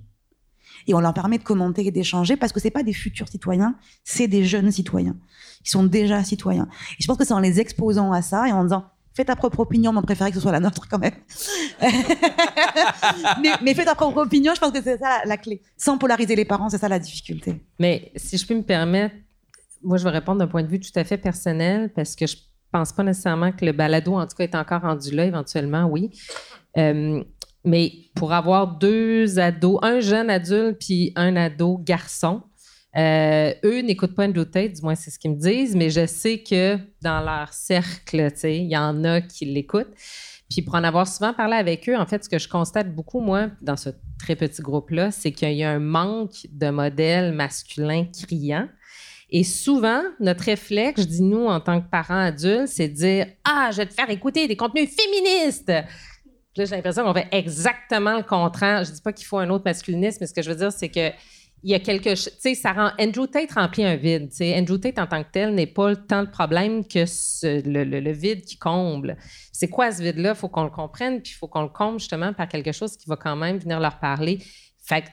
[0.86, 3.74] Et on leur permet de commenter et d'échanger parce que c'est pas des futurs citoyens,
[4.04, 5.16] c'est des jeunes citoyens.
[5.64, 6.68] Ils sont déjà citoyens.
[6.98, 8.84] Et je pense que c'est en les exposant à ça et en disant
[9.14, 11.14] fais ta propre opinion, mais on préférait que ce soit la nôtre quand même.
[13.62, 15.62] mais, fais ta propre opinion, je pense que c'est ça la, la, clé.
[15.76, 17.60] Sans polariser les parents, c'est ça la difficulté.
[17.78, 19.14] Mais si je peux me permettre,
[19.82, 22.36] moi je vais répondre d'un point de vue tout à fait personnel parce que je
[22.72, 26.10] pense pas nécessairement que le balado, en tout cas, est encore rendu là, éventuellement, oui.
[26.76, 27.22] Euh,
[27.64, 32.42] mais pour avoir deux ados, un jeune adulte puis un ado garçon,
[32.96, 36.06] euh, eux n'écoutent pas Andrew Tate, du moins c'est ce qu'ils me disent, mais je
[36.06, 39.92] sais que dans leur cercle, il y en a qui l'écoutent.
[40.48, 43.20] Puis pour en avoir souvent parlé avec eux, en fait, ce que je constate beaucoup,
[43.20, 48.04] moi, dans ce très petit groupe-là, c'est qu'il y a un manque de modèles masculins
[48.04, 48.68] criants.
[49.30, 53.26] Et souvent, notre réflexe, je dis nous en tant que parents adultes, c'est de dire
[53.42, 55.72] Ah, je vais te faire écouter des contenus féministes.
[56.56, 58.84] J'ai l'impression qu'on fait exactement le contraire.
[58.84, 60.88] Je dis pas qu'il faut un autre masculinisme, mais ce que je veux dire, c'est
[60.88, 61.10] que
[61.64, 64.30] il y a quelque chose, tu sais, ça rend, Andrew Tate remplit un vide.
[64.54, 67.06] Andrew Tate en tant que tel n'est pas tant le problème que
[67.66, 69.16] le, le, vide qui comble.
[69.50, 70.30] C'est quoi ce vide-là?
[70.30, 72.98] Il faut qu'on le comprenne, puis il faut qu'on le comble justement par quelque chose
[72.98, 74.40] qui va quand même venir leur parler.
[74.86, 75.04] Fait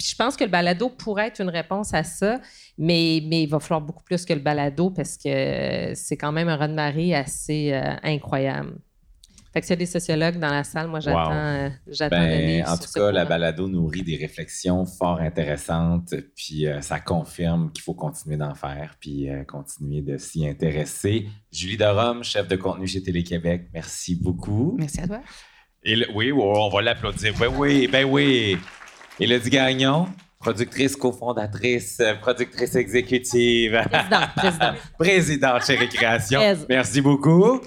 [0.00, 2.40] je pense que le balado pourrait être une réponse à ça,
[2.78, 6.48] mais, mais il va falloir beaucoup plus que le balado parce que c'est quand même
[6.48, 8.78] un raz de assez euh, incroyable.
[9.56, 11.32] Fait que s'il y a des sociologues dans la salle, moi, j'attends, Wow.
[11.34, 16.82] euh, j'attends Ben, en tout cas, la balado nourrit des réflexions fort intéressantes, puis euh,
[16.82, 21.28] ça confirme qu'il faut continuer d'en faire, puis euh, continuer de s'y intéresser.
[21.50, 24.76] Julie Derome, chef de contenu chez Télé-Québec, merci beaucoup.
[24.78, 25.20] Merci à toi.
[25.82, 27.32] Et le- oui, on va l'applaudir.
[27.40, 28.58] Ben oui, ben oui.
[29.18, 30.06] Élodie Gagnon,
[30.38, 33.80] productrice, cofondatrice, productrice exécutive.
[33.90, 34.76] Présidente, présidente.
[34.98, 36.40] Présidente chez Récréation.
[36.68, 37.62] Merci beaucoup.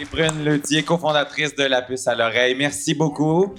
[0.00, 2.54] Et Brune Leutier, cofondatrice de La Puce à l'oreille.
[2.56, 3.54] Merci beaucoup.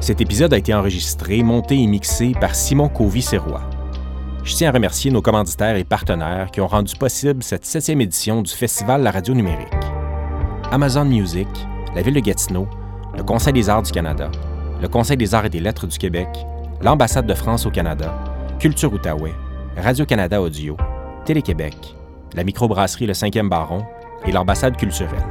[0.00, 3.62] Cet épisode a été enregistré, monté et mixé par Simon Covy-Serrois.
[4.44, 8.42] Je tiens à remercier nos commanditaires et partenaires qui ont rendu possible cette septième édition
[8.42, 9.68] du Festival La Radio Numérique.
[10.70, 11.48] Amazon Music,
[11.94, 12.68] la Ville de Gatineau,
[13.16, 14.30] le Conseil des arts du Canada,
[14.80, 16.28] le Conseil des arts et des lettres du Québec,
[16.82, 18.14] l'Ambassade de France au Canada,
[18.58, 19.34] Culture Outaouais,
[19.78, 20.76] Radio-Canada Audio,
[21.24, 21.94] Télé-Québec,
[22.34, 23.84] la microbrasserie Le 5e Baron
[24.26, 25.24] et l'Ambassade culturelle.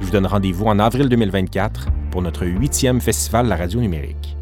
[0.00, 4.37] Je vous donne rendez-vous en avril 2024 pour notre huitième festival La Radio Numérique.